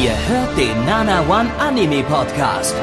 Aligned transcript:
Ihr 0.00 0.12
hört 0.28 0.56
den 0.56 0.84
Nana 0.86 1.22
One 1.28 1.50
Anime 1.58 2.04
Podcast. 2.04 2.76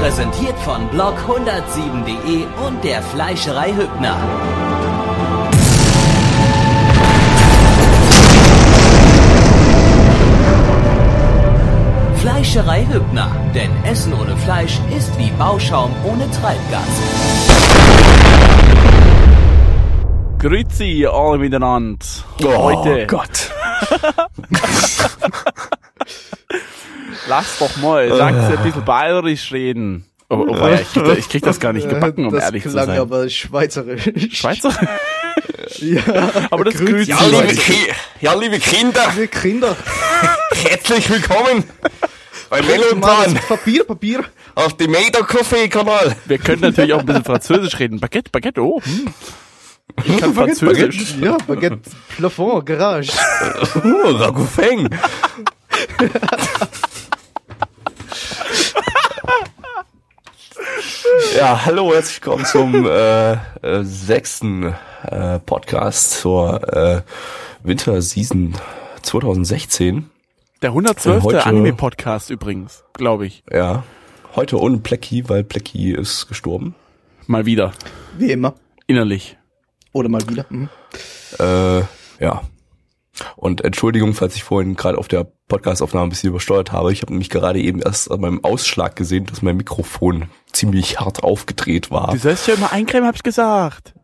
Präsentiert 0.00 0.58
von 0.58 0.82
blog107.de 0.90 2.44
und 2.66 2.84
der 2.84 3.00
Fleischerei 3.00 3.72
Hübner. 3.72 4.18
Fleischerei 12.16 12.86
Hübner, 12.92 13.30
denn 13.54 13.70
Essen 13.84 14.12
ohne 14.12 14.36
Fleisch 14.36 14.78
ist 14.94 15.18
wie 15.18 15.30
Bauschaum 15.38 15.90
ohne 16.04 16.30
Treibgas. 16.32 17.54
Grüezi 20.38 21.06
alle 21.10 21.38
miteinander. 21.38 22.04
Oh 22.44 22.64
Heute. 22.64 23.06
Gott. 23.06 23.53
Lass 27.28 27.58
doch 27.58 27.76
mal, 27.78 28.14
sag's 28.16 28.56
ein 28.58 28.62
bisschen 28.62 28.84
bayerisch 28.84 29.52
reden. 29.52 30.04
Oh, 30.28 30.46
oh, 30.48 30.60
wei, 30.60 30.80
ich, 30.82 30.92
krieg, 30.92 31.18
ich 31.18 31.28
krieg 31.28 31.42
das 31.42 31.60
gar 31.60 31.72
nicht 31.72 31.88
gebacken, 31.88 32.26
um 32.26 32.32
das 32.32 32.44
ehrlich 32.44 32.62
zu 32.64 32.70
klang 32.70 32.86
sein. 32.86 32.98
aber 32.98 33.28
schweizerisch. 33.28 34.10
Schweizer? 34.32 34.72
Ja, 35.78 36.02
Aber 36.50 36.64
das 36.64 36.76
grüßt 36.76 37.08
Ja, 37.08 37.18
liebe. 37.24 37.54
Ki 37.54 37.74
ja, 38.20 38.34
liebe 38.34 38.58
Kinder, 38.58 39.10
liebe 39.14 39.28
Kinder. 39.28 39.76
herzlich 40.52 41.08
willkommen 41.10 41.64
bei 42.48 42.60
das 42.60 43.34
Papier, 43.48 43.84
Papier. 43.84 44.24
auf 44.54 44.76
dem 44.76 44.92
Meda 44.92 45.22
Coffee 45.22 45.68
Kanal. 45.68 46.14
Wir 46.26 46.38
können 46.38 46.60
natürlich 46.60 46.92
auch 46.92 47.00
ein 47.00 47.06
bisschen 47.06 47.24
Französisch 47.24 47.78
reden. 47.80 47.98
Baguette, 47.98 48.30
Baguette, 48.30 48.62
oh. 48.62 48.80
Hm. 48.84 49.12
Ich 50.02 50.16
kann 50.18 50.34
Französisch. 50.34 51.16
Ja, 51.20 51.36
Baguette, 51.46 51.80
Plafond, 52.16 52.64
Garage. 52.66 53.12
Oh, 53.84 54.10
Ragufeng. 54.16 54.88
ja, 61.36 61.64
hallo, 61.66 61.92
herzlich 61.94 62.24
willkommen 62.24 62.44
zum 62.44 62.86
äh, 62.86 63.32
äh, 63.32 63.82
sechsten 63.82 64.74
äh, 65.02 65.38
Podcast 65.40 66.12
zur 66.20 66.72
äh, 66.72 67.02
Winterseason 67.62 68.54
2016. 69.02 70.10
Der 70.62 70.70
112. 70.70 71.22
Heute- 71.22 71.46
Anime-Podcast 71.46 72.30
übrigens, 72.30 72.84
glaube 72.94 73.26
ich. 73.26 73.42
Ja, 73.50 73.84
heute 74.34 74.58
ohne 74.58 74.78
Plecky, 74.78 75.28
weil 75.28 75.44
Plecky 75.44 75.92
ist 75.92 76.26
gestorben. 76.28 76.74
Mal 77.26 77.46
wieder. 77.46 77.72
Wie 78.18 78.30
immer. 78.30 78.54
Innerlich. 78.86 79.36
Oder 79.94 80.10
mal 80.10 80.28
wieder. 80.28 80.44
Mhm. 80.50 80.68
Äh, 81.38 81.80
ja. 82.22 82.42
Und 83.36 83.64
Entschuldigung, 83.64 84.12
falls 84.12 84.34
ich 84.34 84.42
vorhin 84.42 84.74
gerade 84.74 84.98
auf 84.98 85.06
der 85.06 85.24
Podcastaufnahme 85.48 86.06
ein 86.06 86.10
bisschen 86.10 86.30
übersteuert 86.30 86.72
habe. 86.72 86.92
Ich 86.92 87.02
habe 87.02 87.12
nämlich 87.12 87.30
gerade 87.30 87.60
eben 87.60 87.80
erst 87.80 88.10
an 88.10 88.20
meinem 88.20 88.42
Ausschlag 88.42 88.96
gesehen, 88.96 89.26
dass 89.26 89.40
mein 89.40 89.56
Mikrofon 89.56 90.28
ziemlich 90.52 90.98
hart 90.98 91.22
aufgedreht 91.22 91.92
war. 91.92 92.10
Du 92.10 92.18
sollst 92.18 92.48
ja 92.48 92.54
immer 92.54 92.72
eincremen, 92.72 93.06
hab 93.06 93.14
ich 93.14 93.22
gesagt. 93.22 93.94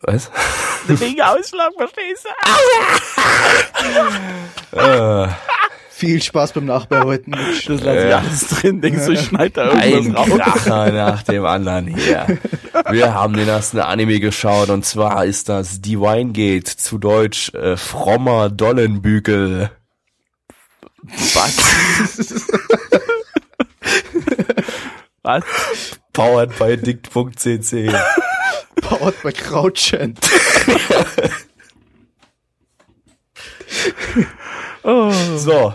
Was? 0.00 0.30
Wegen 0.86 1.20
Ausschlag, 1.20 1.72
verstehst 1.76 2.24
du? 4.72 4.78
äh, 4.78 5.28
Viel 5.98 6.22
Spaß 6.22 6.52
beim 6.52 6.64
Nachbearbeiten. 6.66 7.32
Das 7.32 7.66
lasse 7.66 8.04
ich 8.04 8.10
Ja. 8.10 8.18
alles 8.18 8.46
drin. 8.46 8.80
Denkst 8.80 9.06
du, 9.06 9.12
ich 9.14 9.20
schneid 9.20 9.56
da 9.56 9.70
ein 9.72 9.90
irgendwas 9.90 10.30
raus? 10.30 10.38
Kracher 10.38 10.92
nach 10.92 11.22
dem 11.24 11.44
anderen 11.44 11.88
hier. 11.88 12.38
Wir 12.90 13.14
haben 13.14 13.34
den 13.34 13.48
ersten 13.48 13.80
Anime 13.80 14.20
geschaut 14.20 14.68
und 14.70 14.84
zwar 14.84 15.24
ist 15.24 15.48
das 15.48 15.80
Divine 15.80 16.30
Gate, 16.30 16.68
zu 16.68 16.98
Deutsch 16.98 17.52
äh, 17.52 17.76
frommer 17.76 18.48
Dollenbügel. 18.48 19.72
Was? 21.34 21.56
Was? 25.22 25.44
Powered 26.12 26.56
by 26.60 26.76
dict.cc. 26.76 27.90
Powered 28.82 29.22
bei 29.24 29.32
Krautchen. 29.32 30.14
So, 35.36 35.74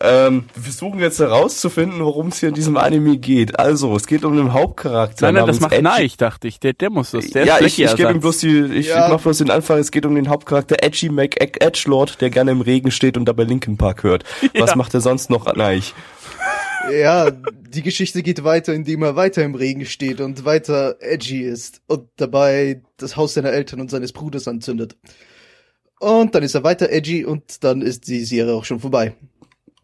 ähm, 0.00 0.44
wir 0.54 0.62
versuchen 0.62 0.98
jetzt 1.00 1.18
herauszufinden, 1.20 2.00
worum 2.00 2.28
es 2.28 2.40
hier 2.40 2.48
in 2.48 2.54
diesem 2.54 2.76
Anime 2.76 3.18
geht. 3.18 3.58
Also, 3.58 3.94
es 3.94 4.06
geht 4.06 4.24
um 4.24 4.36
den 4.36 4.52
Hauptcharakter. 4.52 5.26
Nein, 5.26 5.34
nein, 5.34 5.46
das 5.46 5.60
macht 5.60 5.72
Edgy- 5.72 5.82
Neich, 5.82 6.16
dachte 6.16 6.48
ich. 6.48 6.58
Der, 6.60 6.72
der 6.72 6.90
muss 6.90 7.10
das. 7.10 7.28
Der 7.30 7.44
ja, 7.44 7.56
ist 7.56 7.78
ich, 7.78 7.84
ich 7.84 7.94
gebe 7.96 8.10
ihm 8.10 8.20
bloß 8.20 8.38
die, 8.38 8.60
ich, 8.74 8.88
Ja. 8.88 9.06
ich 9.06 9.12
mach 9.12 9.20
bloß 9.20 9.38
den 9.38 9.50
Anfang. 9.50 9.78
Es 9.78 9.90
geht 9.90 10.06
um 10.06 10.14
den 10.14 10.28
Hauptcharakter 10.28 10.82
Edgy 10.82 11.08
Mac 11.10 11.40
Edgelord, 11.40 12.20
der 12.20 12.30
gerne 12.30 12.50
im 12.52 12.60
Regen 12.62 12.90
steht 12.90 13.16
und 13.16 13.26
dabei 13.26 13.44
Linkin 13.44 13.76
Park 13.76 14.02
hört. 14.02 14.24
Was 14.58 14.70
Ja. 14.70 14.76
macht 14.76 14.94
er 14.94 15.00
sonst 15.00 15.30
noch? 15.30 15.52
Neich. 15.54 15.94
Ja, 16.90 17.30
die 17.30 17.82
Geschichte 17.82 18.22
geht 18.22 18.42
weiter, 18.42 18.74
indem 18.74 19.02
er 19.04 19.14
weiter 19.14 19.44
im 19.44 19.54
Regen 19.54 19.86
steht 19.86 20.20
und 20.20 20.44
weiter 20.44 20.96
edgy 21.00 21.42
ist 21.42 21.80
und 21.86 22.08
dabei 22.16 22.82
das 22.96 23.16
Haus 23.16 23.34
seiner 23.34 23.50
Eltern 23.52 23.80
und 23.80 23.90
seines 23.90 24.12
Bruders 24.12 24.48
anzündet. 24.48 24.96
Und 26.00 26.34
dann 26.34 26.42
ist 26.42 26.54
er 26.56 26.64
weiter 26.64 26.90
edgy 26.90 27.24
und 27.24 27.62
dann 27.62 27.82
ist 27.82 28.08
die 28.08 28.24
Serie 28.24 28.54
auch 28.54 28.64
schon 28.64 28.80
vorbei. 28.80 29.14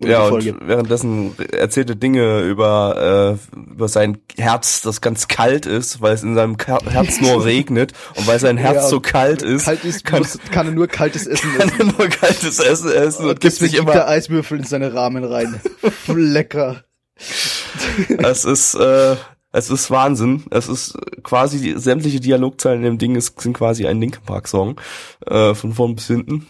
Ja, 0.00 0.28
und 0.28 0.44
währenddessen 0.60 1.34
erzählt 1.52 1.90
er 1.90 1.96
Dinge 1.96 2.42
über, 2.42 3.38
äh, 3.56 3.58
über 3.58 3.88
sein 3.88 4.18
Herz, 4.36 4.80
das 4.82 5.00
ganz 5.00 5.26
kalt 5.26 5.66
ist, 5.66 6.00
weil 6.00 6.14
es 6.14 6.22
in 6.22 6.36
seinem 6.36 6.56
Ka 6.56 6.78
Herz 6.88 7.20
nur 7.20 7.44
regnet 7.44 7.92
und 8.14 8.26
weil 8.28 8.38
sein 8.38 8.56
Herz 8.56 8.76
Ja, 8.76 8.88
so 8.88 9.00
kalt 9.00 9.42
ist, 9.42 9.64
Kalt 9.64 9.84
ist, 9.84 10.04
kann, 10.04 10.20
muss, 10.20 10.38
kann 10.52 10.66
er 10.66 10.72
nur 10.72 10.86
kaltes 10.86 11.26
Essen 11.26 11.50
kann 11.58 11.68
essen. 11.68 11.80
er 11.80 11.86
nur 11.98 12.08
kaltes 12.08 12.58
Essen 12.60 12.92
essen 12.92 13.24
und, 13.24 13.30
Und 13.30 13.40
gibt 13.40 13.54
sich 13.54 13.74
er 13.74 13.80
immer, 13.80 14.06
Eiswürfel 14.06 14.58
in 14.58 14.64
seine 14.64 14.94
Rahmen 14.94 15.24
rein. 15.24 15.60
Lecker. 16.06 16.84
es 18.18 18.44
ist, 18.44 18.74
äh, 18.74 19.16
es 19.50 19.70
ist 19.70 19.90
Wahnsinn. 19.90 20.44
Es 20.50 20.68
ist 20.68 20.96
quasi 21.24 21.74
sämtliche 21.76 22.20
Dialogzeilen 22.20 22.78
in 22.80 22.84
dem 22.84 22.98
Ding 22.98 23.16
ist, 23.16 23.40
sind 23.40 23.54
quasi 23.56 23.86
ein 23.88 24.00
Linkin 24.00 24.22
Park 24.22 24.46
Song, 24.46 24.80
äh, 25.26 25.54
von 25.54 25.72
vorn 25.72 25.96
bis 25.96 26.06
hinten. 26.06 26.46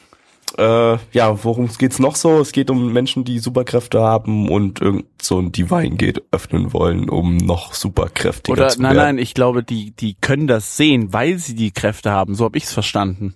Äh, 0.59 0.99
ja, 1.13 1.45
worum 1.45 1.69
geht's 1.79 2.01
noch 2.01 2.17
so? 2.17 2.41
Es 2.41 2.51
geht 2.51 2.69
um 2.69 2.93
Menschen, 2.93 3.23
die 3.25 3.39
Superkräfte 3.39 4.01
haben 4.01 4.49
und 4.51 4.81
irgend 4.81 5.05
so 5.23 5.39
ein 5.39 5.53
Divine 5.53 5.97
Gate 5.97 6.23
öffnen 6.33 6.73
wollen, 6.73 7.09
um 7.09 7.37
noch 7.37 7.75
superkräftiger 7.75 8.53
Oder 8.59 8.69
zu 8.69 8.83
nein, 8.83 8.97
werden. 8.97 9.17
nein, 9.17 9.23
ich 9.23 9.35
glaube, 9.35 9.63
die, 9.63 9.93
die 9.93 10.15
können 10.21 10.49
das 10.49 10.77
sehen, 10.77 11.13
weil 11.13 11.39
sie 11.39 11.55
die 11.55 11.71
Kräfte 11.71 12.11
haben. 12.11 12.35
So 12.35 12.45
habe 12.45 12.59
ich's 12.59 12.73
verstanden. 12.73 13.35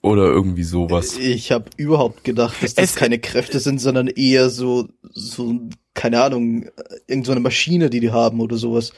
Oder 0.00 0.24
irgendwie 0.24 0.62
sowas. 0.64 1.16
Ich 1.18 1.52
habe 1.52 1.66
überhaupt 1.76 2.24
gedacht, 2.24 2.62
dass 2.62 2.74
das 2.74 2.90
Es- 2.92 2.96
keine 2.96 3.18
Kräfte 3.18 3.60
sind, 3.60 3.78
sondern 3.80 4.08
eher 4.08 4.48
so, 4.50 4.88
so, 5.12 5.60
keine 5.94 6.22
Ahnung, 6.22 6.66
irgend 7.06 7.26
so 7.26 7.32
eine 7.32 7.40
Maschine, 7.42 7.90
die 7.90 8.00
die 8.00 8.10
haben 8.10 8.40
oder 8.40 8.56
sowas. 8.56 8.92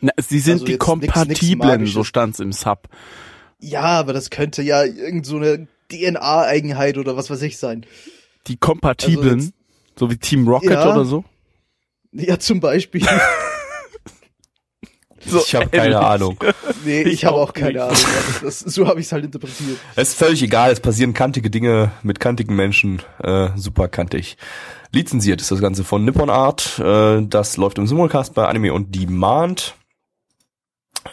Na, 0.00 0.10
sie 0.18 0.40
sind 0.40 0.54
Also 0.54 0.64
die 0.66 0.72
jetzt 0.72 0.86
nix- 0.88 0.98
nix 0.98 1.14
kompatiblen, 1.14 1.86
so 1.86 2.02
stand's 2.04 2.40
im 2.40 2.52
Sub. 2.52 2.88
Ja, 3.60 3.82
aber 3.82 4.12
das 4.12 4.28
könnte 4.30 4.62
ja 4.62 4.82
irgend 4.84 5.24
so 5.24 5.36
eine 5.36 5.68
DNA-Eigenheit 5.90 6.96
oder 6.98 7.16
was 7.16 7.28
weiß 7.30 7.42
ich 7.42 7.58
sein. 7.58 7.84
Die 8.46 8.56
kompatiblen, 8.56 9.34
Also 9.34 9.46
jetzt- 9.46 9.54
so 9.98 10.10
wie 10.10 10.16
Team 10.16 10.48
Rocket 10.48 10.70
Ja. 10.70 10.92
oder 10.92 11.04
so. 11.04 11.24
Ja, 12.12 12.38
zum 12.38 12.60
Beispiel. 12.60 13.02
so 15.26 15.38
ich 15.44 15.54
habe 15.54 15.68
keine. 15.68 16.00
Ahnung. 16.00 16.38
Nee, 16.84 17.02
Ich 17.02 17.12
ich, 17.12 17.24
habe 17.26 17.36
auch 17.36 17.50
auch 17.50 17.52
keine 17.52 17.72
nicht. 17.72 17.82
Ahnung. 17.82 17.96
aber 18.36 18.46
Das, 18.46 18.60
so 18.60 18.88
habe 18.88 19.00
ich 19.00 19.06
es 19.06 19.12
halt 19.12 19.24
interpretiert. 19.26 19.78
Es 19.96 20.08
ist 20.10 20.18
völlig 20.18 20.42
egal, 20.42 20.72
es 20.72 20.80
passieren 20.80 21.12
kantige 21.12 21.50
Dinge 21.50 21.92
mit 22.02 22.18
kantigen 22.20 22.56
Menschen, 22.56 23.02
äh, 23.22 23.50
super 23.56 23.88
kantig. 23.88 24.36
Lizenziert 24.92 25.40
ist 25.40 25.50
das 25.50 25.60
Ganze 25.60 25.84
von 25.84 26.04
Nippon 26.04 26.30
Art, 26.30 26.78
äh, 26.80 27.22
das 27.22 27.56
läuft 27.58 27.78
im 27.78 27.86
Simulcast 27.86 28.34
bei 28.34 28.46
Anime 28.48 28.72
und 28.72 28.94
Demand. 28.94 29.74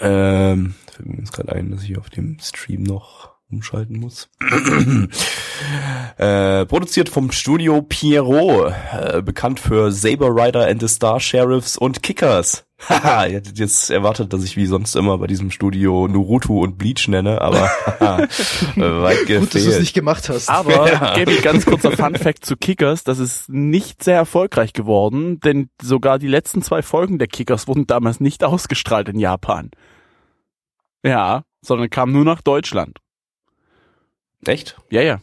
Ähm, 0.02 0.74
fällt 0.92 1.10
mir 1.10 1.18
jetzt 1.20 1.34
gerade 1.34 1.52
ein, 1.54 1.70
dass 1.72 1.84
ich 1.84 1.98
auf 1.98 2.10
dem 2.10 2.38
Stream 2.42 2.84
noch 2.84 3.30
umschalten 3.52 4.00
muss. 4.00 4.30
äh, 6.18 6.66
produziert 6.66 7.10
vom 7.10 7.32
Studio 7.32 7.82
Pierrot, 7.82 8.74
äh, 8.94 9.22
bekannt 9.22 9.60
für 9.60 9.92
Saber 9.92 10.30
Rider 10.30 10.68
and 10.68 10.82
the 10.82 10.88
Star 10.88 11.20
Sheriffs 11.20 11.78
und 11.78 12.04
Kickers. 12.04 12.66
Haha, 12.90 13.26
ihr 13.26 13.36
hättet 13.36 13.58
jetzt 13.58 13.90
erwartet, 13.90 14.34
dass 14.34 14.44
ich 14.44 14.56
wie 14.56 14.68
sonst 14.68 14.96
immer 14.96 15.18
bei 15.18 15.26
diesem 15.26 15.50
Studio 15.50 16.08
Naruto 16.08 16.60
und 16.60 16.78
Bleach 16.78 17.08
nenne, 17.08 17.42
aber 17.42 17.62
haha, 17.86 18.20
äh, 18.76 19.02
weit 19.02 19.26
Gut, 19.26 19.30
dass 19.30 19.50
du 19.50 19.58
es 19.58 19.64
gefehlt. 19.66 19.80
nicht 19.80 19.94
gemacht 19.96 20.30
hast. 20.30 20.48
Aber 20.48 20.88
Ja. 20.92 21.16
gebe 21.16 21.32
ich 21.32 21.42
ganz 21.42 21.66
kurzer 21.66 21.92
Fun 21.94 22.16
Fact 22.16 22.46
zu 22.46 22.56
Kickers, 22.56 23.04
das 23.04 23.18
ist 23.18 23.50
nicht 23.50 24.04
sehr 24.04 24.18
erfolgreich 24.18 24.74
geworden, 24.74 25.40
denn 25.40 25.70
sogar 25.82 26.20
die 26.20 26.28
letzten 26.28 26.62
zwei 26.62 26.84
Folgen 26.84 27.18
der 27.18 27.28
Kickers 27.28 27.68
wurden 27.68 27.88
damals 27.88 28.20
nicht 28.20 28.44
ausgestrahlt 28.44 29.10
in 29.10 29.18
Japan. 29.18 29.72
Ja, 31.04 31.44
sondern 31.62 31.90
kamen 31.90 32.14
nur 32.14 32.26
nach 32.26 32.44
Deutschland. 32.44 33.00
Echt? 34.46 34.78
Ja, 34.90 35.02
ja. 35.02 35.20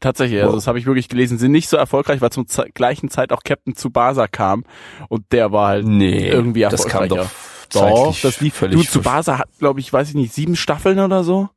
Tatsächlich, 0.00 0.38
also 0.40 0.52
Wow. 0.52 0.56
das 0.58 0.66
habe 0.66 0.78
ich 0.78 0.86
wirklich 0.86 1.08
gelesen, 1.08 1.38
sind 1.38 1.52
nicht 1.52 1.68
so 1.68 1.76
erfolgreich, 1.76 2.20
weil 2.20 2.30
zum 2.30 2.46
Ze 2.46 2.66
gleichen 2.74 3.08
Zeit 3.08 3.32
auch 3.32 3.42
Captain 3.42 3.74
Tsubasa 3.74 4.26
kam 4.26 4.64
und 5.08 5.24
der 5.32 5.50
war 5.52 5.68
halt 5.68 5.86
Nee, 5.86 6.28
irgendwie 6.28 6.60
das 6.62 6.86
kam 6.86 7.04
erfolgreicher. 7.04 7.30
doch 7.70 8.10
Doch, 8.12 8.20
das 8.20 8.40
lief. 8.40 8.54
völlig 8.54 8.76
Du, 8.76 8.84
Tsubasa 8.84 9.38
hat, 9.38 9.48
glaube 9.58 9.80
ich, 9.80 9.90
weiß 9.92 10.08
ich 10.10 10.14
nicht, 10.14 10.32
sieben 10.34 10.56
Staffeln 10.56 10.98
oder 11.00 11.24
so. 11.24 11.48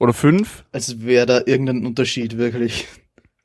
Oder 0.00 0.12
fünf? 0.12 0.64
Als 0.72 1.02
wäre 1.04 1.26
da 1.26 1.40
irgendein 1.46 1.86
Unterschied, 1.86 2.36
wirklich. 2.36 2.86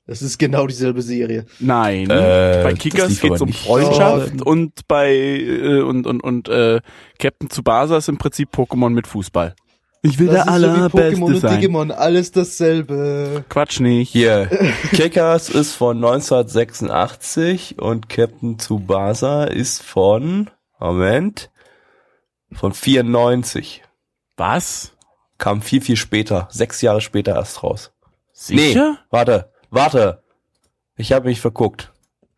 Das 0.08 0.24
ist 0.24 0.40
genau 0.40 0.66
dieselbe 0.66 1.04
Serie. 1.04 1.46
Nein. 1.60 2.10
Äh, 2.10 2.62
bei 2.64 2.74
Kickers 2.74 3.20
geht's 3.22 3.36
aber 3.42 3.44
um. 3.44 3.54
Freundschaft 3.54 4.34
Ja. 4.38 4.44
und 4.44 4.88
bei 4.88 5.14
äh, 5.14 5.82
und 5.82 6.08
und 6.08 6.22
und 6.24 6.50
äh, 6.50 6.82
Captain 7.20 7.48
Tsubasa 7.52 7.98
ist 7.98 8.10
im 8.10 8.18
Prinzip 8.18 8.50
Pokémon 8.52 8.90
mit 8.90 9.06
Fußball. 9.06 9.54
Ich 10.02 10.18
will 10.18 10.28
Das 10.28 10.36
der 10.36 10.42
ist 10.42 10.46
so 10.46 10.52
wie 10.52 10.66
allerbeste 10.66 11.18
Pokémon 11.18 11.26
und 11.26 11.40
sein. 11.40 11.56
Digimon, 11.56 11.92
alles 11.92 12.32
dasselbe. 12.32 13.44
Quatsch 13.50 13.80
nicht. 13.82 14.12
Hier, 14.12 14.48
Kickers 14.92 15.50
ist 15.50 15.74
von 15.74 15.98
1986 15.98 17.80
und 17.80 18.08
Captain 18.08 18.58
Tsubasa 18.58 19.44
ist 19.44 19.84
von, 19.84 20.50
Moment, 20.80 21.52
von 22.54 22.74
94. 22.74 23.84
Was? 24.38 24.94
Kam 25.38 25.62
viel, 25.62 25.82
viel 25.82 25.98
später, 25.98 26.48
sechs 26.52 26.82
Jahre 26.82 27.02
später 27.02 27.36
erst 27.36 27.64
raus. 27.64 27.92
Sicher? 28.32 28.92
Nee, 28.92 28.98
warte, 29.10 29.52
warte. 29.70 30.24
Ich 30.96 31.12
habe 31.12 31.28
mich 31.28 31.42
verguckt. 31.42 31.92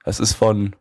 Es 0.04 0.20
ist 0.20 0.34
von, 0.34 0.76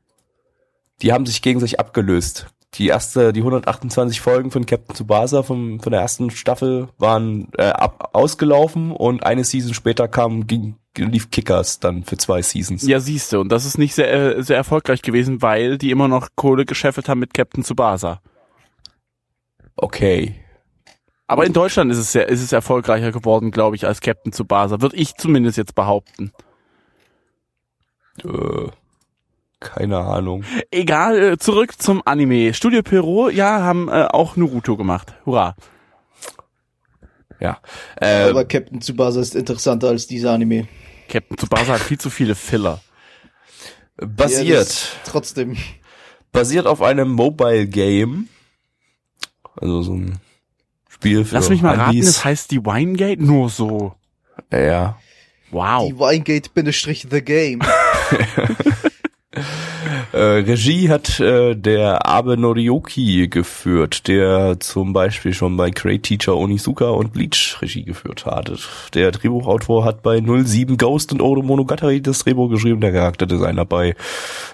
die 1.03 1.13
haben 1.13 1.27
sich 1.27 1.43
gegen 1.43 1.61
sich 1.61 1.79
abgelöst. 1.79 2.47
Die 2.75 2.87
erste, 2.87 3.33
die 3.33 3.41
128 3.41 4.21
Folgen 4.21 4.53
von 4.53 4.65
Captain 4.65 4.95
Tsubasa 4.95 5.43
vom, 5.43 5.81
von 5.81 5.91
der 5.91 6.01
ersten 6.01 6.31
Staffel 6.31 6.89
waren 6.99 7.49
äh, 7.59 7.65
ab, 7.65 8.11
ausgelaufen 8.13 8.93
und 8.93 9.25
eine 9.25 9.43
Season 9.43 9.75
später 9.75 10.07
kam, 10.07 10.47
ging, 10.47 10.77
lief 10.97 11.31
Kickers 11.31 11.81
dann 11.81 12.05
für 12.05 12.17
zwei 12.17 12.43
Seasons. 12.43 12.87
Ja, 12.87 13.01
siehste. 13.01 13.41
Und 13.41 13.51
das 13.51 13.65
ist 13.65 13.77
nicht 13.77 13.95
sehr 13.95 14.13
äh, 14.13 14.43
sehr 14.43 14.57
erfolgreich 14.57 15.03
gewesen, 15.03 15.43
weil 15.43 15.79
die 15.79 15.91
immer 15.91 16.07
noch 16.07 16.29
Kohle 16.37 16.65
gescheffelt 16.65 17.09
haben 17.09 17.19
mit 17.19 17.35
Captain 17.35 17.65
Tsubasa. 17.65 18.21
Okay. 19.75 20.37
Aber 21.27 21.47
in 21.47 21.53
Deutschland 21.53 21.91
ist 21.91 21.99
es 21.99 22.13
sehr, 22.13 22.29
ist 22.29 22.43
es 22.43 22.53
erfolgreicher 22.53 23.11
geworden, 23.11 23.51
glaube 23.51 23.75
ich, 23.77 23.87
als 23.87 24.01
Captain 24.01 24.33
Tsubasa. 24.33 24.81
Würde 24.81 24.97
ich 24.97 25.15
zumindest 25.17 25.59
jetzt 25.59 25.75
behaupten. 25.75 26.33
Äh, 28.23 28.69
keine 29.61 29.99
Ahnung. 29.99 30.45
Egal, 30.71 31.23
äh, 31.33 31.39
zurück 31.39 31.81
zum 31.81 32.03
Anime. 32.07 32.53
Studio 32.55 32.83
Pierrot, 32.83 33.33
ja, 33.35 33.61
haben 33.61 33.89
äh, 33.89 34.07
auch 34.11 34.37
Naruto 34.37 34.77
gemacht. 34.77 35.15
Hurra. 35.27 35.55
Ja. 37.39 37.59
Äh, 38.01 38.29
Aber 38.31 38.45
Captain 38.45 38.81
Tsubasa 38.81 39.21
ist 39.21 39.35
interessanter 39.35 39.89
als 39.89 40.07
dieser 40.07 40.33
Anime. 40.33 40.69
Captain 41.09 41.37
Tsubasa 41.37 41.75
hat 41.75 41.81
viel 41.81 41.99
zu 41.99 42.11
viele 42.11 42.35
Filler. 42.35 42.81
Ja, 44.01 44.07
basiert. 44.07 44.61
das- 44.61 44.89
trotzdem. 45.05 45.57
basiert 46.33 46.67
auf 46.67 46.83
einem 46.83 47.11
Mobile 47.11 47.67
Game. 47.67 48.29
Also 49.57 49.83
so 49.83 49.95
ein 49.95 50.19
Spiel 50.89 51.25
für 51.25 51.35
Lass 51.35 51.49
mich 51.49 51.63
mal 51.63 51.77
raten, 51.77 51.99
es 51.99 52.25
heißt 52.25 52.51
die 52.51 52.65
Winegate? 52.65 53.23
Nur 53.23 53.49
so. 53.49 53.95
Ja. 54.53 54.99
Wow. 55.51 55.89
Die 55.89 55.99
Winegate-The 55.99 57.23
Game. 57.23 57.61
Äh, 60.13 60.19
Regie 60.19 60.89
hat 60.89 61.21
äh, 61.21 61.55
der 61.55 62.05
Abe 62.05 62.37
Noriyuki 62.37 63.29
geführt, 63.29 64.09
der 64.09 64.59
zum 64.59 64.93
Beispiel 64.93 65.33
schon 65.33 65.57
bei 65.57 65.71
Great 65.71 66.03
Teacher 66.03 66.37
Onizuka 66.37 66.91
und 66.91 67.13
Bleach 67.13 67.59
Regie 67.63 67.85
geführt 67.85 68.27
hat. 68.27 68.51
Der 68.95 69.13
Drehbuchautor 69.13 69.85
hat 69.85 70.03
bei 70.03 70.21
07 70.21 70.77
Ghost 70.79 71.13
und 71.13 71.23
Odo 71.23 71.43
Monogatari 71.43 72.03
das 72.03 72.25
Drehbuch 72.25 72.51
geschrieben, 72.51 72.81
der 72.81 72.91
Charakterdesigner 72.91 73.65
bei 73.65 73.95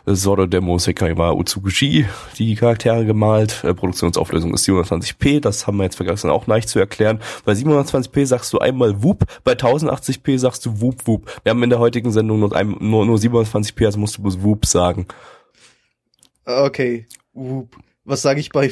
Zoro 0.05 0.45
Demo 0.45 0.77
Sekai 0.77 1.17
wa 1.17 1.33
Utsugushi 1.33 2.05
die 2.37 2.55
Charaktere 2.55 3.07
gemalt. 3.07 3.65
Äh, 3.65 3.73
Produktionsauflösung 3.73 4.53
ist 4.53 4.69
720p, 4.69 5.41
das 5.41 5.67
haben 5.67 5.79
wir 5.79 5.85
jetzt 5.85 5.97
vergessen 5.97 6.29
auch 6.29 6.47
leicht 6.47 6.69
zu 6.69 6.79
erklären. 6.79 7.19
Bei 7.47 7.53
720p 7.53 8.27
sagst 8.27 8.53
du 8.53 8.59
einmal 8.59 9.03
Whoop, 9.03 9.25
bei 9.43 9.53
1080p 9.53 10.39
sagst 10.39 10.67
du 10.67 10.83
Whoop 10.83 11.07
Whoop. 11.07 11.41
Wir 11.45 11.51
haben 11.51 11.63
in 11.63 11.71
der 11.71 11.79
heutigen 11.79 12.13
Sendung 12.13 12.41
nur, 12.41 12.55
ein, 12.55 12.77
nur, 12.79 13.07
nur 13.07 13.17
720p, 13.17 13.87
also 13.87 13.99
musst 13.99 14.19
du 14.19 14.23
bloß 14.23 14.43
Whoop 14.43 14.67
sagen. 14.67 15.07
Okay. 16.47 17.07
Whoop. 17.33 17.77
Was 18.05 18.23
sage 18.23 18.41
ich 18.41 18.51
bei, 18.51 18.71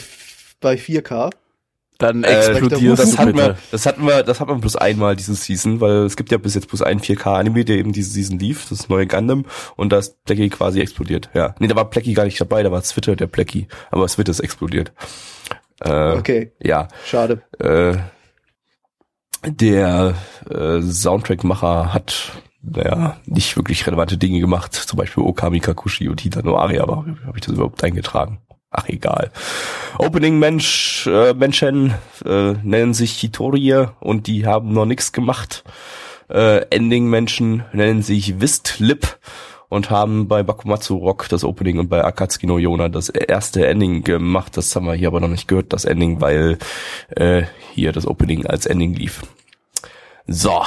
bei 0.60 0.74
4K? 0.76 1.30
Dann 1.98 2.24
Äh, 2.24 2.28
explodierst 2.48 3.02
das 3.02 3.18
hatten 3.18 3.32
bitte. 3.32 3.48
wir, 3.50 3.56
das 3.70 3.86
hatten 3.86 4.04
wir, 4.06 4.22
das 4.24 4.40
hat 4.40 4.48
man 4.48 4.60
bloß 4.60 4.76
einmal 4.76 5.14
diese 5.16 5.34
Season, 5.34 5.80
weil 5.80 6.04
es 6.04 6.16
gibt 6.16 6.32
ja 6.32 6.38
bis 6.38 6.54
jetzt 6.54 6.68
bloß 6.68 6.82
einen 6.82 7.00
4K-Anime, 7.00 7.64
der 7.64 7.76
eben 7.76 7.92
diese 7.92 8.10
Season 8.10 8.38
lief, 8.38 8.68
das 8.68 8.88
neue 8.88 9.06
Gundam, 9.06 9.44
und 9.76 9.92
da 9.92 9.98
ist 9.98 10.22
Plecky 10.24 10.48
quasi 10.50 10.80
explodiert. 10.80 11.30
Ja, 11.34 11.54
nee, 11.60 11.68
da 11.68 11.76
war 11.76 11.88
Plecky 11.90 12.12
gar 12.14 12.24
nicht 12.24 12.40
dabei, 12.40 12.62
da 12.64 12.72
war 12.72 12.82
Twitter 12.82 13.14
der 13.14 13.28
Plecky, 13.28 13.68
aber 13.92 14.06
Twitter 14.08 14.30
ist 14.32 14.40
explodiert. 14.40 14.92
Äh, 15.80 16.12
Okay, 16.16 16.52
Ja, 16.60 16.88
schade. 17.06 17.42
äh, 17.60 17.96
der 19.46 20.14
äh, 20.50 20.80
Soundtrack-Macher 20.82 21.92
hat 21.92 22.32
naja, 22.64 23.16
nicht 23.26 23.56
wirklich 23.56 23.86
relevante 23.86 24.16
Dinge 24.16 24.40
gemacht, 24.40 24.74
zum 24.74 24.96
Beispiel 24.98 25.22
Okami 25.22 25.60
Kakushi 25.60 26.08
und 26.08 26.20
Hitano 26.20 26.56
Ari, 26.56 26.78
aber 26.78 27.04
habe 27.26 27.36
ich 27.36 27.44
das 27.44 27.54
überhaupt 27.54 27.82
eingetragen? 27.84 28.38
Ach 28.70 28.88
egal. 28.88 29.30
Opening 29.98 30.38
Mensch, 30.38 31.06
äh, 31.06 31.32
Menschen 31.32 31.94
äh, 32.24 32.54
nennen 32.62 32.92
sich 32.92 33.12
Hitorie 33.12 33.86
und 34.00 34.26
die 34.26 34.46
haben 34.46 34.72
noch 34.72 34.84
nichts 34.84 35.12
gemacht. 35.12 35.62
Äh, 36.28 36.66
Ending 36.70 37.06
Menschen 37.06 37.64
nennen 37.72 38.02
sich 38.02 38.40
Wistlip 38.40 39.18
und 39.68 39.90
haben 39.90 40.26
bei 40.26 40.42
Bakumatsu 40.42 40.96
Rock 40.96 41.28
das 41.28 41.44
Opening 41.44 41.78
und 41.78 41.88
bei 41.88 42.02
Akatsuki 42.04 42.46
no 42.46 42.58
Yona 42.58 42.88
das 42.88 43.10
erste 43.10 43.66
Ending 43.66 44.02
gemacht. 44.02 44.56
Das 44.56 44.74
haben 44.74 44.86
wir 44.86 44.94
hier 44.94 45.08
aber 45.08 45.20
noch 45.20 45.28
nicht 45.28 45.46
gehört, 45.46 45.72
das 45.72 45.84
Ending, 45.84 46.20
weil 46.20 46.58
äh, 47.10 47.42
hier 47.72 47.92
das 47.92 48.06
Opening 48.06 48.46
als 48.46 48.66
Ending 48.66 48.94
lief. 48.94 49.22
So. 50.26 50.62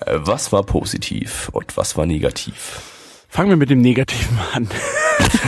Äh, 0.00 0.18
Was 0.18 0.52
war 0.52 0.62
positiv 0.64 1.48
und 1.52 1.76
was 1.76 1.96
war 1.96 2.06
negativ? 2.06 2.80
Fangen 3.28 3.50
wir 3.50 3.56
mit 3.56 3.70
dem 3.70 3.80
Negativen 3.80 4.38
an. 4.52 4.68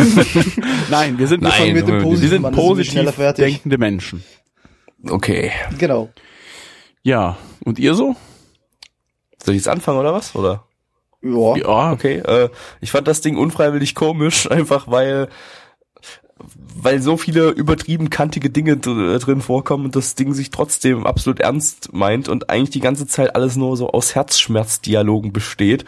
Nein, 0.90 1.18
wir 1.18 1.26
sind, 1.26 1.42
Nein, 1.42 1.52
fangen 1.52 1.74
mit 1.74 1.88
dem 1.88 2.02
wir 2.02 2.20
wir 2.20 2.28
sind 2.28 2.44
an, 2.44 2.54
positiv 2.54 3.14
denkende 3.36 3.78
Menschen. 3.78 4.24
Okay. 5.08 5.52
Genau. 5.78 6.10
Ja, 7.02 7.38
und 7.64 7.78
ihr 7.78 7.94
so? 7.94 8.16
Soll 9.42 9.54
ich 9.54 9.60
jetzt 9.60 9.68
anfangen 9.68 9.98
oder 9.98 10.12
was? 10.12 10.34
Oder? 10.34 10.64
Ja. 11.22 11.56
Ja, 11.56 11.92
Okay, 11.92 12.18
äh, 12.18 12.48
ich 12.80 12.90
fand 12.90 13.08
das 13.08 13.20
Ding 13.20 13.36
unfreiwillig 13.36 13.94
komisch, 13.94 14.50
einfach 14.50 14.88
weil 14.88 15.28
weil 16.80 17.02
so 17.02 17.16
viele 17.16 17.50
übertrieben 17.50 18.10
kantige 18.10 18.50
Dinge 18.50 18.76
dr 18.76 19.18
drin 19.18 19.40
vorkommen 19.40 19.86
und 19.86 19.96
das 19.96 20.14
Ding 20.14 20.32
sich 20.34 20.50
trotzdem 20.50 21.06
absolut 21.06 21.40
ernst 21.40 21.92
meint 21.92 22.28
und 22.28 22.50
eigentlich 22.50 22.70
die 22.70 22.80
ganze 22.80 23.06
Zeit 23.06 23.34
alles 23.34 23.56
nur 23.56 23.76
so 23.76 23.90
aus 23.90 24.14
Herzschmerzdialogen 24.14 25.32
besteht. 25.32 25.84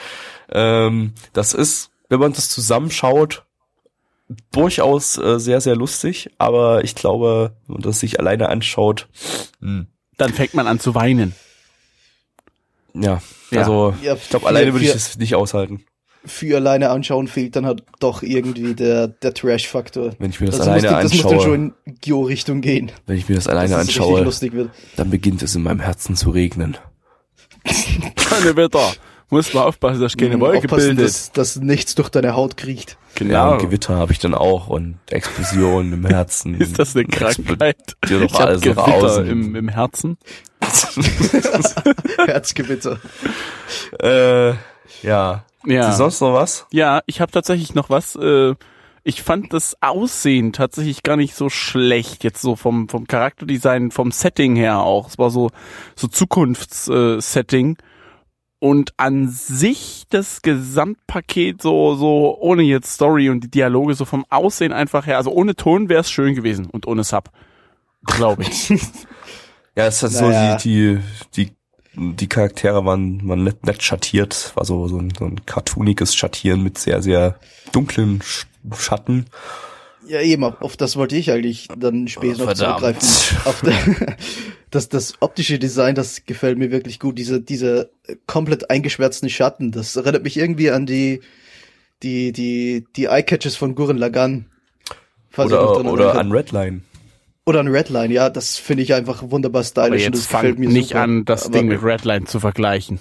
Ähm, 0.51 1.13
das 1.33 1.55
ist, 1.55 1.91
wenn 2.09 2.21
man 2.21 2.33
das 2.33 2.49
zusammenschaut, 2.49 3.45
durchaus 4.53 5.19
äh, 5.19 5.39
sehr, 5.39 5.61
sehr 5.61 5.77
lustig, 5.77 6.31
aber 6.39 6.85
ich 6.85 6.95
glaube, 6.95 7.57
wenn 7.67 7.75
man 7.75 7.83
das 7.83 8.01
sich 8.01 8.19
alleine 8.21 8.49
anschaut, 8.49 9.09
hm, 9.61 9.87
dann 10.17 10.33
fängt 10.33 10.55
man 10.55 10.67
an 10.67 10.79
zu 10.79 10.95
weinen. 10.95 11.35
ja, 12.95 13.21
Ja. 13.51 13.61
also 13.61 13.95
Ja, 14.03 14.15
ich 14.15 14.29
glaube, 14.29 14.47
alleine 14.47 14.73
würde 14.73 14.85
ich 14.85 14.93
das 14.93 15.17
nicht 15.19 15.35
aushalten. 15.35 15.85
Für 16.25 16.57
alleine 16.57 16.91
anschauen 16.91 17.29
fehlt 17.29 17.57
dann 17.57 17.65
halt 17.65 17.83
doch 17.99 18.23
irgendwie 18.23 18.75
der, 18.75 19.09
der 19.09 19.33
Trash-Faktor. 19.33 20.13
Wenn 20.19 20.31
ich 20.31 20.39
mir 20.41 20.47
das 20.49 20.61
Also 20.61 20.71
alleine 20.73 20.91
muss, 20.91 21.03
das 21.03 21.13
muss 21.15 21.23
dann 21.23 21.33
anschaue, 21.33 21.45
schon 21.45 21.75
in 21.87 21.95
Geo-Richtung 22.03 22.61
gehen. 22.61 22.93
wenn 23.07 23.17
ich 23.17 23.29
mir 23.29 23.37
das 23.37 23.47
alleine 23.49 23.71
dass 23.71 23.83
es 23.83 23.89
richtig 23.89 24.03
anschaue, 24.03 24.21
lustig 24.25 24.53
wird. 24.53 24.71
dann 24.97 25.09
beginnt 25.11 25.43
es 25.43 25.55
in 25.55 25.63
meinem 25.63 25.81
Herzen 25.81 26.17
zu 26.17 26.29
regnen. 26.31 26.77
Keine 28.17 28.57
Wetter. 28.57 28.93
Muss 29.33 29.55
mal 29.55 29.63
aufpassen, 29.63 30.01
dass 30.01 30.17
keine 30.17 30.37
Mhm, 30.37 30.41
Wolke 30.41 30.67
bildet. 30.69 30.99
dass, 31.07 31.31
dass 31.33 31.57
nichts 31.57 31.95
durch 31.95 32.09
deine 32.09 32.35
Haut 32.35 32.57
kriecht. 32.57 32.99
Ja, 33.19 33.25
Genau. 33.25 33.53
und 33.53 33.59
Gewitter 33.61 33.97
habe 33.97 34.13
ich 34.13 34.19
dann 34.19 34.35
auch 34.35 34.67
und 34.67 34.99
Explosionen 35.09 35.93
im 35.93 36.05
Herzen. 36.07 36.55
Ist 36.61 36.79
das 36.79 36.97
eine 36.97 37.05
Krankheit? 37.07 37.77
Ich 38.05 38.11
doch 38.11 38.33
habe 38.35 38.45
alles 38.47 38.61
Gewitter 38.61 38.81
raus. 38.83 39.19
im, 39.19 39.55
im 39.55 39.69
Herzen. 39.69 40.19
Herzgewitter. 42.27 42.99
äh, 44.01 44.55
ja. 45.03 45.45
Ja. 45.67 45.93
Sonst 45.93 46.21
noch 46.21 46.33
was? 46.35 46.67
Ja, 46.73 47.01
ich 47.07 47.21
habe 47.21 47.33
tatsächlich 47.33 47.75
noch 47.75 47.91
was. 47.91 48.17
Äh, 48.17 48.55
ich 49.03 49.23
fand 49.23 49.53
das 49.53 49.77
Aussehen 49.81 50.53
tatsächlich 50.53 51.03
gar 51.03 51.17
nicht 51.17 51.35
so 51.35 51.49
schlecht. 51.49 52.25
Jetzt 52.25 52.43
so 52.43 52.57
vom 52.57 52.89
vom 52.89 53.07
Charakterdesign, 53.07 53.91
vom 53.91 54.11
Setting 54.13 54.57
her 54.57 54.81
auch. 54.81 55.09
Es 55.09 55.19
war 55.19 55.31
so 55.31 55.51
so 55.97 56.07
Zukunftssetting. 56.09 57.77
Äh, 57.77 57.83
und 58.63 58.93
an 58.99 59.29
sich 59.29 60.05
das 60.11 60.43
Gesamtpaket 60.43 61.63
so 61.63 61.95
so 61.95 62.37
ohne 62.41 62.63
jetzt 62.63 62.93
Story 62.93 63.31
und 63.31 63.41
die 63.43 63.51
Dialoge 63.51 63.95
so 63.95 64.05
vom 64.05 64.27
Aussehen 64.29 64.73
einfach 64.73 65.07
her. 65.07 65.17
Also 65.17 65.31
ohne 65.33 65.57
Ton 65.57 65.89
wäre 65.89 66.01
es 66.01 66.11
schön 66.11 66.35
gewesen 66.35 66.67
und 66.67 66.87
ohne 66.87 67.03
Sub, 67.05 67.31
glaube 68.05 68.43
ich. 68.43 68.71
Ja, 69.77 69.87
es 69.87 70.03
hat 70.03 70.11
Naja. 70.13 70.59
so 70.59 70.69
die, 70.69 70.99
die, 71.37 71.47
die, 71.47 71.53
die 72.01 72.29
Charaktere 72.29 72.85
waren, 72.85 73.27
waren 73.29 73.45
nett, 73.45 73.65
nett 73.67 73.83
schattiert. 73.83 74.53
War 74.55 74.65
so, 74.65 74.89
so 74.89 74.99
ein, 74.99 75.13
so 75.19 75.27
ein 75.27 75.45
cartooniges 75.47 76.15
Schattieren 76.15 76.63
mit 76.63 76.79
sehr, 76.79 77.03
sehr 77.03 77.39
dunklen 77.73 78.23
Sch 78.23 78.47
Schatten. 78.77 79.27
Ja, 80.07 80.21
eben, 80.21 80.45
auf, 80.45 80.61
auf 80.61 80.77
das 80.77 80.97
wollte 80.97 81.17
ich 81.17 81.31
eigentlich 81.31 81.69
dann 81.79 82.09
später 82.09 82.43
Oh, 82.43 82.47
noch 82.47 82.57
verdammt. 82.57 83.01
zurückgreifen. 83.03 83.39
Auf 83.47 83.61
der, 83.63 84.17
das, 84.71 84.89
das 84.89 85.15
optische 85.21 85.59
Design, 85.59 85.95
das 85.95 86.25
gefällt 86.25 86.59
mir 86.59 86.71
wirklich 86.71 86.99
gut. 86.99 87.19
Diese, 87.19 87.41
diese 87.41 87.91
komplett 88.27 88.71
eingeschwärzten 88.71 89.31
Schatten, 89.31 89.73
das 89.73 89.97
erinnert 89.97 90.25
mich 90.25 90.37
irgendwie 90.37 90.71
an 90.71 90.85
die, 90.87 91.21
die, 92.03 92.33
die, 92.33 92.87
die 92.97 93.07
Eyecatches 93.07 93.57
von 93.57 93.75
Gurren 93.75 93.99
Lagann. 93.99 94.47
Oder, 95.37 95.85
oder 95.85 96.17
an 96.19 96.33
Redline. 96.33 96.83
Oder 97.51 97.61
an 97.61 97.69
Redline, 97.69 98.13
ja, 98.13 98.31
das 98.31 98.57
finde 98.57 98.83
ich 98.83 98.95
einfach 98.95 99.23
wunderbar 99.31 99.61
Aber 99.61 99.65
stylisch 99.69 100.07
und 100.07 100.15
jetzt 100.15 100.25
das 100.25 100.29
gefällt 100.29 100.55
fang 100.57 100.61
mir 100.65 100.69
nicht 100.71 100.89
super. 100.91 101.03
an, 101.03 101.25
das 101.27 101.45
Aber- 101.47 101.53
Ding 101.59 101.69
mit 101.69 101.83
Redline 101.83 102.25
zu 102.25 102.41
vergleichen. 102.41 102.99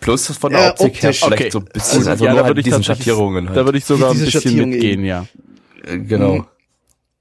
Plus 0.00 0.26
von 0.26 0.50
der 0.52 0.60
Ja, 0.62 0.70
Optik 0.70 1.02
her 1.02 1.12
vielleicht 1.12 1.32
Okay. 1.32 1.50
so 1.50 1.58
ein 1.60 1.64
bisschen, 1.66 1.98
Also, 1.98 2.10
also 2.10 2.24
ja, 2.24 2.30
nur 2.32 2.38
da 2.40 2.44
halt 2.44 2.50
würde 2.50 2.60
ich 2.60 2.64
diesen 2.64 2.82
Schattierungen 2.84 3.46
Da 3.46 3.54
halt. 3.54 3.64
würde 3.66 3.78
ich 3.78 3.84
sogar 3.84 4.10
ein 4.10 4.18
bisschen 4.18 4.56
mitgehen, 4.68 5.04
ja. 5.04 5.26
Äh, 5.84 5.98
genau. 5.98 6.34
Mhm. 6.38 6.46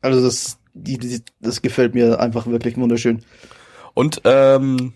Also 0.01 0.21
das, 0.23 0.57
die, 0.73 0.97
die, 0.97 1.21
das 1.39 1.61
gefällt 1.61 1.93
mir 1.93 2.19
einfach 2.19 2.47
wirklich 2.47 2.77
wunderschön. 2.77 3.23
Und 3.93 4.21
ähm, 4.25 4.93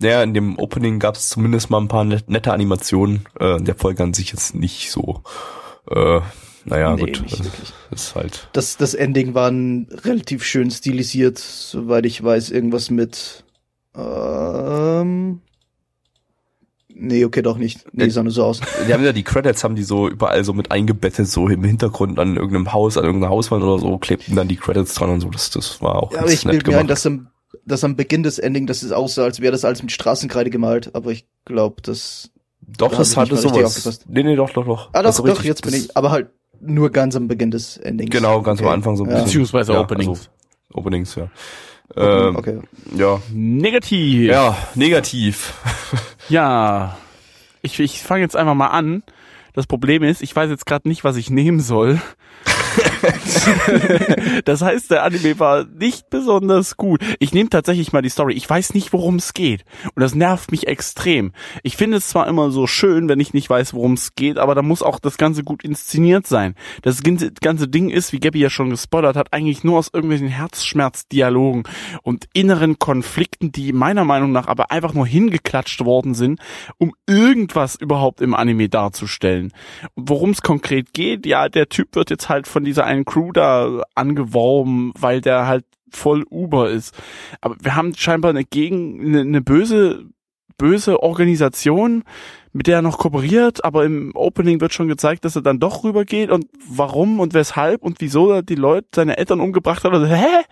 ja, 0.00 0.20
in 0.24 0.34
dem 0.34 0.58
Opening 0.58 0.98
gab 0.98 1.14
es 1.14 1.28
zumindest 1.28 1.70
mal 1.70 1.80
ein 1.80 1.86
paar 1.86 2.04
net- 2.04 2.28
nette 2.28 2.52
Animationen. 2.52 3.26
Äh, 3.38 3.58
in 3.58 3.66
der 3.66 3.76
Folge 3.76 4.02
an 4.02 4.14
sich 4.14 4.32
jetzt 4.32 4.56
nicht 4.56 4.90
so. 4.90 5.22
Äh, 5.88 6.20
naja, 6.64 6.94
Nee, 6.96 7.12
gut. 7.12 7.24
Das 7.90 8.00
ist 8.06 8.14
halt. 8.14 8.48
Das, 8.52 8.76
das 8.76 8.94
Ending 8.94 9.34
war 9.34 9.50
ein 9.50 9.88
relativ 10.04 10.44
schön 10.44 10.70
stilisiert, 10.70 11.38
soweit 11.38 12.06
ich 12.06 12.22
weiß, 12.22 12.50
irgendwas 12.50 12.90
mit 12.90 13.44
ähm, 13.96 15.40
Nee, 16.94 17.24
okay, 17.24 17.42
doch 17.42 17.56
nicht. 17.56 17.84
Nee, 17.92 18.04
Äh, 18.04 18.10
sah 18.10 18.22
nur 18.22 18.32
so 18.32 18.44
aus. 18.44 18.60
Die 18.86 18.92
haben 18.92 19.02
ja 19.04 19.12
die 19.12 19.22
Credits 19.24 19.64
haben 19.64 19.74
die 19.74 19.82
so 19.82 20.08
überall 20.08 20.44
so 20.44 20.52
mit 20.52 20.70
eingebettet, 20.70 21.26
so 21.28 21.48
im 21.48 21.64
Hintergrund 21.64 22.18
an 22.18 22.36
irgendeinem 22.36 22.72
Haus, 22.72 22.96
an 22.98 23.04
irgendeiner 23.04 23.30
Hauswand 23.32 23.64
oder 23.64 23.78
so, 23.78 23.98
klebten 23.98 24.36
dann 24.36 24.46
die 24.48 24.56
Credits 24.56 24.94
dran 24.94 25.10
und 25.10 25.20
so. 25.20 25.28
Das, 25.30 25.50
das 25.50 25.80
war 25.82 25.96
auch 26.02 26.12
Ja, 26.12 26.18
aber 26.18 26.28
ganz 26.28 26.40
ich 26.40 26.44
nett 26.44 26.54
mir 26.54 26.58
ein, 26.60 26.64
gemacht. 26.64 26.90
dass 26.90 27.06
am, 27.06 27.28
dass 27.64 27.82
am 27.82 27.96
Beginn 27.96 28.22
des 28.22 28.38
Ending, 28.38 28.66
dass 28.66 28.82
es 28.82 28.92
aussah, 28.92 29.24
als 29.24 29.40
wäre 29.40 29.52
das 29.52 29.64
alles 29.64 29.82
mit 29.82 29.90
Straßenkreide 29.90 30.50
gemalt, 30.50 30.94
aber 30.94 31.10
ich 31.10 31.26
glaube, 31.44 31.80
das. 31.82 32.30
doch, 32.60 32.90
da 32.90 32.98
das 32.98 33.16
hatte 33.16 33.36
sowas. 33.36 33.64
aufgepasst. 33.64 34.04
Nee, 34.08 34.22
nee, 34.22 34.36
doch, 34.36 34.50
doch, 34.50 34.66
doch. 34.66 34.90
Ah, 34.92 35.02
doch, 35.02 35.16
doch, 35.16 35.24
richtig, 35.26 35.44
jetzt 35.46 35.62
bin 35.62 35.74
ich. 35.74 35.96
Aber 35.96 36.10
halt 36.10 36.30
nur 36.62 36.90
ganz 36.90 37.16
am 37.16 37.28
Beginn 37.28 37.50
des 37.50 37.76
Endings. 37.76 38.10
Genau, 38.10 38.40
ganz 38.42 38.60
am 38.60 38.66
Okay. 38.66 38.74
Anfang 38.74 38.96
so 38.96 39.04
ein 39.04 39.08
Ja. 39.10 39.14
bisschen. 39.16 39.26
Beziehungsweise 39.26 39.72
ja, 39.74 39.80
Openings. 39.80 40.08
Also, 40.08 40.28
Openings, 40.74 41.14
ja. 41.16 41.28
Okay, 41.94 42.28
Ähm, 42.28 42.36
okay. 42.36 42.58
Ja, 42.96 43.20
Negativ. 43.32 44.30
ja, 44.30 44.56
negativ. 44.74 45.52
Ja, 46.28 46.96
ich, 47.62 47.78
ich 47.80 48.00
fange 48.00 48.22
jetzt 48.22 48.36
einfach 48.36 48.54
mal 48.54 48.68
an. 48.68 49.02
Das 49.54 49.66
Problem 49.66 50.02
ist, 50.02 50.22
ich 50.22 50.34
weiß 50.34 50.48
jetzt 50.48 50.64
gerade 50.64 50.88
nicht, 50.88 51.04
was 51.04 51.16
ich 51.16 51.28
nehmen 51.28 51.60
soll. 51.60 52.00
das 54.44 54.62
heißt, 54.62 54.90
der 54.90 55.04
Anime 55.04 55.38
war 55.38 55.64
nicht 55.64 56.10
besonders 56.10 56.76
gut. 56.76 57.00
Ich 57.18 57.32
nehme 57.32 57.50
tatsächlich 57.50 57.92
mal 57.92 58.02
die 58.02 58.08
Story. 58.08 58.34
Ich 58.34 58.48
weiß 58.48 58.74
nicht, 58.74 58.92
worum 58.92 59.16
es 59.16 59.34
geht. 59.34 59.64
Und 59.94 60.00
das 60.00 60.14
nervt 60.14 60.50
mich 60.50 60.66
extrem. 60.66 61.32
Ich 61.62 61.76
finde 61.76 61.98
es 61.98 62.08
zwar 62.08 62.28
immer 62.28 62.50
so 62.50 62.66
schön, 62.66 63.08
wenn 63.08 63.20
ich 63.20 63.34
nicht 63.34 63.48
weiß, 63.48 63.74
worum 63.74 63.94
es 63.94 64.14
geht, 64.14 64.38
aber 64.38 64.54
da 64.54 64.62
muss 64.62 64.82
auch 64.82 64.98
das 64.98 65.18
Ganze 65.18 65.42
gut 65.44 65.64
inszeniert 65.64 66.26
sein. 66.26 66.54
Das 66.82 67.02
ganze 67.02 67.68
Ding 67.68 67.90
ist, 67.90 68.12
wie 68.12 68.20
Gabby 68.20 68.40
ja 68.40 68.50
schon 68.50 68.70
gespoilert 68.70 69.16
hat, 69.16 69.32
eigentlich 69.32 69.64
nur 69.64 69.78
aus 69.78 69.90
irgendwelchen 69.92 70.28
Herzschmerzdialogen 70.28 71.64
und 72.02 72.28
inneren 72.32 72.78
Konflikten, 72.78 73.52
die 73.52 73.72
meiner 73.72 74.04
Meinung 74.04 74.32
nach 74.32 74.46
aber 74.46 74.70
einfach 74.70 74.94
nur 74.94 75.06
hingeklatscht 75.06 75.84
worden 75.84 76.14
sind, 76.14 76.40
um 76.78 76.92
irgendwas 77.06 77.76
überhaupt 77.76 78.20
im 78.20 78.34
Anime 78.34 78.68
darzustellen. 78.68 79.52
Worum 79.96 80.30
es 80.30 80.42
konkret 80.42 80.92
geht, 80.92 81.26
ja, 81.26 81.48
der 81.48 81.68
Typ 81.68 81.94
wird 81.94 82.10
jetzt 82.10 82.28
halt 82.28 82.46
von 82.46 82.64
dieser 82.64 82.86
einen 82.92 83.04
Crew 83.04 83.32
da 83.32 83.82
angeworben, 83.94 84.92
weil 84.98 85.20
der 85.20 85.46
halt 85.46 85.64
voll 85.90 86.24
Uber 86.30 86.70
ist. 86.70 86.94
Aber 87.40 87.56
wir 87.60 87.76
haben 87.76 87.94
scheinbar 87.94 88.30
eine 88.30 88.44
gegen 88.44 89.00
eine, 89.00 89.20
eine 89.20 89.42
böse 89.42 90.06
böse 90.58 91.02
Organisation, 91.02 92.04
mit 92.52 92.68
der 92.68 92.76
er 92.76 92.82
noch 92.82 92.98
kooperiert, 92.98 93.64
aber 93.64 93.84
im 93.84 94.12
Opening 94.14 94.60
wird 94.60 94.72
schon 94.72 94.86
gezeigt, 94.86 95.24
dass 95.24 95.34
er 95.34 95.42
dann 95.42 95.58
doch 95.58 95.82
rübergeht 95.82 96.30
und 96.30 96.46
warum 96.68 97.18
und 97.18 97.34
weshalb 97.34 97.82
und 97.82 98.00
wieso 98.00 98.42
die 98.42 98.54
Leute, 98.54 98.86
seine 98.94 99.16
Eltern 99.16 99.40
umgebracht 99.40 99.82
hat. 99.82 99.92
Also, 99.92 100.06
hä? 100.06 100.44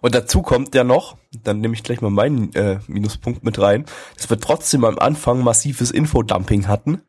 Und 0.00 0.14
dazu 0.14 0.40
kommt 0.40 0.74
ja 0.74 0.82
noch, 0.82 1.18
dann 1.42 1.60
nehme 1.60 1.74
ich 1.74 1.82
gleich 1.82 2.00
mal 2.00 2.10
meinen 2.10 2.54
äh, 2.54 2.78
Minuspunkt 2.86 3.44
mit 3.44 3.60
rein, 3.60 3.84
dass 4.16 4.30
wir 4.30 4.40
trotzdem 4.40 4.84
am 4.84 4.98
Anfang 4.98 5.44
massives 5.44 5.90
Infodumping 5.90 6.66
hatten. 6.66 7.02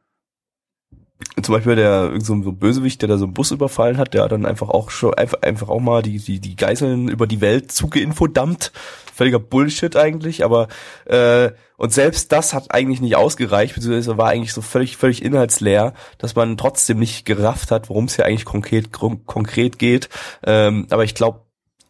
Zum 1.41 1.55
Beispiel 1.55 1.75
der 1.75 2.19
so 2.19 2.33
ein 2.33 2.57
Bösewicht, 2.57 3.01
der 3.01 3.09
da 3.09 3.17
so 3.17 3.25
einen 3.25 3.33
Bus 3.33 3.51
überfallen 3.51 3.97
hat, 3.97 4.13
der 4.13 4.27
dann 4.27 4.45
einfach 4.45 4.69
auch 4.69 4.89
schon 4.89 5.13
einfach, 5.13 5.41
einfach 5.41 5.69
auch 5.69 5.79
mal 5.79 6.01
die, 6.01 6.19
die, 6.19 6.39
die 6.39 6.55
Geiseln 6.55 7.07
über 7.07 7.27
die 7.27 7.41
Welt 7.41 7.71
zugeinfodumpt. 7.71 8.71
Völliger 9.13 9.39
Bullshit 9.39 9.95
eigentlich, 9.95 10.43
aber 10.43 10.67
äh, 11.05 11.51
und 11.77 11.91
selbst 11.91 12.31
das 12.31 12.53
hat 12.53 12.73
eigentlich 12.73 13.01
nicht 13.01 13.15
ausgereicht, 13.15 13.73
beziehungsweise 13.73 14.17
war 14.17 14.29
eigentlich 14.29 14.53
so 14.53 14.61
völlig, 14.61 14.97
völlig 14.97 15.23
inhaltsleer, 15.23 15.93
dass 16.17 16.35
man 16.35 16.57
trotzdem 16.57 16.99
nicht 16.99 17.25
gerafft 17.25 17.71
hat, 17.71 17.89
worum 17.89 18.05
es 18.05 18.15
hier 18.15 18.25
eigentlich 18.25 18.45
konkret, 18.45 18.91
konkret 18.91 19.79
geht. 19.79 20.09
Ähm, 20.43 20.87
aber 20.91 21.03
ich 21.03 21.15
glaube, 21.15 21.41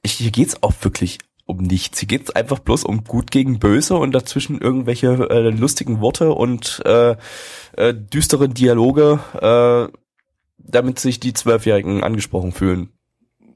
hier 0.06 0.32
geht's 0.32 0.64
auch 0.64 0.74
wirklich 0.82 1.20
um 1.46 1.58
nichts. 1.58 2.00
Hier 2.00 2.08
geht's 2.08 2.32
einfach 2.32 2.60
bloß 2.60 2.84
um 2.84 3.04
gut 3.04 3.32
gegen 3.32 3.60
böse 3.60 3.96
und 3.96 4.14
dazwischen 4.14 4.60
irgendwelche 4.60 5.30
äh, 5.30 5.50
lustigen 5.50 6.02
Worte 6.02 6.34
und 6.34 6.82
äh, 6.86 7.16
äh, 7.78 7.94
düsteren 7.94 8.54
Dialoge, 8.54 9.20
äh, 9.42 9.98
damit 10.58 11.00
sich 11.00 11.20
die 11.20 11.34
Zwölfjährigen 11.34 12.04
angesprochen 12.04 12.52
fühlen. 12.52 12.90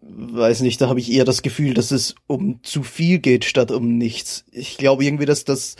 Weiß 0.01 0.61
nicht, 0.61 0.79
da 0.79 0.87
habe 0.87 0.99
ich 0.99 1.11
eher 1.11 1.25
das 1.25 1.41
Gefühl, 1.41 1.73
dass 1.73 1.91
es 1.91 2.15
um 2.27 2.63
zu 2.63 2.83
viel 2.83 3.19
geht 3.19 3.43
statt 3.43 3.71
um 3.71 3.97
nichts. 3.97 4.45
Ich 4.51 4.77
glaube 4.77 5.03
irgendwie, 5.03 5.25
dass 5.25 5.43
das 5.43 5.75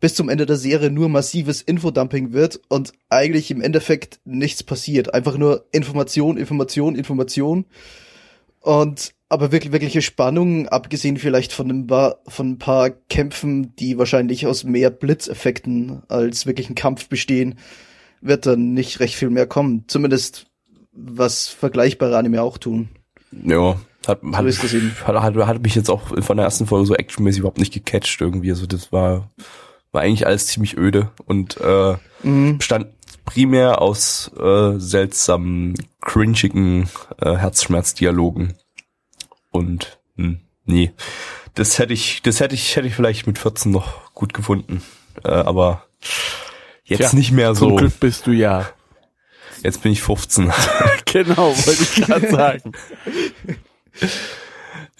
bis 0.00 0.14
zum 0.14 0.28
Ende 0.28 0.46
der 0.46 0.56
Serie 0.56 0.90
nur 0.90 1.08
massives 1.08 1.62
Infodumping 1.62 2.32
wird 2.32 2.60
und 2.68 2.92
eigentlich 3.10 3.50
im 3.50 3.60
Endeffekt 3.60 4.20
nichts 4.24 4.62
passiert. 4.62 5.14
Einfach 5.14 5.36
nur 5.36 5.66
Information, 5.72 6.36
Information, 6.36 6.96
Information. 6.96 7.66
Und 8.60 9.12
aber 9.30 9.52
wirklich 9.52 9.72
wirkliche 9.72 10.02
Spannung, 10.02 10.68
abgesehen 10.68 11.16
vielleicht 11.16 11.52
von 11.52 11.70
ein 11.70 11.86
paar, 11.86 12.18
von 12.26 12.50
ein 12.50 12.58
paar 12.58 12.90
Kämpfen, 12.90 13.74
die 13.76 13.96
wahrscheinlich 13.96 14.46
aus 14.46 14.64
mehr 14.64 14.90
Blitzeffekten 14.90 16.02
als 16.08 16.44
wirklichen 16.46 16.74
Kampf 16.74 17.08
bestehen, 17.08 17.58
wird 18.20 18.44
dann 18.44 18.74
nicht 18.74 19.00
recht 19.00 19.14
viel 19.14 19.30
mehr 19.30 19.46
kommen. 19.46 19.84
Zumindest 19.86 20.46
was 20.92 21.46
vergleichbare 21.46 22.18
Anime 22.18 22.42
auch 22.42 22.58
tun. 22.58 22.88
Ja, 23.30 23.80
hat, 24.06 24.20
hat, 24.32 24.46
das 24.46 24.74
eben. 24.74 24.92
hat, 25.04 25.22
hat, 25.22 25.36
hat 25.36 25.62
mich 25.62 25.76
jetzt 25.76 25.88
auch 25.88 26.02
von 26.22 26.36
der 26.36 26.44
ersten 26.44 26.66
Folge 26.66 26.86
so 26.86 26.94
actionmäßig 26.94 27.38
überhaupt 27.40 27.58
nicht 27.58 27.72
gecatcht 27.72 28.20
irgendwie. 28.20 28.50
Also 28.50 28.66
das 28.66 28.90
war, 28.90 29.30
war 29.92 30.02
eigentlich 30.02 30.26
alles 30.26 30.48
ziemlich 30.48 30.76
öde 30.76 31.10
und 31.24 31.56
äh, 31.60 31.94
Mhm. 32.22 32.58
bestand 32.58 32.88
primär 33.24 33.80
aus 33.80 34.30
äh, 34.38 34.78
seltsamen, 34.78 35.74
cringigen 36.00 36.88
äh, 37.20 37.36
Herzschmerzdialogen. 37.36 38.54
Und 39.50 39.98
hm, 40.16 40.40
nee, 40.64 40.92
das 41.54 41.78
hätte 41.78 41.92
ich, 41.92 42.22
das 42.22 42.40
hätte 42.40 42.54
ich, 42.54 42.76
hätte 42.76 42.86
ich 42.86 42.94
vielleicht 42.94 43.26
mit 43.26 43.38
14 43.38 43.70
noch 43.70 44.12
gut 44.14 44.34
gefunden. 44.34 44.82
Äh, 45.24 45.30
aber 45.30 45.84
jetzt 46.84 47.10
Tja, 47.10 47.18
nicht 47.18 47.32
mehr 47.32 47.54
Zum 47.54 47.70
so. 47.70 47.76
Glück 47.76 48.00
bist 48.00 48.26
du 48.26 48.32
ja. 48.32 48.68
Jetzt 49.62 49.82
bin 49.82 49.92
ich 49.92 50.02
15. 50.02 50.52
genau, 51.04 51.54
wollte 51.54 51.82
ich 51.82 51.94
gerade 51.94 52.30
sagen. 52.30 52.72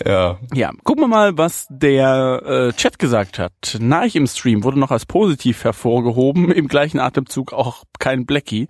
Ja. 0.04 0.38
Ja, 0.54 0.70
gucken 0.84 1.04
wir 1.04 1.08
mal, 1.08 1.36
was 1.36 1.66
der 1.68 2.42
äh, 2.44 2.72
Chat 2.72 2.98
gesagt 2.98 3.38
hat. 3.38 3.76
Nach 3.80 4.14
im 4.14 4.26
Stream 4.26 4.64
wurde 4.64 4.78
noch 4.78 4.90
als 4.90 5.06
positiv 5.06 5.64
hervorgehoben, 5.64 6.50
im 6.52 6.68
gleichen 6.68 6.98
Atemzug 6.98 7.52
auch 7.52 7.84
kein 7.98 8.26
Blackie. 8.26 8.68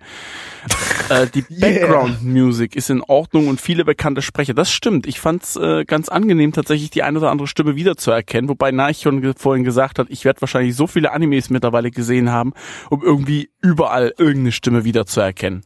äh, 1.09 1.27
die 1.27 1.45
Yeah. 1.51 1.59
Background 1.59 2.23
Music 2.23 2.75
ist 2.75 2.89
in 2.89 3.01
Ordnung 3.01 3.47
und 3.47 3.61
viele 3.61 3.85
bekannte 3.85 4.21
Sprecher. 4.21 4.53
Das 4.53 4.71
stimmt. 4.71 5.07
Ich 5.07 5.19
fand's 5.19 5.55
äh, 5.55 5.85
ganz 5.85 6.09
angenehm, 6.09 6.53
tatsächlich 6.53 6.89
die 6.89 7.03
eine 7.03 7.19
oder 7.19 7.31
andere 7.31 7.47
Stimme 7.47 7.75
wiederzuerkennen, 7.75 8.49
wobei 8.49 8.71
Naich 8.71 9.01
schon 9.01 9.33
vorhin 9.35 9.63
gesagt 9.63 9.99
hat, 9.99 10.07
ich 10.09 10.25
werde 10.25 10.41
wahrscheinlich 10.41 10.75
so 10.75 10.87
viele 10.87 11.11
Animes 11.11 11.49
mittlerweile 11.49 11.91
gesehen 11.91 12.31
haben, 12.31 12.53
um 12.89 13.01
irgendwie 13.03 13.49
überall 13.61 14.13
irgendeine 14.17 14.51
Stimme 14.51 14.83
wiederzuerkennen. 14.83 15.63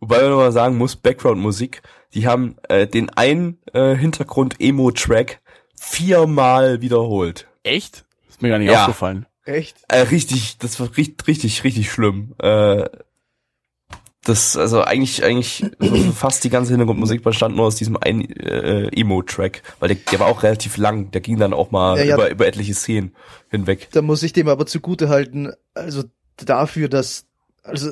Wobei 0.00 0.22
man 0.22 0.32
mal 0.36 0.52
sagen 0.52 0.76
muss, 0.76 0.96
Background-Musik, 0.96 1.80
die 2.14 2.26
haben 2.26 2.56
äh, 2.68 2.86
den 2.86 3.10
einen 3.10 3.58
äh, 3.72 3.94
Hintergrund-Emo-Track 3.96 5.40
viermal 5.78 6.80
wiederholt. 6.80 7.46
Echt? 7.62 8.04
Ist 8.28 8.42
mir 8.42 8.48
gar 8.48 8.58
nicht 8.58 8.70
Ja. 8.70 8.82
aufgefallen. 8.82 9.26
Echt? 9.44 9.76
Äh, 9.88 9.98
richtig, 10.00 10.58
das 10.58 10.80
war 10.80 10.96
richtig, 10.96 11.26
richtig, 11.26 11.64
richtig 11.64 11.90
schlimm. 11.90 12.34
Äh, 12.38 12.88
das, 14.24 14.56
also 14.56 14.82
eigentlich, 14.82 15.22
eigentlich 15.22 15.66
fast 16.14 16.44
die 16.44 16.48
ganze 16.50 16.70
Hintergrundmusik 16.70 17.22
bestand 17.22 17.56
nur 17.56 17.66
aus 17.66 17.76
diesem 17.76 17.98
einen 17.98 18.22
äh, 18.22 18.88
Emo-Track, 18.98 19.62
weil 19.80 19.88
der, 19.88 19.98
der 20.10 20.20
war 20.20 20.28
auch 20.28 20.42
relativ 20.42 20.78
lang, 20.78 21.10
der 21.10 21.20
ging 21.20 21.38
dann 21.38 21.52
auch 21.52 21.70
mal 21.70 21.98
Ja, 21.98 22.04
ja. 22.04 22.14
über, 22.14 22.30
über 22.30 22.46
etliche 22.46 22.72
Szenen 22.74 23.14
hinweg. 23.50 23.88
Da 23.92 24.00
muss 24.00 24.22
ich 24.22 24.32
dem 24.32 24.48
aber 24.48 24.64
zugute 24.64 25.10
halten, 25.10 25.52
also 25.74 26.04
dafür, 26.36 26.88
dass, 26.88 27.26
also, 27.62 27.90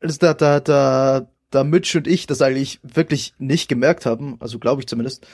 also 0.00 0.18
da, 0.18 0.34
da, 0.34 0.60
da, 0.60 1.26
da 1.50 1.64
Mitch 1.64 1.96
und 1.98 2.06
ich 2.06 2.26
das 2.26 2.42
eigentlich 2.42 2.80
wirklich 2.82 3.34
nicht 3.38 3.68
gemerkt 3.68 4.06
haben, 4.06 4.36
also 4.40 4.58
glaube 4.58 4.80
ich 4.82 4.86
zumindest, 4.86 5.26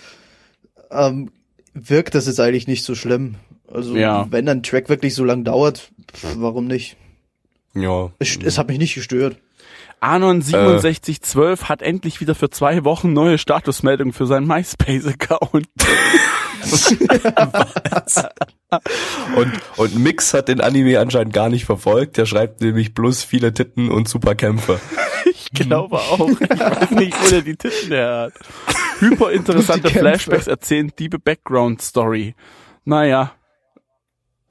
ähm, 0.90 1.30
wirkt 1.74 2.14
das 2.14 2.26
jetzt 2.26 2.40
eigentlich 2.40 2.66
nicht 2.66 2.84
so 2.84 2.94
schlimm. 2.94 3.36
Also 3.72 3.96
Ja. 3.96 4.26
wenn 4.30 4.48
ein 4.48 4.62
Track 4.62 4.88
wirklich 4.88 5.14
so 5.14 5.24
lang 5.24 5.44
dauert, 5.44 5.90
pff, 6.14 6.36
warum 6.38 6.66
nicht? 6.66 6.96
Ja. 7.74 8.10
Es, 8.18 8.38
es 8.42 8.56
hat 8.58 8.68
mich 8.68 8.78
nicht 8.78 8.94
gestört. 8.94 9.36
Anon6712 10.00 11.64
hat 11.64 11.82
endlich 11.82 12.20
wieder 12.20 12.34
für 12.34 12.50
zwei 12.50 12.84
Wochen 12.84 13.12
neue 13.12 13.38
Statusmeldungen 13.38 14.12
für 14.12 14.26
seinen 14.26 14.46
MySpace-Account. 14.46 15.66
Und, 19.36 19.52
und 19.76 19.98
Mix 19.98 20.34
hat 20.34 20.48
den 20.48 20.60
Anime 20.60 20.98
anscheinend 20.98 21.32
gar 21.32 21.48
nicht 21.48 21.64
verfolgt. 21.64 22.16
Der 22.16 22.26
schreibt 22.26 22.60
nämlich 22.60 22.94
bloß 22.94 23.22
viele 23.24 23.54
Titten 23.54 23.90
und 23.90 24.08
super 24.08 24.34
Kämpfe. 24.34 24.80
Ich 25.28 25.50
glaube 25.50 25.96
auch. 25.96 26.28
Ich 26.28 26.50
weiß 26.50 26.90
nicht, 26.92 27.16
wo 27.20 27.28
der 27.30 27.42
die 27.42 27.56
Titten 27.56 27.88
her 27.88 28.30
hat. 28.30 28.32
Hyperinteressante. 29.00 29.90
Flashbacks 29.90 30.46
erzählen 30.46 30.92
diebe 30.98 31.18
Background-Story. 31.18 32.34
Naja. 32.84 33.32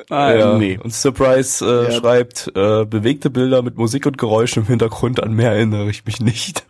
Ah, 0.10 0.34
Ja. 0.34 0.58
nee. 0.58 0.78
Und 0.82 0.94
Surprise 0.94 1.66
äh, 1.66 1.86
Ja. 1.94 2.00
schreibt, 2.00 2.52
äh, 2.56 2.86
bewegte 2.86 3.30
Bilder 3.30 3.62
mit 3.62 3.78
Musik 3.78 4.06
und 4.06 4.18
Geräuschen 4.18 4.64
im 4.64 4.68
Hintergrund, 4.68 5.22
an 5.24 5.34
mehr 5.34 5.52
erinnere 5.52 5.90
ich 5.90 6.06
mich 6.06 6.20
nicht. 6.20 6.66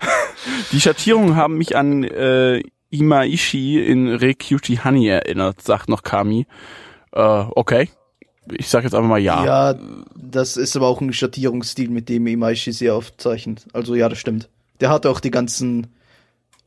Die 0.72 0.80
Schattierungen 0.80 1.36
haben 1.36 1.58
mich 1.58 1.76
an 1.76 2.04
äh, 2.04 2.62
Imaishi 2.90 3.78
in 3.84 4.08
Rekyuchi 4.08 4.76
Honey 4.82 5.08
erinnert, 5.08 5.62
sagt 5.62 5.88
noch 5.88 6.02
Kami. 6.02 6.46
Äh, 7.12 7.20
okay. 7.54 7.90
Ich 8.52 8.68
sag 8.68 8.82
jetzt 8.84 8.94
einfach 8.94 9.08
mal 9.08 9.18
ja. 9.18 9.44
Ja, 9.44 9.78
das 10.16 10.56
ist 10.56 10.74
aber 10.74 10.88
auch 10.88 11.00
ein 11.00 11.12
Schattierungsstil, 11.12 11.90
mit 11.90 12.08
dem 12.08 12.26
Imaishi 12.26 12.72
sehr 12.72 12.94
aufzeichnet. 12.94 13.66
Also 13.72 13.94
ja, 13.94 14.08
das 14.08 14.18
stimmt. 14.18 14.48
Der 14.80 14.88
hat 14.88 15.04
auch 15.06 15.20
die 15.20 15.30
ganzen, 15.30 15.88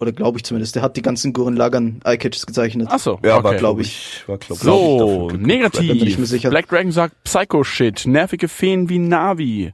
oder 0.04 0.12
glaube 0.12 0.38
ich 0.38 0.44
zumindest, 0.44 0.76
der 0.76 0.84
hat 0.84 0.96
die 0.96 1.02
ganzen 1.02 1.34
Gurren 1.34 1.56
Lagern 1.56 2.00
Eyecatches 2.06 2.46
gezeichnet. 2.46 2.88
Ach 2.92 3.00
so, 3.00 3.20
Ja, 3.24 3.36
okay. 3.38 3.44
war 3.44 3.52
glaub 3.56 3.58
glaube 3.60 3.82
ich. 3.82 4.24
War, 4.28 4.38
glaub, 4.38 4.60
So, 4.60 5.28
glaub 5.28 5.34
ich, 5.34 5.40
negativ. 5.48 5.88
Da 5.88 5.94
bin 5.96 6.08
ich 6.08 6.18
mir 6.20 6.26
sicher. 6.28 6.50
Black 6.50 6.70
Dragon 6.70 6.92
sagt 6.92 7.24
Psycho-Shit, 7.24 8.06
nervige 8.06 8.48
Feen 8.48 8.90
wie 8.90 9.00
Navi. 9.00 9.74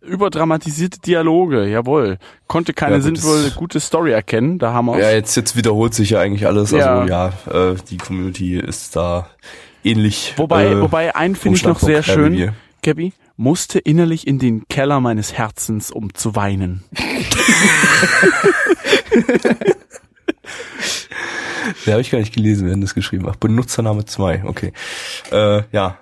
Überdramatisierte 0.00 1.00
Dialoge, 1.00 1.66
jawohl. 1.66 2.18
Konnte 2.46 2.74
keine 2.74 2.96
Ja, 2.96 3.00
sinnvolle, 3.00 3.50
gute 3.52 3.80
Story 3.80 4.12
erkennen, 4.12 4.58
da 4.58 4.72
haben 4.74 4.86
wir 4.86 4.98
Ja, 4.98 5.10
jetzt, 5.10 5.34
jetzt 5.34 5.56
wiederholt 5.56 5.94
sich 5.94 6.10
ja 6.10 6.20
eigentlich 6.20 6.46
alles. 6.46 6.70
Ja. 6.72 7.00
Also 7.00 7.10
ja, 7.10 7.28
äh, 7.50 7.76
die 7.90 7.96
Community 7.96 8.58
ist 8.58 8.94
da 8.96 9.28
ähnlich. 9.82 10.34
Wobei, 10.36 10.66
äh, 10.66 10.80
wobei, 10.82 11.16
einen 11.16 11.36
finde 11.36 11.56
ich 11.56 11.64
noch 11.64 11.78
sehr 11.80 12.02
schön. 12.02 12.52
Gabby, 12.82 13.14
musste 13.36 13.78
innerlich 13.78 14.26
in 14.26 14.38
den 14.38 14.66
Keller 14.68 15.00
meines 15.00 15.32
Herzens, 15.32 15.90
um 15.90 16.14
zu 16.14 16.34
weinen. 16.36 16.84
Ja, 21.86 21.92
habe 21.92 22.00
ich 22.00 22.10
gar 22.10 22.18
nicht 22.18 22.34
gelesen, 22.34 22.70
haben 22.70 22.80
das 22.80 22.94
geschrieben. 22.94 23.26
Ach, 23.28 23.36
Benutzername 23.36 24.04
2, 24.04 24.44
okay. 24.46 24.72
Äh, 25.30 25.62
ja. 25.70 25.98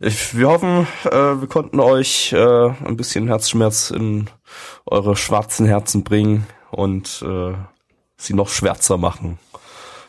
Ich, 0.00 0.36
wir 0.36 0.48
hoffen, 0.48 0.86
äh, 1.04 1.10
wir 1.10 1.46
konnten 1.48 1.80
euch 1.80 2.32
äh, 2.32 2.68
ein 2.84 2.96
bisschen 2.96 3.28
Herzschmerz 3.28 3.90
in 3.90 4.30
eure 4.86 5.16
schwarzen 5.16 5.66
Herzen 5.66 6.02
bringen 6.02 6.46
und 6.70 7.22
äh, 7.26 7.52
sie 8.16 8.34
noch 8.34 8.48
schwärzer 8.48 8.96
machen. 8.96 9.38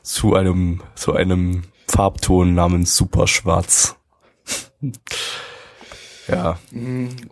Zu 0.01 0.35
einem, 0.35 0.81
zu 0.95 1.13
einem 1.13 1.63
Farbton 1.87 2.53
namens 2.53 2.95
Superschwarz. 2.95 3.95
Ja. 6.27 6.59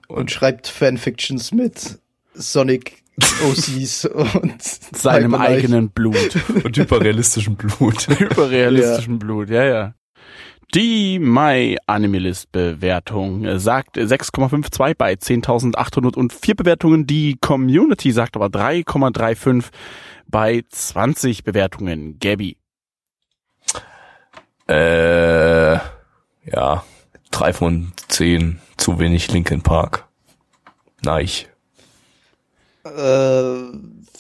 Und 0.07 0.31
schreibt 0.31 0.67
Fanfictions 0.67 1.51
mit 1.51 1.99
Sonic 2.33 3.01
OCs 3.43 4.05
und 4.41 4.61
Seinem 4.61 5.35
eigenen 5.35 5.89
Blut. 5.89 6.35
Und 6.63 6.77
hyperrealistischem 6.77 7.55
Blut. 7.55 8.07
Hyperrealistischem 8.19 9.19
Blut, 9.19 9.49
ja, 9.49 9.63
ja. 9.63 9.93
Die 10.73 11.19
My 11.19 11.77
Animalist 11.85 12.51
Bewertung 12.51 13.59
sagt 13.59 13.97
äh, 13.97 14.03
6,52 14.03 14.95
bei 14.97 15.13
10.804 15.13 16.55
Bewertungen. 16.55 17.05
Die 17.05 17.37
Community 17.41 18.11
sagt 18.11 18.35
aber 18.37 18.47
3,35 18.47 19.65
bei 20.27 20.63
20 20.69 21.43
Bewertungen. 21.43 22.19
Gabby. 22.19 22.57
Äh, 24.69 25.73
ja, 25.73 26.83
drei 27.31 27.53
von 27.53 27.93
zehn, 28.07 28.59
zu 28.77 28.99
wenig 28.99 29.31
Linkin 29.31 29.61
Park. 29.61 30.07
Nein. 31.03 31.27
Äh, 32.83 33.77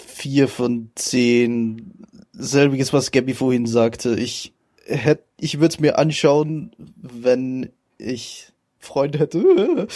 vier 0.07 0.47
von 0.47 0.91
zehn. 0.95 1.93
Selbiges, 2.33 2.93
was 2.93 3.11
Gabby 3.11 3.33
vorhin 3.33 3.67
sagte. 3.67 4.15
Ich 4.15 4.53
hätte, 4.85 5.23
ich 5.39 5.59
würde 5.59 5.73
es 5.73 5.79
mir 5.79 5.99
anschauen, 5.99 6.71
wenn 6.95 7.69
ich 7.97 8.47
Freunde 8.79 9.19
hätte. 9.19 9.39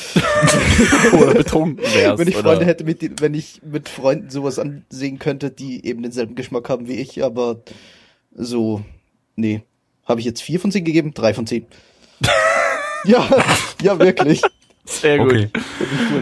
Oder 1.14 1.34
betrunken 1.34 1.84
wärst. 1.84 2.20
wenn 2.20 2.28
ich 2.28 2.36
oder? 2.36 2.44
Freunde 2.44 2.66
hätte, 2.66 2.84
mit 2.84 3.22
wenn 3.22 3.34
ich 3.34 3.62
mit 3.64 3.90
Freunden 3.90 4.30
sowas 4.30 4.60
ansehen 4.60 5.18
könnte, 5.18 5.50
die 5.50 5.86
eben 5.86 6.04
denselben 6.04 6.36
Geschmack 6.36 6.70
haben 6.70 6.88
wie 6.88 6.96
ich, 6.96 7.24
aber 7.24 7.62
so, 8.32 8.84
nee. 9.36 9.64
Habe 10.06 10.20
ich 10.20 10.26
jetzt 10.28 10.44
vier 10.44 10.60
von 10.60 10.72
zehn 10.72 10.86
gegeben? 10.86 11.16
Drei 11.16 11.34
von 11.34 11.48
zehn. 11.48 11.66
ja, 13.06 13.28
ja, 13.82 14.00
wirklich. 14.00 14.42
Sehr 14.86 15.18
gut. 15.18 15.32
Okay. 15.34 15.50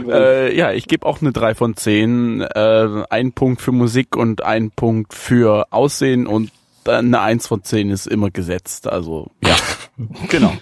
Äh, 0.09 0.57
ja, 0.57 0.71
ich 0.71 0.87
gebe 0.87 1.05
auch 1.05 1.21
eine 1.21 1.33
3 1.33 1.55
von 1.55 1.75
10. 1.75 2.41
Äh, 2.41 3.03
ein 3.09 3.33
Punkt 3.33 3.61
für 3.61 3.71
Musik 3.71 4.15
und 4.15 4.43
ein 4.43 4.71
Punkt 4.71 5.13
für 5.13 5.67
Aussehen 5.71 6.27
und 6.27 6.51
dann 6.85 7.07
eine 7.07 7.21
1 7.21 7.47
von 7.47 7.63
10 7.63 7.89
ist 7.89 8.07
immer 8.07 8.31
gesetzt. 8.31 8.87
Also, 8.87 9.31
ja. 9.43 9.55
genau. 10.29 10.53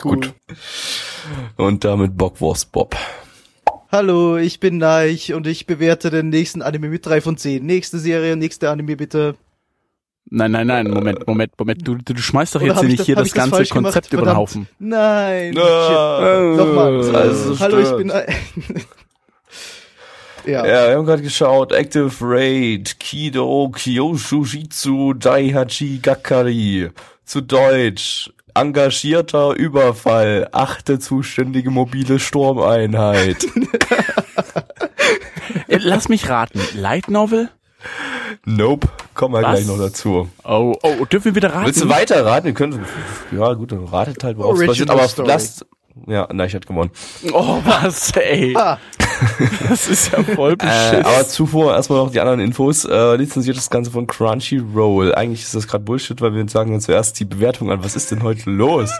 Gut. 0.00 0.32
Und 1.56 1.84
damit 1.84 2.16
Bockwurst 2.16 2.72
Bob. 2.72 2.96
Hallo, 3.90 4.38
ich 4.38 4.58
bin 4.58 4.78
Neich 4.78 5.34
und 5.34 5.46
ich 5.46 5.66
bewerte 5.66 6.10
den 6.10 6.30
nächsten 6.30 6.62
Anime 6.62 6.88
mit 6.88 7.04
drei 7.04 7.20
von 7.20 7.36
zehn. 7.36 7.64
Nächste 7.66 7.98
Serie, 7.98 8.36
nächste 8.36 8.70
Anime 8.70 8.96
bitte. 8.96 9.36
Nein, 10.34 10.50
nein, 10.52 10.66
nein, 10.66 10.88
Moment, 10.88 11.26
Moment, 11.26 11.52
Moment. 11.58 11.86
Du, 11.86 11.96
du, 11.96 12.14
du 12.14 12.22
schmeißt 12.22 12.54
doch 12.54 12.62
jetzt 12.62 12.76
hier 12.80 12.84
ich 12.84 12.88
nicht 12.92 13.00
das- 13.00 13.06
hier 13.06 13.16
das 13.16 13.26
ich 13.26 13.32
das 13.34 13.42
ganze 13.42 13.56
falsch 13.56 13.68
gemacht? 13.68 13.92
Konzept 13.92 14.12
über 14.14 14.24
den. 14.24 14.34
Haufen. 14.36 14.66
Nein. 14.78 15.54
Ah. 15.58 15.86
Shit. 15.86 16.56
Nochmal. 16.56 17.14
Also 17.16 17.60
Hallo, 17.60 17.78
ich 17.78 17.86
stört. 17.86 17.98
bin 17.98 18.08
ja. 20.46 20.66
Ja, 20.66 20.88
wir 20.88 20.96
haben 20.96 21.04
gerade 21.04 21.20
geschaut. 21.22 21.72
Active 21.72 22.10
Raid, 22.22 22.98
Kido, 22.98 23.70
Kyoshujitsu, 23.74 25.12
Daihachi 25.12 25.98
Gakari. 26.02 26.88
Zu 27.26 27.42
Deutsch. 27.42 28.30
Engagierter 28.54 29.52
Überfall. 29.54 30.48
Achte 30.52 30.98
zuständige 30.98 31.70
mobile 31.70 32.18
Sturmeinheit. 32.18 33.44
Äh, 35.68 35.78
Lass 35.80 36.08
mich 36.08 36.28
raten. 36.28 36.60
Light 36.74 37.08
Novel? 37.08 37.48
nope. 38.44 38.88
Kommen 39.22 39.34
wir 39.36 39.42
Was? 39.42 39.52
gleich 39.60 39.66
noch 39.68 39.78
dazu. 39.78 40.28
Oh, 40.42 40.74
oh, 40.82 41.04
dürfen 41.04 41.26
wir 41.26 41.34
wieder 41.36 41.52
raten? 41.54 41.66
Willst 41.66 41.80
du 41.80 41.88
weiter 41.88 42.26
raten? 42.26 42.46
Wir 42.46 42.54
können, 42.54 42.84
ja 43.30 43.52
gut, 43.52 43.70
dann 43.70 43.84
ratet 43.84 44.24
halt, 44.24 44.36
worauf 44.36 44.60
es. 44.60 44.66
Original 44.68 44.98
Aber 44.98 45.06
Story. 45.08 45.28
lasst, 45.28 45.64
ja, 46.08 46.26
nein, 46.32 46.48
ich 46.48 46.54
hatte 46.56 46.66
gewonnen. 46.66 46.90
Oh, 47.32 47.58
was, 47.64 48.10
ey. 48.16 48.52
Ah, 48.56 48.78
Das 49.68 49.86
ist 49.86 50.10
ja 50.10 50.22
voll 50.24 50.54
Äh, 50.54 50.56
beschissen. 50.56 51.04
aber 51.04 51.28
zuvor 51.28 51.72
erstmal 51.76 52.00
noch 52.00 52.10
die 52.10 52.18
anderen 52.18 52.40
Infos. 52.40 52.84
Äh, 52.84 53.14
lizenziert 53.14 53.56
das 53.56 53.70
Ganze 53.70 53.92
von 53.92 54.08
Crunchyroll. 54.08 55.14
Eigentlich 55.14 55.42
ist 55.42 55.54
das 55.54 55.68
gerade 55.68 55.84
Bullshit, 55.84 56.20
weil 56.20 56.34
wir 56.34 56.48
sagen 56.48 56.74
uns 56.74 56.86
zuerst 56.86 57.20
die 57.20 57.24
Bewertung 57.24 57.70
an. 57.70 57.84
Was 57.84 57.94
ist 57.94 58.10
denn 58.10 58.24
heute 58.24 58.50
los? 58.50 58.90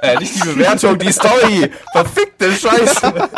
Äh, 0.00 0.18
nicht 0.18 0.34
die 0.36 0.48
Bewertung, 0.48 0.98
die 0.98 1.12
Story. 1.12 1.70
Verfickte 1.92 2.52
Scheiße. 2.52 3.28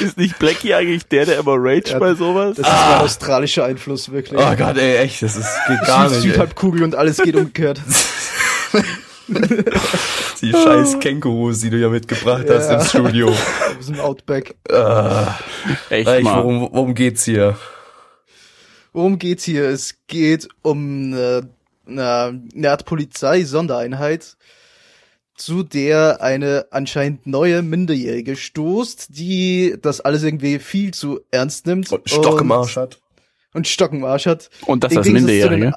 ist 0.00 0.16
nicht 0.18 0.38
Blackie 0.38 0.74
eigentlich 0.74 1.06
der, 1.08 1.26
der 1.26 1.38
immer 1.38 1.56
rage 1.56 1.90
Ja, 1.92 1.98
bei 1.98 2.14
sowas? 2.14 2.56
das 2.56 2.66
ist 2.66 2.72
mein 2.72 3.00
australischer 3.00 3.64
Einfluss, 3.64 4.10
wirklich. 4.12 4.40
Oh 4.40 4.56
Gott, 4.56 4.76
ey, 4.76 4.96
echt, 4.98 5.22
das 5.22 5.36
ist, 5.36 5.48
geht 5.68 5.80
gar 5.86 6.08
Süd- 6.08 6.16
nicht. 6.22 6.32
Südhalbkugel 6.32 6.82
und 6.84 6.94
alles 6.94 7.18
geht 7.18 7.36
umgekehrt. 7.36 7.80
Die 10.42 10.52
scheiß 10.52 10.98
Kängurus, 11.00 11.60
die 11.60 11.70
du 11.70 11.76
ja 11.78 11.88
mitgebracht 11.88 12.44
hast 12.48 12.68
Ja. 12.70 12.80
im 12.80 12.84
Studio. 12.86 13.28
Wir 13.28 13.82
sind 13.82 14.00
Outback. 14.00 14.56
Äh, 14.68 15.24
Echt 15.90 16.08
echt, 16.08 16.22
mal. 16.24 16.38
worum, 16.38 16.62
worum 16.72 16.94
geht's 16.94 17.24
hier? 17.24 17.56
Worum 18.92 19.18
geht's 19.18 19.44
hier? 19.44 19.68
Es 19.68 19.94
geht 20.08 20.48
um 20.62 21.12
äh, 21.14 21.42
eine, 21.86 22.42
eine 22.56 22.70
Art 22.70 22.84
Polizei-Sondereinheit, 22.86 24.36
zu 25.40 25.62
der 25.62 26.20
eine 26.20 26.66
anscheinend 26.70 27.26
neue 27.26 27.62
Minderjährige 27.62 28.36
stoßt, 28.36 29.08
die 29.10 29.74
das 29.80 30.00
alles 30.00 30.22
irgendwie 30.22 30.58
viel 30.58 30.92
zu 30.92 31.20
ernst 31.30 31.66
nimmt. 31.66 31.90
Und 31.90 32.08
Stock 32.08 32.40
im 32.40 32.52
Arsch 32.52 32.76
hat. 32.76 33.00
Und 33.54 33.66
Stock 33.66 33.92
im 33.92 34.04
Arsch 34.04 34.26
hat. 34.26 34.50
Und 34.66 34.84
das 34.84 34.92
zu 34.92 35.00
Minderjährige? 35.00 35.72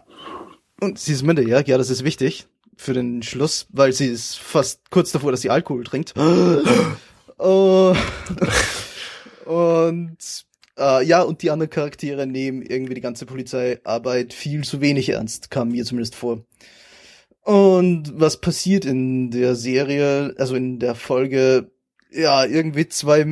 Und 0.82 0.99
sie 0.99 1.13
ist 1.13 1.23
minderjährig, 1.23 1.67
ja, 1.67 1.78
das 1.78 1.89
ist 1.89 2.04
wichtig 2.04 2.47
für 2.76 2.93
den 2.93 3.23
Schluss, 3.23 3.67
weil 3.69 3.93
sie 3.93 4.08
ist 4.08 4.38
fast 4.38 4.89
kurz 4.91 5.12
davor, 5.12 5.32
dass 5.32 5.41
sie 5.41 5.49
Alkohol 5.49 5.84
trinkt. 5.84 6.13
Oh. 7.39 7.93
und 9.45 10.17
Äh, 10.78 11.06
ja, 11.06 11.21
und 11.21 11.41
die 11.43 11.52
anderen 11.52 11.69
Charaktere 11.69 12.26
nehmen 12.26 12.62
irgendwie 12.62 12.95
die 12.95 13.02
ganze 13.02 13.26
Polizeiarbeit 13.26 14.34
viel 14.34 14.63
zu 14.63 14.82
wenig 14.82 15.10
ernst, 15.10 15.52
kam 15.52 15.69
mir 15.69 15.86
zumindest 15.86 16.15
vor. 16.15 16.41
Und 17.43 18.13
was 18.19 18.39
passiert 18.39 18.86
in 18.86 19.29
der 19.32 19.56
Serie, 19.56 20.34
also 20.38 20.56
in 20.56 20.79
der 20.79 20.95
Folge, 20.95 21.71
ja, 22.12 22.45
irgendwie 22.45 22.88
zwei, 22.88 23.25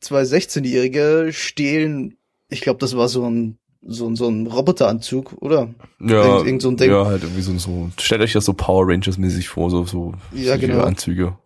zwei 0.00 0.22
16-Jährige 0.22 1.28
stehlen, 1.32 2.16
ich 2.48 2.62
glaube, 2.62 2.78
das 2.78 2.96
war 2.96 3.08
so 3.08 3.28
ein, 3.28 3.58
so 3.82 4.08
ein, 4.08 4.16
so 4.16 4.28
ein 4.28 4.46
Roboteranzug, 4.46 5.34
oder? 5.42 5.74
Ja, 6.00 6.24
Irgend, 6.24 6.46
irgend 6.46 6.62
so 6.62 6.68
ein 6.70 6.76
Ding. 6.76 6.90
ja, 6.90 7.04
halt 7.06 7.22
irgendwie 7.22 7.42
so, 7.42 7.56
so, 7.58 7.90
stellt 7.98 8.22
euch 8.22 8.32
das 8.32 8.44
so 8.46 8.54
Power 8.54 8.86
Rangers 8.88 9.18
mäßig 9.18 9.48
vor, 9.48 9.70
so, 9.70 9.84
so, 9.84 10.14
Ja, 10.32 10.56
genau. 10.56 10.82
Anzüge. 10.82 11.36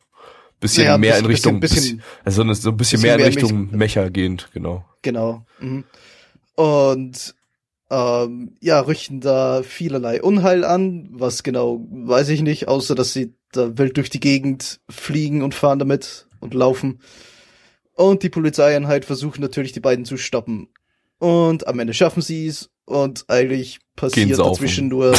Bisschen 0.60 0.84
Ja, 0.84 0.96
mehr 0.98 1.10
bisschen- 1.12 1.24
in 1.24 1.30
Richtung, 1.30 1.60
bisschen- 1.60 1.76
bisschen, 1.82 2.02
also 2.24 2.36
so 2.36 2.42
ein 2.42 2.48
bisschen, 2.48 2.76
bisschen 2.76 3.02
mehr 3.02 3.16
in 3.18 3.24
Richtung 3.24 3.50
Mech- 3.70 3.76
Mecha 3.76 4.08
gehend, 4.08 4.50
genau. 4.54 4.84
Genau. 5.02 5.44
Mhm. 5.60 5.84
Und 6.54 7.34
ähm, 7.94 8.56
ja, 8.60 8.80
richten 8.80 9.20
da 9.20 9.62
vielerlei 9.62 10.20
Unheil 10.20 10.64
an. 10.64 11.08
Was 11.12 11.44
genau, 11.44 11.86
weiß 11.90 12.28
ich 12.30 12.42
nicht, 12.42 12.66
außer 12.66 12.94
dass 12.96 13.12
sie 13.12 13.34
da 13.52 13.78
wild 13.78 13.96
durch 13.96 14.10
die 14.10 14.20
Gegend 14.20 14.80
fliegen 14.90 15.42
und 15.42 15.54
fahren 15.54 15.78
damit 15.78 16.26
und 16.40 16.54
laufen. 16.54 17.00
Und 17.92 18.24
die 18.24 18.30
Polizeieinheit 18.30 19.04
versucht 19.04 19.38
natürlich, 19.38 19.70
die 19.70 19.80
beiden 19.80 20.04
zu 20.04 20.16
stoppen. 20.16 20.68
Und 21.18 21.68
am 21.68 21.78
Ende 21.78 21.94
schaffen 21.94 22.20
sie 22.20 22.48
es. 22.48 22.70
Und 22.84 23.26
eigentlich 23.28 23.78
passiert 23.94 24.38
dazwischen 24.38 24.88
nur 24.88 25.14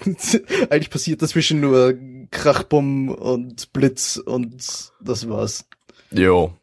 eigentlich 0.70 0.90
passiert 0.90 1.20
dazwischen 1.20 1.60
nur 1.60 1.98
Krachbumm 2.30 3.08
und 3.08 3.72
Blitz 3.72 4.16
und 4.16 4.92
das 5.02 5.28
war's. 5.28 5.66
Jo. 6.12 6.54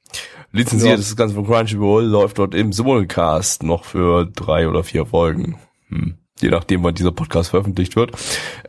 Lizenziert 0.52 0.94
Ja. 0.94 1.00
ist 1.00 1.10
das 1.10 1.16
Ganze 1.18 1.36
von 1.36 1.46
Crunchyroll, 1.46 2.06
läuft 2.06 2.38
dort 2.40 2.56
im 2.56 2.72
Simulcast 2.74 3.64
noch 3.64 3.84
für 3.84 4.26
drei 4.26 4.68
oder 4.68 4.84
vier 4.84 5.06
Folgen. 5.06 5.58
Hm. 5.90 6.16
Je 6.42 6.50
nachdem, 6.50 6.84
wann 6.84 6.94
dieser 6.94 7.14
Podcast 7.14 7.52
veröffentlicht 7.52 7.96
wird. 7.96 8.12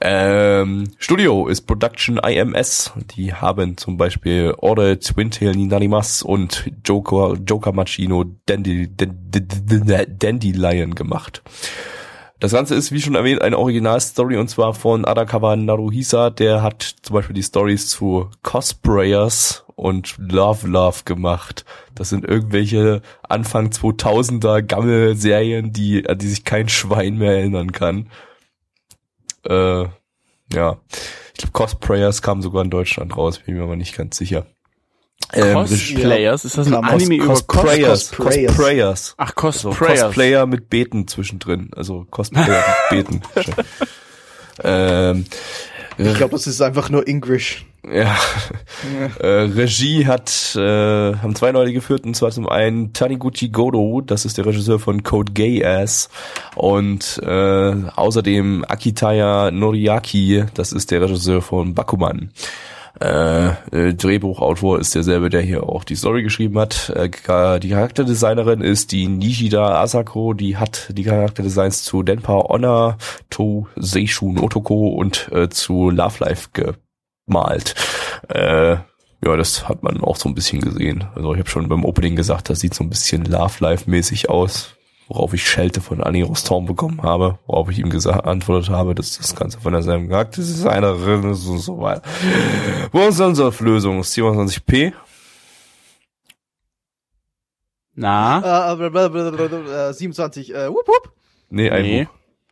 Ähm, 0.00 0.84
Studio 0.98 1.48
ist 1.48 1.62
Production 1.62 2.18
IMS. 2.18 2.92
Die 3.16 3.34
haben 3.34 3.76
zum 3.76 3.96
Beispiel 3.96 4.54
Ore 4.58 5.00
Twintail 5.00 5.50
Ninarimas 5.50 6.22
und 6.22 6.70
Joker, 6.84 7.34
Joker 7.44 7.72
Machino 7.72 8.24
Dandy, 8.46 8.88
Dandy, 8.96 10.06
Dandelion 10.16 10.94
gemacht. 10.94 11.42
Das 12.38 12.52
Ganze 12.52 12.76
ist, 12.76 12.92
wie 12.92 13.00
schon 13.00 13.16
erwähnt, 13.16 13.42
eine 13.42 13.58
Originalstory 13.58 14.36
und 14.36 14.48
zwar 14.48 14.72
von 14.74 15.04
Adakawa 15.04 15.56
Naruhisa. 15.56 16.30
Der 16.30 16.62
hat 16.62 16.82
zum 17.02 17.14
Beispiel 17.14 17.34
die 17.34 17.42
Stories 17.42 17.88
zu 17.88 18.30
Cosplayers 18.42 19.64
und 19.76 20.16
Love 20.18 20.66
Love 20.66 21.04
gemacht. 21.04 21.64
Das 21.94 22.08
sind 22.08 22.24
irgendwelche 22.24 23.02
Anfang 23.28 23.68
2000er 23.68 24.62
Gammel-Serien, 24.62 25.72
die, 25.72 26.08
an 26.08 26.18
die 26.18 26.28
sich 26.28 26.44
kein 26.44 26.68
Schwein 26.68 27.18
mehr 27.18 27.32
erinnern 27.36 27.72
kann. 27.72 28.10
Äh, 29.48 29.84
ja. 30.52 30.78
Ich 31.34 31.38
glaube, 31.38 31.52
Cosplayers 31.52 32.22
kam 32.22 32.40
sogar 32.42 32.64
in 32.64 32.70
Deutschland 32.70 33.16
raus, 33.16 33.38
bin 33.38 33.54
ich 33.54 33.58
mir 33.58 33.64
aber 33.64 33.76
nicht 33.76 33.96
ganz 33.96 34.16
sicher. 34.16 34.46
Ähm, 35.32 35.54
Cosplayers, 35.54 36.44
ist 36.44 36.56
das 36.56 36.66
ein 36.68 36.74
Anime 36.74 37.16
über 37.16 37.26
Cos 37.26 37.46
Cosplayers, 37.46 38.10
Cosplayers. 38.12 38.56
Cosplayers. 38.56 39.14
Ach, 39.18 39.32
Also 39.36 39.68
Cosplayers. 39.70 40.02
Cosplayer 40.02 40.46
mit 40.46 40.70
Beten 40.70 41.08
zwischendrin. 41.08 41.70
Also 41.74 42.06
Cosplayer 42.10 42.64
mit 42.90 43.06
Beten. 43.06 43.22
ähm, 44.62 45.24
Ich 45.98 46.14
glaube, 46.14 46.32
das 46.32 46.46
ist 46.46 46.60
einfach 46.62 46.90
nur 46.90 47.06
English. 47.08 47.66
Ja. 47.92 48.16
Äh, 49.20 49.26
Regie 49.26 50.06
hat, 50.06 50.54
äh, 50.56 50.60
haben 51.16 51.34
zwei 51.34 51.50
Leute 51.50 51.72
geführt, 51.72 52.04
und 52.04 52.14
zwar 52.14 52.30
zum 52.30 52.48
einen 52.48 52.92
Taniguchi 52.92 53.48
Godo, 53.48 54.00
das 54.00 54.24
ist 54.24 54.38
der 54.38 54.46
Regisseur 54.46 54.78
von 54.78 55.02
Code 55.02 55.32
Gay 55.32 55.64
Ass, 55.64 56.08
und 56.54 57.20
äh, 57.22 57.74
außerdem 57.96 58.64
Akitaya 58.68 59.50
Noriaki, 59.50 60.44
das 60.54 60.72
ist 60.72 60.90
der 60.90 61.02
Regisseur 61.02 61.40
von 61.40 61.74
Bakuman. 61.74 62.30
Äh, 63.00 63.48
äh, 63.72 63.94
Drehbuchautor 63.94 64.78
ist 64.78 64.94
derselbe, 64.94 65.28
der 65.28 65.42
hier 65.42 65.64
auch 65.64 65.84
die 65.84 65.96
Story 65.96 66.22
geschrieben 66.22 66.58
hat. 66.58 66.90
Äh, 66.90 67.10
die 67.60 67.68
Charakterdesignerin 67.68 68.62
ist 68.62 68.92
die 68.92 69.06
Nishida 69.06 69.80
Asako, 69.82 70.32
die 70.32 70.56
hat 70.56 70.88
die 70.90 71.04
Charakterdesigns 71.04 71.84
zu 71.84 72.02
Denpa 72.02 72.44
Honor, 72.48 72.96
to 73.28 73.66
Seishun 73.76 74.38
Otoko 74.38 74.88
und 74.88 75.30
äh, 75.32 75.50
zu 75.50 75.90
Love 75.90 76.24
Life 76.24 76.48
gemalt. 77.26 77.74
Äh, 78.28 78.76
ja, 79.24 79.36
das 79.36 79.68
hat 79.68 79.82
man 79.82 80.00
auch 80.02 80.16
so 80.16 80.28
ein 80.28 80.34
bisschen 80.34 80.60
gesehen. 80.60 81.04
Also 81.14 81.32
ich 81.34 81.40
habe 81.40 81.50
schon 81.50 81.68
beim 81.68 81.84
Opening 81.84 82.16
gesagt, 82.16 82.48
das 82.50 82.60
sieht 82.60 82.74
so 82.74 82.84
ein 82.84 82.90
bisschen 82.90 83.24
Love 83.24 83.54
Life 83.60 83.90
mäßig 83.90 84.28
aus, 84.30 84.74
worauf 85.08 85.34
ich 85.34 85.48
Schelte 85.48 85.80
von 85.80 86.02
Annie 86.02 86.24
Rostorm 86.24 86.66
bekommen 86.66 87.02
habe, 87.02 87.38
worauf 87.46 87.70
ich 87.70 87.78
ihm 87.78 87.90
gesagt, 87.90 88.24
antwortet 88.26 88.70
habe, 88.70 88.94
dass 88.94 89.16
das 89.18 89.34
Ganze 89.34 89.60
von 89.60 89.72
derselben 89.72 90.08
Charakter 90.08 90.40
ist, 90.40 90.50
ist 90.50 90.66
eine 90.66 90.92
und 90.92 91.34
so 91.34 91.80
weiter. 91.80 92.02
Wo 92.92 93.00
ist 93.00 93.20
unsere 93.20 93.52
Lösung? 93.64 94.00
27p? 94.00 94.92
Na? 97.94 98.72
Äh, 98.72 98.76
blablabla, 98.76 99.88
äh, 99.88 99.92
27, 99.94 100.54
äh, 100.54 100.68
wupp, 100.68 100.86
wupp. 100.86 101.12
Nee, 101.48 101.70
ein 101.70 101.82
Nee. 101.82 102.08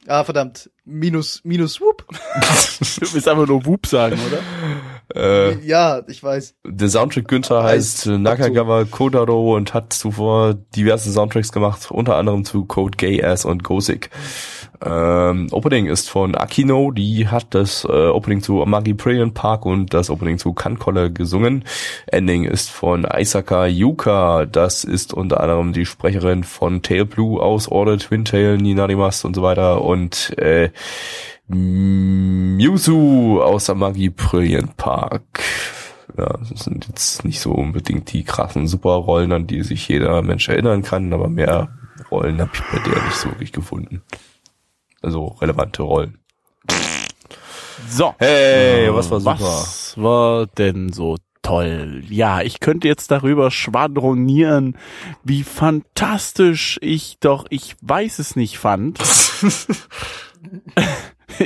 Ah, 0.06 0.22
verdammt. 0.24 0.70
Minus, 0.84 1.40
minus, 1.44 1.80
whoop. 1.80 2.04
Du 3.00 3.14
willst 3.14 3.26
einfach 3.28 3.46
nur 3.46 3.64
Whoop 3.64 3.86
sagen, 3.86 4.18
oder? 4.26 4.38
Äh, 5.14 5.58
Ja, 5.66 6.02
ich 6.08 6.22
weiß. 6.22 6.54
der 6.66 6.88
Soundtrack 6.88 7.28
Günther 7.28 7.62
heißt 7.62 8.06
Heißt 8.06 8.18
Nakagawa 8.18 8.84
Kodaro 8.84 9.54
und 9.56 9.72
hat 9.74 9.92
zuvor 9.92 10.54
diverse 10.76 11.10
Soundtracks 11.10 11.52
gemacht, 11.52 11.90
unter 11.90 12.16
anderem 12.16 12.44
zu 12.44 12.64
Code 12.64 12.96
Gay 12.96 13.22
Ass 13.24 13.44
und 13.44 13.64
Gosik. 13.64 14.10
Ähm, 14.82 15.48
Opening 15.50 15.86
ist 15.86 16.10
von 16.10 16.34
Akino, 16.34 16.90
die 16.90 17.28
hat 17.28 17.54
das 17.54 17.84
äh, 17.84 17.88
Opening 17.88 18.42
zu 18.42 18.62
Amagi 18.62 18.92
Brilliant 18.92 19.34
Park 19.34 19.66
und 19.66 19.94
das 19.94 20.10
Opening 20.10 20.38
zu 20.38 20.52
Kankolle 20.52 21.12
gesungen. 21.12 21.64
Ending 22.06 22.44
ist 22.44 22.70
von 22.70 23.04
Aisaka 23.04 23.66
Yuka, 23.66 24.46
das 24.46 24.84
ist 24.84 25.14
unter 25.14 25.40
anderem 25.40 25.72
die 25.72 25.86
Sprecherin 25.86 26.44
von 26.44 26.82
Tail 26.82 27.04
Blue 27.04 27.40
aus 27.40 27.68
Order 27.68 27.98
Twin 27.98 28.24
Tail, 28.24 28.56
Ninarimas 28.56 29.24
und 29.24 29.34
so 29.34 29.42
weiter 29.42 29.82
und 29.82 30.36
äh, 30.38 30.70
Mewtwo 31.46 33.42
aus 33.42 33.68
Amagi 33.70 34.10
Brilliant 34.10 34.76
Park. 34.76 35.22
Ja, 36.16 36.36
das 36.48 36.64
sind 36.64 36.86
jetzt 36.88 37.24
nicht 37.24 37.40
so 37.40 37.52
unbedingt 37.52 38.12
die 38.12 38.24
krassen 38.24 38.68
Superrollen, 38.68 39.32
an 39.32 39.46
die 39.46 39.62
sich 39.62 39.88
jeder 39.88 40.22
Mensch 40.22 40.48
erinnern 40.48 40.82
kann, 40.82 41.12
aber 41.12 41.28
mehr 41.28 41.70
Rollen 42.10 42.40
habe 42.40 42.50
ich 42.54 42.60
bei 42.60 42.78
der 42.88 43.02
nicht 43.04 43.16
so 43.16 43.28
wirklich 43.30 43.52
gefunden. 43.52 44.02
Also 45.04 45.36
relevante 45.40 45.82
Rollen. 45.82 46.18
So. 47.88 48.14
Hey, 48.18 48.88
was 48.90 49.10
war 49.10 49.20
super? 49.20 49.38
Was 49.38 49.94
war 49.98 50.46
denn 50.46 50.92
so 50.92 51.18
toll? 51.42 52.02
Ja, 52.08 52.40
ich 52.40 52.58
könnte 52.58 52.88
jetzt 52.88 53.10
darüber 53.10 53.50
schwadronieren, 53.50 54.78
wie 55.22 55.42
fantastisch 55.42 56.78
ich 56.80 57.18
doch, 57.20 57.44
ich 57.50 57.76
weiß 57.82 58.18
es 58.18 58.34
nicht 58.34 58.58
fand. 58.58 58.98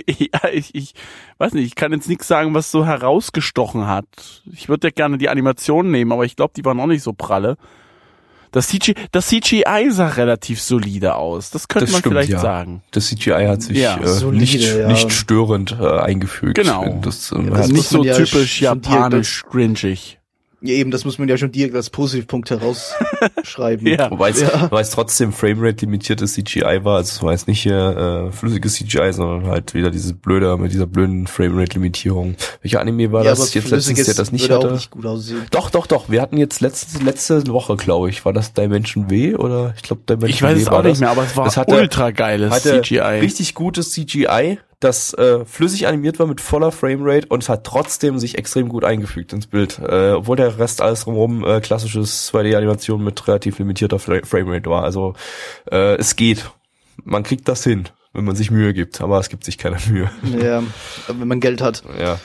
ja, 0.07 0.49
ich, 0.53 0.73
ich 0.77 0.95
weiß 1.39 1.55
nicht, 1.55 1.67
ich 1.67 1.75
kann 1.75 1.93
jetzt 1.93 2.09
nichts 2.09 2.29
sagen, 2.29 2.55
was 2.55 2.71
so 2.71 2.87
herausgestochen 2.87 3.89
hat. 3.89 4.07
Ich 4.53 4.69
würde 4.69 4.87
ja 4.87 4.93
gerne 4.93 5.19
die 5.19 5.29
Animation 5.29 5.91
nehmen, 5.91 6.13
aber 6.13 6.25
ich 6.25 6.37
glaube, 6.37 6.53
die 6.57 6.65
waren 6.65 6.79
auch 6.79 6.87
nicht 6.87 7.03
so 7.03 7.13
pralle. 7.13 7.57
Das, 8.53 8.69
CGI, 8.69 8.95
das 9.13 9.29
CGI 9.29 9.89
sah 9.91 10.09
relativ 10.09 10.61
solide 10.61 11.15
aus. 11.15 11.51
Das 11.51 11.69
könnte 11.69 11.87
Das 11.87 11.93
man 11.93 12.01
stimmt, 12.01 12.13
vielleicht 12.15 12.31
ja. 12.33 12.41
sagen. 12.41 12.83
Das 12.91 13.09
CGI 13.09 13.47
hat 13.49 13.63
sich 13.63 13.79
Ja, 13.79 13.99
äh, 14.01 14.07
solide, 14.07 14.41
nicht, 14.41 14.61
ja. 14.61 14.89
nicht 14.89 15.13
störend 15.13 15.77
äh, 15.81 15.87
eingefügt. 15.87 16.55
Genau. 16.57 16.99
Das, 17.03 17.33
ähm, 17.33 17.51
das 17.51 17.69
nicht 17.69 17.77
muss 17.77 17.89
so 17.91 18.03
typisch 18.03 18.61
japanisch 18.61 19.45
cringig. 19.51 20.18
Ja, 20.61 20.75
eben, 20.75 20.91
das 20.91 21.05
muss 21.05 21.19
man 21.19 21.29
ja 21.29 21.37
schon 21.37 21.53
direkt 21.53 21.77
als 21.77 21.89
Positivpunkt 21.89 22.51
herausschreiben. 22.51 23.87
Ja. 23.87 24.11
Wobei 24.11 24.31
es, 24.31 24.41
Ja. 24.41 24.63
wobei 24.63 24.81
es 24.81 24.91
trotzdem 24.91 25.33
Framerate 25.33 25.85
limitiertes 25.87 26.35
CGI 26.35 26.81
war, 26.83 26.97
also 26.97 27.11
es 27.17 27.23
war 27.23 27.31
jetzt 27.33 27.47
nicht 27.47 27.63
hier 27.63 28.29
äh, 28.29 28.33
flüssiges 28.33 28.75
CGI, 28.75 29.13
sondern 29.13 29.47
halt 29.51 29.75
wieder 29.75 29.91
diese 29.91 30.15
blöde, 30.15 30.57
mit 30.57 30.73
dieser 30.73 30.87
blöden 30.87 31.27
Framerate 31.29 31.75
Limitierung. 31.75 32.35
Welcher 32.63 32.81
Anime 32.81 33.13
war 33.13 33.25
Ja, 33.25 33.31
das 33.31 33.55
jetzt 33.55 33.71
letztens, 33.71 34.05
der 34.05 34.15
das 34.15 34.33
nicht 34.33 34.43
würde 34.49 34.55
hatte? 34.57 34.69
auch 34.69 34.73
nicht 34.73 34.91
gut 34.91 35.07
aussehen. 35.07 35.47
Doch, 35.53 35.71
doch, 35.71 35.87
doch. 35.87 36.09
Wir 36.11 36.21
hatten 36.21 36.37
jetzt 36.39 36.61
letzte, 36.61 37.05
letzte 37.05 37.47
Woche, 37.49 37.77
glaube 37.77 38.11
ich, 38.11 38.25
war 38.25 38.33
das 38.33 38.53
Dimension 38.53 39.11
W 39.11 39.37
oder 39.37 39.75
ich 39.77 39.83
glaube 39.83 40.03
Dimension 40.09 40.29
Ich 40.31 40.43
weiß 40.43 40.57
W 40.57 40.63
es 40.63 40.69
auch 40.69 40.83
nicht 40.83 41.01
mehr, 41.01 41.11
aber 41.11 41.23
es 41.23 41.37
war 41.37 41.45
Das 41.45 41.57
hatte- 41.57 41.77
ultra 41.77 42.11
geiles 42.11 42.51
hatte 42.53 42.83
CGI. 42.83 43.21
richtig 43.21 43.55
gutes 43.55 43.93
CGI, 43.93 44.59
das 44.81 45.13
äh, 45.15 45.45
flüssig 45.45 45.89
animiert 45.89 46.19
war 46.21 46.27
mit 46.27 46.41
voller 46.41 46.71
Framerate 46.71 47.27
und 47.29 47.43
es 47.43 47.49
hat 47.49 47.65
trotzdem 47.65 48.19
sich 48.19 48.39
extrem 48.39 48.69
gut 48.69 48.85
eingefügt 48.85 49.33
ins 49.33 49.49
Bild, 49.49 49.81
äh, 49.81 50.13
obwohl 50.13 50.37
der 50.37 50.59
Rest 50.59 50.81
alles 50.81 51.03
drumherum 51.03 51.45
äh, 51.45 51.61
klassisches 51.61 52.33
2D-Animation 52.33 53.03
mit 53.03 53.27
relativ 53.27 53.59
limitierter 53.59 53.99
Fra 53.99 54.21
Framerate 54.25 54.71
war. 54.71 54.85
Also 54.85 55.15
äh, 55.71 55.97
es 55.97 56.15
geht. 56.17 56.51
Man 57.05 57.23
kriegt 57.25 57.49
das 57.49 57.65
hin, 57.65 57.89
wenn 58.13 58.25
man 58.25 58.37
sich 58.37 58.51
Mühe 58.51 58.73
gibt, 58.73 59.01
aber 59.01 59.19
es 59.19 59.29
gibt 59.29 59.45
sich 59.45 59.59
keine 59.59 59.79
Mühe. 59.89 60.11
Ja, 60.41 60.63
wenn 61.09 61.29
man 61.29 61.41
Geld 61.41 61.61
hat, 61.61 61.83
Ja, 61.99 62.21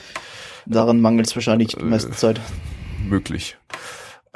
daran 0.66 1.00
mangelt 1.00 1.26
es 1.26 1.34
wahrscheinlich 1.34 1.74
die 1.74 1.84
meiste 1.84 2.12
Zeit. 2.12 2.40
möglich. 3.04 3.56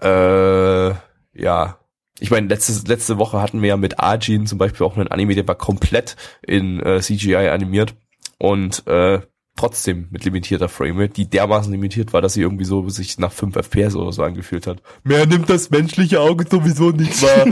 Äh, 0.02 0.88
ja. 1.34 1.78
ich 2.18 2.30
meine, 2.30 2.48
letzte, 2.48 2.88
letzte 2.88 3.18
Woche 3.18 3.40
hatten 3.40 3.62
wir 3.62 3.68
ja 3.68 3.76
mit 3.76 4.00
Arjin 4.00 4.46
zum 4.46 4.58
Beispiel 4.58 4.86
auch 4.86 4.96
einen 4.96 5.08
Anime, 5.08 5.34
der 5.36 5.46
war 5.46 5.56
komplett 5.56 6.16
in 6.42 6.80
äh, 6.80 7.00
CGI 7.00 7.48
animiert 7.48 7.94
und 8.38 8.86
äh, 8.86 9.20
trotzdem 9.56 10.08
mit 10.10 10.24
limitierter 10.24 10.68
Framerate, 10.68 11.14
die 11.14 11.28
dermaßen 11.28 11.72
limitiert 11.72 12.12
war, 12.12 12.22
dass 12.22 12.34
sie 12.34 12.42
irgendwie 12.42 12.64
so 12.64 12.88
sich 12.88 13.18
nach 13.18 13.32
5 13.32 13.56
FPS 13.56 13.96
oder 13.96 14.12
so 14.12 14.22
angefühlt 14.22 14.66
hat. 14.66 14.80
Mehr 15.02 15.26
nimmt 15.26 15.50
das 15.50 15.70
menschliche 15.70 16.20
Auge 16.20 16.46
sowieso 16.48 16.90
nicht 16.90 17.20
wahr. 17.22 17.46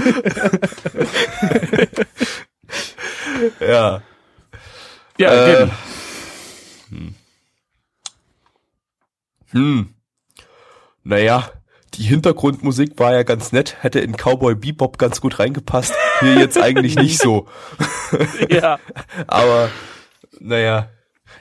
ja. 3.61 4.03
Ja, 5.19 5.31
Äh, 5.31 5.63
eben. 5.63 5.73
Hm. 9.51 9.89
Naja, 11.03 11.51
die 11.95 12.03
Hintergrundmusik 12.03 12.99
war 12.99 13.15
ja 13.15 13.23
ganz 13.23 13.53
nett, 13.53 13.77
hätte 13.81 14.01
in 14.01 14.17
Cowboy 14.17 14.55
Bebop 14.55 14.99
ganz 14.99 15.21
gut 15.21 15.39
reingepasst. 15.39 15.95
Hier 16.21 16.35
jetzt 16.35 16.61
eigentlich 16.61 16.97
nicht 16.97 17.19
so. 17.19 17.47
ja. 18.51 18.79
Aber, 19.27 19.71
naja. 20.41 20.89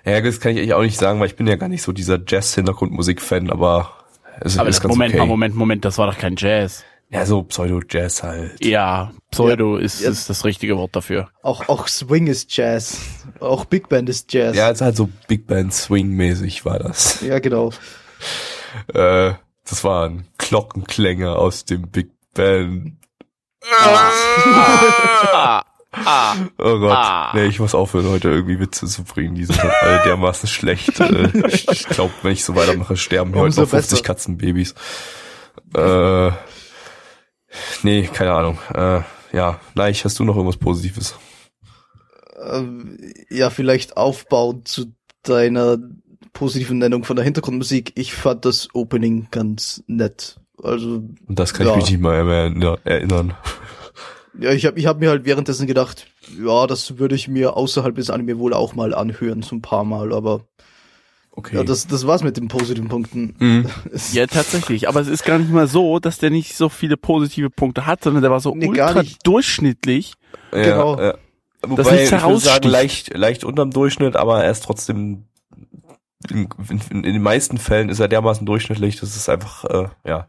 Ja, 0.04 0.20
das 0.22 0.40
kann 0.40 0.52
ich 0.54 0.58
eigentlich 0.60 0.74
auch 0.74 0.82
nicht 0.82 0.98
sagen, 0.98 1.20
weil 1.20 1.28
ich 1.28 1.36
bin 1.36 1.48
ja 1.48 1.56
gar 1.56 1.70
nicht 1.70 1.84
so 1.84 1.92
dieser 1.92 2.20
Jazz-Hintergrundmusik-Fan, 2.26 3.50
aber 3.52 3.92
es 4.42 4.58
Aber 4.58 4.68
ist 4.70 4.82
ganz 4.82 4.92
Moment 4.94 5.12
okay. 5.14 5.20
mal, 5.20 5.28
Moment, 5.28 5.56
Moment, 5.56 5.86
das 5.86 5.98
war 5.98 6.08
doch 6.08 6.18
kein 6.18 6.36
Jazz. 6.38 6.84
Ja, 7.10 7.24
so 7.26 7.44
Pseudo-Jazz 7.44 8.24
halt. 8.24 8.66
Ja, 8.66 9.12
Pseudo 9.30 9.78
ist, 9.78 10.02
Ja. 10.02 10.10
ist 10.10 10.28
das 10.30 10.44
richtige 10.44 10.76
Wort 10.78 10.96
dafür. 10.96 11.30
Auch, 11.44 11.70
auch 11.70 11.88
Swing 11.88 12.26
ist 12.28 12.56
Jazz. 12.58 12.98
Auch 13.40 13.66
Big 13.66 13.90
Band 13.90 14.10
ist 14.10 14.34
Jazz. 14.34 14.56
Ja, 14.56 14.70
es 14.72 14.78
ist 14.78 14.82
halt 14.82 14.96
so 14.98 15.08
Big 15.28 15.46
Band 15.46 15.72
Swing-mäßig 15.72 16.66
war 16.66 16.80
das. 16.80 17.22
ja 17.22 17.38
genau. 17.40 17.70
Äh, 18.94 19.34
das 19.70 19.84
waren 19.84 20.28
Glockenklänge 20.40 21.36
aus 21.36 21.64
dem 21.66 21.90
Big 21.90 22.10
Band. 22.34 22.98
Ah, 23.80 24.12
ah. 25.34 25.64
Oh 26.58 26.80
Gott, 26.80 26.98
Ah. 26.98 27.32
nee, 27.34 27.46
ich 27.46 27.60
muss 27.60 27.74
aufhören, 27.76 28.10
heute 28.10 28.30
irgendwie 28.30 28.60
Witze 28.60 28.86
zu 28.88 29.04
bringen. 29.04 29.36
Die 29.36 29.46
sind 29.46 29.62
halt 29.62 29.74
alle 29.82 30.04
dermaßen 30.04 30.48
schlecht. 30.50 31.00
Äh, 31.00 31.30
ich 31.72 31.86
glaube, 31.88 32.14
wenn 32.22 32.34
ich 32.34 32.44
so 32.44 32.56
weitermache, 32.56 32.98
sterben 32.98 33.32
hier 33.32 33.42
heute 33.42 33.48
Umso 33.48 33.62
noch 33.62 33.70
50 33.70 33.92
besser. 33.92 34.04
Katzenbabys. 34.04 34.76
Äh, 35.76 36.32
nee, 37.84 38.10
keine 38.12 38.34
Ahnung. 38.34 38.58
Äh, 38.74 39.02
ja, 39.34 39.60
Neich, 39.76 40.04
hast 40.06 40.20
du 40.20 40.24
noch 40.24 40.36
irgendwas 40.36 40.58
Positives? 40.58 41.16
Ähm, 42.42 42.98
ja, 43.30 43.50
vielleicht 43.50 43.98
aufbauend 43.98 44.68
zu 44.68 44.94
deiner 45.24 45.78
positiven 46.34 46.78
Nennung 46.78 47.04
von 47.04 47.16
der 47.16 47.26
Hintergrundmusik. 47.26 47.94
Ich 47.96 48.14
fand 48.14 48.46
das 48.46 48.68
Opening 48.74 49.28
ganz 49.32 49.84
nett. 49.88 50.40
Also, 50.62 51.04
Und 51.28 51.40
das 51.40 51.54
kann 51.54 51.68
Ja. 51.68 51.74
ich 51.74 51.78
mich 51.78 51.92
nicht 51.92 52.02
mal 52.02 52.16
erinnern. 52.84 53.34
Ja, 54.39 54.52
ich 54.52 54.65
habe 54.65 54.80
ich 54.80 54.86
hab 54.86 55.00
mir 55.00 55.10
halt 55.10 55.26
währenddessen 55.26 55.67
gedacht, 55.67 56.08
ja, 56.43 56.67
das 56.67 56.98
würde 56.98 57.15
ich 57.15 57.28
mir 57.28 57.56
außerhalb 57.56 57.95
des 57.95 58.10
Anime 58.10 58.38
wohl 58.39 58.54
auch 58.54 58.76
mal 58.76 58.93
anhören, 58.93 59.41
so 59.41 59.56
ein 59.56 59.62
paar 59.62 59.84
Mal, 59.84 60.13
aber 60.13 60.41
Okay. 61.38 61.58
ja, 61.58 61.63
das, 61.65 61.86
das 61.88 62.08
war's 62.08 62.24
mit 62.24 62.38
den 62.38 62.48
positiven 62.48 62.88
Punkten. 62.88 63.36
Mhm. 63.39 63.65
Ja, 64.13 64.26
tatsächlich. 64.26 64.88
Aber 64.88 65.02
es 65.02 65.10
ist 65.10 65.26
gar 65.26 65.38
nicht 65.38 65.52
mal 65.52 65.67
so, 65.67 66.00
dass 66.00 66.17
der 66.17 66.30
nicht 66.30 66.56
so 66.56 66.69
viele 66.69 66.95
positive 66.95 67.50
Punkte 67.50 67.86
hat, 67.86 68.02
sondern 68.04 68.21
der 68.21 68.32
war 68.32 68.39
so 68.39 68.56
Nee, 68.56 68.67
ultra 68.69 69.04
durchschnittlich. 69.26 70.13
Ja, 70.54 70.62
Genau. 70.63 70.98
Ja. 70.98 71.17
Das 71.62 71.69
Wobei, 71.71 71.91
nichts 71.91 71.93
ich 71.93 71.98
würde 71.98 72.10
sagen, 72.10 72.21
heraussticht. 72.21 72.65
leicht, 72.65 73.17
leicht 73.17 73.43
unterm 73.43 73.71
Durchschnitt, 73.71 74.15
aber 74.15 74.43
er 74.45 74.52
ist 74.52 74.63
trotzdem, 74.63 75.26
in, 76.32 76.48
in, 76.70 76.80
in 77.04 77.14
den 77.14 77.22
meisten 77.22 77.58
Fällen 77.58 77.90
ist 77.90 78.00
er 78.00 78.08
dermaßen 78.08 78.46
durchschnittlich, 78.46 79.00
das 79.00 79.16
ist 79.16 79.30
einfach, 79.30 79.66
äh, 79.66 79.88
ja. 80.08 80.28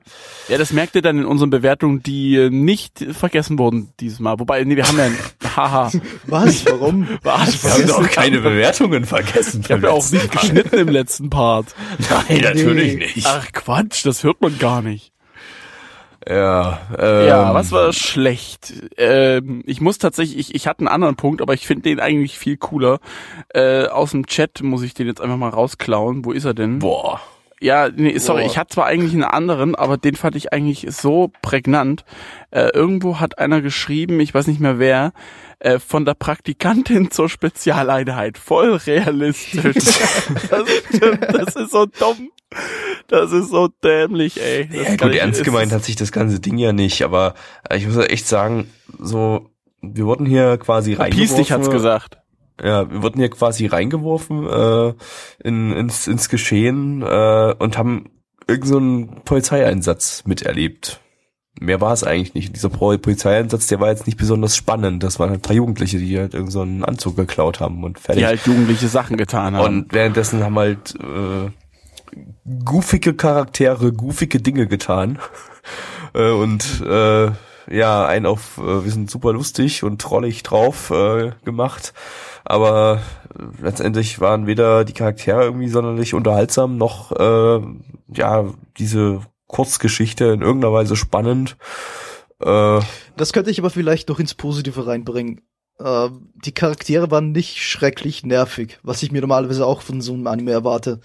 Ja, 0.49 0.59
das 0.59 0.73
merkt 0.73 0.95
ihr 0.95 1.03
dann 1.03 1.19
in 1.19 1.25
unseren 1.27 1.51
Bewertungen, 1.51 2.03
die 2.03 2.37
äh, 2.37 2.51
nicht 2.51 3.05
vergessen 3.13 3.59
wurden 3.59 3.91
dieses 4.01 4.19
Mal. 4.21 4.39
Wobei, 4.39 4.63
nee, 4.65 4.77
wir 4.77 4.87
haben 4.87 4.99
ja 4.99 5.05
ein 5.05 5.17
Haha. 5.57 5.91
Was? 6.27 6.67
Warum? 6.67 7.09
Was? 7.23 7.63
Wir 7.65 7.71
haben 7.73 7.87
doch 7.87 8.11
keine 8.11 8.41
Bewertungen 8.41 9.05
vergessen. 9.05 9.63
Ich 9.65 9.71
habe 9.71 9.87
ja 9.87 9.93
auch 9.93 10.11
nicht 10.11 10.31
geschnitten 10.31 10.77
im 10.79 10.89
letzten 10.89 11.31
Part. 11.31 11.75
Nein, 12.11 12.41
natürlich 12.43 12.95
Nee. 12.95 13.07
nicht. 13.15 13.27
Ach 13.27 13.47
Quatsch, 13.53 14.05
das 14.05 14.23
hört 14.23 14.41
man 14.41 14.59
gar 14.59 14.83
nicht. 14.83 15.13
Ja, 16.29 16.81
ähm, 16.99 17.29
Ja, 17.29 17.55
was 17.55 17.71
war 17.73 17.93
schlecht? 17.93 18.73
Ähm, 18.97 19.62
ich 19.67 19.81
muss 19.81 19.99
tatsächlich, 19.99 20.39
ich, 20.39 20.55
ich 20.55 20.67
hatte 20.67 20.81
einen 20.81 20.89
anderen 20.89 21.17
Punkt, 21.17 21.41
aber 21.41 21.55
ich 21.55 21.67
finde 21.67 21.83
den 21.83 22.01
eigentlich 22.01 22.39
viel 22.39 22.57
cooler. 22.57 22.99
Äh, 23.55 23.87
aus 23.87 24.11
dem 24.11 24.27
Chat 24.27 24.62
muss 24.62 24.83
ich 24.83 24.95
den 24.95 25.07
jetzt 25.07 25.21
einfach 25.21 25.37
mal 25.37 25.51
rausklauen. 25.51 26.25
Wo 26.25 26.33
ist 26.33 26.45
er 26.45 26.55
denn? 26.55 26.81
Boah. 26.81 27.21
Ja, 27.61 27.89
nee, 27.89 28.19
sorry, 28.19 28.43
Boah. 28.43 28.51
ich 28.51 28.59
hatte 28.59 28.75
zwar 28.75 28.87
eigentlich 28.87 29.15
einen 29.15 29.25
anderen, 29.25 29.75
aber 29.75 29.97
den 29.97 30.15
fand 30.15 30.37
ich 30.37 30.53
eigentlich 30.53 30.87
so 30.91 31.31
prägnant. 31.41 32.05
Äh, 32.51 32.69
irgendwo 32.75 33.19
hat 33.19 33.39
einer 33.39 33.62
geschrieben, 33.62 34.21
ich 34.21 34.35
weiß 34.35 34.47
nicht 34.49 34.61
mehr 34.61 34.79
wer, 34.79 35.12
äh, 35.61 35.79
von 35.79 36.05
der 36.05 36.15
Praktikantin 36.15 37.11
zur 37.11 37.29
Spezialeinheit. 37.29 38.37
Voll 38.37 38.75
realistisch. 38.75 39.77
das, 40.51 40.69
stimmt, 40.95 41.23
das 41.23 41.57
ist 41.57 41.71
so 41.71 41.87
dumm. 41.87 42.31
Das 43.09 43.33
ist 43.33 43.51
so 43.51 43.69
dämlich, 43.69 44.41
ey. 44.43 44.69
Das 44.69 44.89
Ja, 44.89 44.97
gut, 44.97 45.15
ich- 45.15 45.21
ernst 45.21 45.45
gemeint 45.45 45.73
hat 45.73 45.85
sich 45.85 45.97
das 45.97 46.13
ganze 46.13 46.41
Ding 46.41 46.59
ja 46.59 46.73
nicht, 46.73 47.03
aber 47.03 47.35
äh, 47.69 47.77
ich 47.77 47.87
muss 47.87 47.97
echt 47.97 48.27
sagen, 48.27 48.69
so, 48.99 49.51
wir 49.83 50.07
wurden 50.07 50.27
hier 50.27 50.57
quasi 50.59 50.91
Pies 50.93 51.01
reingeworfen. 51.01 51.37
dich 51.37 51.53
hat's 51.53 51.71
gesagt. 51.71 52.19
Ja, 52.63 52.91
wir 52.91 53.03
wurden 53.03 53.19
hier 53.21 53.29
quasi 53.31 53.67
reingeworfen 53.67 54.47
äh, 54.47 54.95
in, 55.45 55.73
ins, 55.73 56.07
ins 56.07 56.29
Geschehen 56.29 57.03
äh, 57.03 57.55
und 57.59 57.77
haben 57.79 58.07
irgendeinen 58.49 59.09
so 59.09 59.21
Polizeieinsatz 59.25 60.23
miterlebt. 60.27 61.01
Mehr 61.61 61.81
war 61.81 61.93
es 61.93 62.03
eigentlich 62.05 62.35
nicht. 62.35 62.55
Dieser 62.57 62.69
Pol- 62.71 62.99
Polizeieinsatz, 62.99 63.67
der 63.67 63.81
war 63.81 63.89
jetzt 63.89 64.07
nicht 64.07 64.19
besonders 64.19 64.57
spannend. 64.57 65.03
Das 65.03 65.19
waren 65.19 65.31
halt 65.31 65.41
ein 65.41 65.43
paar 65.43 65.57
Jugendliche, 65.57 65.99
die 65.99 66.19
halt 66.19 66.35
irgendeinen 66.35 66.51
so 66.51 66.61
einen 66.63 66.85
Anzug 66.85 67.17
geklaut 67.17 67.61
haben 67.61 67.83
und 67.85 67.99
fertig. 67.99 68.23
Die 68.23 68.27
halt 68.27 68.47
jugendliche 68.47 68.89
Sachen 68.89 69.17
getan 69.17 69.55
haben. 69.57 69.65
und 69.85 69.93
währenddessen 69.93 70.43
haben 70.45 70.59
halt 70.59 70.95
äh, 70.97 71.51
goofige 72.65 73.15
Charaktere 73.15 73.93
goofige 73.93 74.41
Dinge 74.41 74.67
getan. 74.67 75.19
äh, 76.15 76.31
und 76.31 76.83
äh, 76.83 77.31
ja, 77.69 78.07
einen 78.07 78.27
auf, 78.27 78.59
äh, 78.59 78.85
wir 78.85 78.91
sind 78.91 79.11
super 79.11 79.33
lustig 79.33 79.83
und 79.83 80.01
trollig 80.01 80.43
drauf 80.43 80.91
äh, 80.91 81.33
gemacht. 81.45 81.93
Aber 82.45 83.03
äh, 83.37 83.63
letztendlich 83.63 84.21
waren 84.21 84.47
weder 84.47 84.85
die 84.85 84.93
Charaktere 84.93 85.45
irgendwie 85.45 85.69
sonderlich 85.69 86.15
unterhaltsam, 86.15 86.77
noch 86.77 87.13
äh, 87.13 87.61
ja, 88.15 88.45
diese 88.79 89.21
Kurzgeschichte 89.49 90.27
in 90.27 90.43
irgendeiner 90.43 90.73
Weise 90.73 90.97
spannend. 90.97 91.57
Äh, 92.41 92.81
Das 93.17 93.33
könnte 93.33 93.51
ich 93.51 93.59
aber 93.59 93.71
vielleicht 93.71 94.09
noch 94.09 94.21
ins 94.21 94.35
Positive 94.35 94.87
reinbringen. 94.87 95.41
Äh, 95.79 96.11
die 96.45 96.53
Charaktere 96.53 97.11
waren 97.11 97.33
nicht 97.33 97.63
schrecklich 97.63 98.25
nervig, 98.25 98.79
was 98.83 99.03
ich 99.03 99.11
mir 99.11 99.21
normalerweise 99.21 99.67
auch 99.67 99.83
von 99.83 100.01
so 100.01 100.15
einem 100.15 100.27
Anime 100.29 100.53
erwarte. 100.53 101.01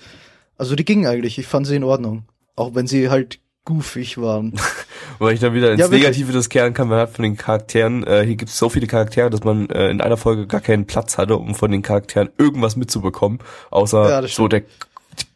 Also 0.61 0.75
die 0.75 0.85
gingen 0.85 1.07
eigentlich, 1.07 1.39
ich 1.39 1.47
fand 1.47 1.65
sie 1.65 1.75
in 1.75 1.83
Ordnung. 1.83 2.21
Auch 2.55 2.75
wenn 2.75 2.85
sie 2.85 3.09
halt 3.09 3.39
goofig 3.65 4.19
waren. 4.19 4.53
Weil 5.17 5.33
ich 5.33 5.39
dann 5.39 5.55
wieder 5.55 5.71
ins 5.71 5.81
Ja. 5.81 5.87
Negative 5.87 6.31
des 6.31 6.49
kehren 6.49 6.75
kann, 6.75 6.87
man 6.87 6.99
hat 6.99 7.09
von 7.09 7.23
den 7.23 7.35
Charakteren, 7.35 8.05
äh, 8.05 8.23
hier 8.23 8.35
gibt 8.35 8.51
es 8.51 8.59
so 8.59 8.69
viele 8.69 8.85
Charaktere, 8.85 9.31
dass 9.31 9.43
man 9.43 9.71
äh, 9.71 9.89
in 9.89 10.01
einer 10.01 10.17
Folge 10.17 10.45
gar 10.45 10.61
keinen 10.61 10.85
Platz 10.85 11.17
hatte, 11.17 11.35
um 11.37 11.55
von 11.55 11.71
den 11.71 11.81
Charakteren 11.81 12.29
irgendwas 12.37 12.75
mitzubekommen, 12.75 13.39
außer 13.71 14.07
Ja, 14.07 14.27
so 14.27 14.47
der 14.47 14.61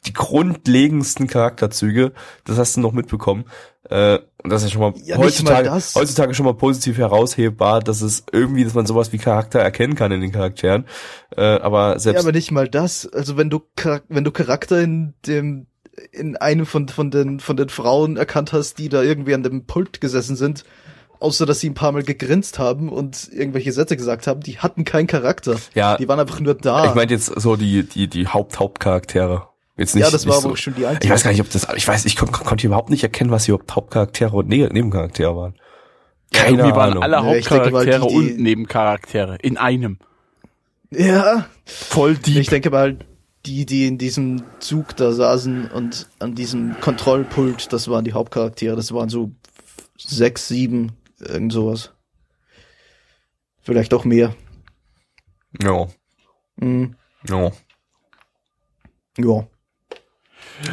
die, 0.06 0.13
grundlegendsten 0.13 1.28
Charakterzüge, 1.28 2.13
das 2.45 2.58
hast 2.58 2.78
du 2.78 2.82
noch 2.82 2.91
mitbekommen. 2.91 3.45
Äh, 3.89 4.19
und 4.43 4.50
das 4.50 4.63
ist 4.63 4.69
ja 4.69 4.74
schon 4.74 4.82
mal 4.82 4.93
Ja, 5.04 5.17
nicht 5.17 5.43
mal 5.43 5.56
heutzutage, 5.58 5.69
heutzutage 5.95 6.34
schon 6.34 6.45
mal 6.45 6.54
positiv 6.54 6.98
heraushebbar, 6.98 7.82
dass 7.82 8.02
es 8.02 8.24
irgendwie, 8.32 8.63
dass 8.63 8.74
man 8.74 8.86
sowas 8.86 9.12
wie 9.12 9.17
Charakter 9.17 9.60
erkennen 9.60 9.95
kann 9.95 10.12
in 10.12 10.21
den 10.21 10.32
Charakteren. 10.32 10.86
Äh, 11.36 11.41
aber 11.41 11.93
ja, 11.93 12.00
selbst 12.00 12.24
aber 12.24 12.32
nicht 12.32 12.52
mal 12.52 12.67
das. 12.67 13.08
Also 13.08 13.38
wenn 13.38 13.50
du 13.50 13.62
wenn 14.08 14.24
du 14.24 14.32
Charakter 14.32 14.82
in 14.82 15.13
dem 15.28 15.67
in 16.12 16.36
einem 16.36 16.65
von 16.65 16.88
von 16.89 17.12
den 17.12 17.39
von 17.39 17.58
den 17.58 17.69
Frauen 17.69 18.17
erkannt 18.17 18.54
hast, 18.54 18.80
die 18.80 18.89
da 18.89 19.02
irgendwie 19.04 19.34
an 19.34 19.43
dem 19.43 19.65
Pult 19.65 20.02
gesessen 20.02 20.36
sind, 20.36 20.65
außer 21.19 21.45
dass 21.45 21.60
sie 21.60 21.69
ein 21.69 21.76
paar 21.76 21.91
Mal 21.91 22.04
gegrinst 22.04 22.60
haben 22.60 22.89
und 22.89 23.30
irgendwelche 23.32 23.71
Sätze 23.71 23.95
gesagt 23.98 24.28
haben, 24.28 24.41
die 24.41 24.60
hatten 24.60 24.84
keinen 24.84 25.08
Charakter. 25.08 25.58
ja, 25.74 25.98
Die 25.98 26.08
waren 26.08 26.19
einfach 26.19 26.39
nur 26.39 26.56
da. 26.56 26.86
ich 26.86 26.95
meinte 26.95 27.13
jetzt 27.13 27.28
so 27.28 27.56
die 27.56 27.84
die 27.84 28.08
die 28.08 28.28
Haupt 28.28 28.60
Hauptcharaktere. 28.60 29.48
Jetzt 29.78 29.94
nicht, 29.96 30.04
ja, 30.06 30.10
das 30.12 30.26
war 30.26 30.36
nicht 30.38 30.46
aber 30.46 30.52
so. 30.52 30.56
schon 30.56 30.76
die 30.76 30.82
Ich 30.82 30.88
einzige. 30.88 31.14
weiß 31.14 31.24
gar 31.24 31.32
nicht, 31.32 31.42
ob 31.42 31.50
das, 31.50 31.68
ich 31.76 31.88
weiß, 31.88 32.06
ich 32.06 32.16
kon 32.16 32.32
konnte 32.32 32.66
überhaupt 32.66 32.90
nicht 32.90 33.04
erkennen, 33.04 33.32
was 33.32 33.46
hier 33.46 33.56
überhaupt 33.56 33.76
Hauptcharaktere 33.76 34.36
und 34.36 34.48
Ne- 34.48 34.70
Nebencharaktere 34.72 35.36
waren. 35.36 35.56
Keine 36.34 36.58
Irgendwie 36.60 36.76
waren 36.76 36.92
Ahnung. 36.92 37.04
alle 37.04 37.16
Ja, 37.18 37.36
ich 37.36 37.48
denke 37.48 37.66
Hauptcharaktere 37.66 38.08
die- 38.08 38.14
die- 38.28 38.34
und 38.34 38.40
Nebencharaktere 38.42 39.36
in 39.42 39.58
einem. 39.58 40.00
Ja, 40.92 41.46
Voll 41.66 42.16
deep. 42.16 42.38
Ich 42.38 42.48
denke 42.48 42.70
mal, 42.70 42.98
die, 43.46 43.66
die 43.66 43.86
in 43.88 43.98
diesem 43.98 44.44
Zug 44.60 44.96
da 44.96 45.12
saßen 45.12 45.70
und 45.72 46.08
an 46.20 46.36
diesem 46.36 46.80
Kontrollpult, 46.80 47.74
das 47.74 47.88
waren 47.90 48.06
die 48.06 48.14
Hauptcharaktere. 48.14 48.76
Das 48.76 48.94
waren 48.94 49.10
so 49.10 49.32
sechs, 49.98 50.48
sieben, 50.48 50.94
irgend 51.20 51.52
sowas. 51.54 51.92
Vielleicht 53.62 53.94
auch 53.94 54.06
mehr. 54.06 54.36
Ja, 55.62 55.88
Mhm. 56.58 56.96
ja. 57.28 57.52
Ja. 59.18 59.48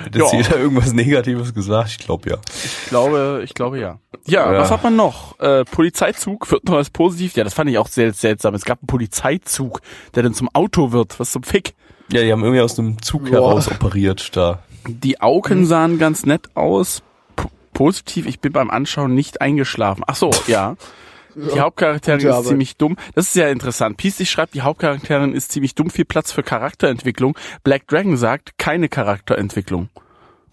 Hat 0.05 0.15
jetzt 0.15 0.33
Ja. 0.33 0.39
jeder 0.39 0.57
irgendwas 0.59 0.93
Negatives 0.93 1.53
gesagt? 1.55 1.91
Ich 1.91 1.99
glaube 1.99 2.31
ja. 2.31 2.37
Ich 2.65 2.89
glaube, 2.89 3.43
ich 3.45 3.55
glaube 3.55 3.79
ja. 3.81 3.99
Ja, 4.27 4.53
Ja. 4.53 4.59
was 4.61 4.71
hat 4.71 4.83
man 4.85 4.95
noch? 4.97 5.39
Äh, 5.41 5.65
Polizeizug 5.65 6.51
wird 6.51 6.65
noch 6.65 6.75
als 6.77 6.91
positiv. 6.91 7.35
Ja, 7.37 7.45
das 7.45 7.55
fand 7.55 7.69
ich 7.71 7.79
auch 7.79 7.89
sehr 7.89 8.13
seltsam. 8.13 8.55
Es 8.55 8.65
gab 8.65 8.79
einen 8.81 8.87
Polizeizug, 8.87 9.81
der 10.15 10.23
dann 10.23 10.35
zum 10.35 10.49
Auto 10.55 10.93
wird. 10.93 11.19
Was 11.19 11.33
zum 11.33 11.43
Fick? 11.43 11.75
Ja, 12.13 12.23
die 12.23 12.31
haben 12.33 12.43
irgendwie 12.43 12.61
aus 12.61 12.79
einem 12.79 13.01
Zug 13.03 13.25
Boah. 13.25 13.31
heraus 13.33 13.69
operiert 13.69 14.37
da. 14.37 14.61
Die 14.87 15.21
Augen 15.21 15.65
sahen 15.67 15.99
ganz 15.99 16.27
nett 16.27 16.51
aus. 16.55 17.03
P 17.37 17.45
positiv, 17.73 18.27
ich 18.27 18.41
bin 18.41 18.53
beim 18.53 18.71
Anschauen 18.71 19.15
nicht 19.15 19.41
eingeschlafen. 19.41 20.05
Ach 20.07 20.17
so, 20.17 20.31
ja. 20.47 20.77
Die 21.35 21.61
Hauptcharakterin 21.61 22.21
ist 22.21 22.49
ziemlich 22.49 22.77
dumm. 22.77 22.97
Das 23.15 23.27
ist 23.27 23.37
ja 23.37 23.49
interessant. 23.49 23.97
Peace 23.97 24.29
schreibt, 24.29 24.55
die 24.55 24.63
Hauptcharakterin 24.63 25.33
ist 25.35 25.53
ziemlich 25.53 25.75
dumm, 25.75 25.91
viel 25.91 26.05
Platz 26.05 26.33
für 26.33 26.43
Charakterentwicklung. 26.43 27.37
Black 27.65 27.87
Dragon 27.89 28.17
sagt, 28.17 28.59
keine 28.59 28.89
Charakterentwicklung. 28.89 29.89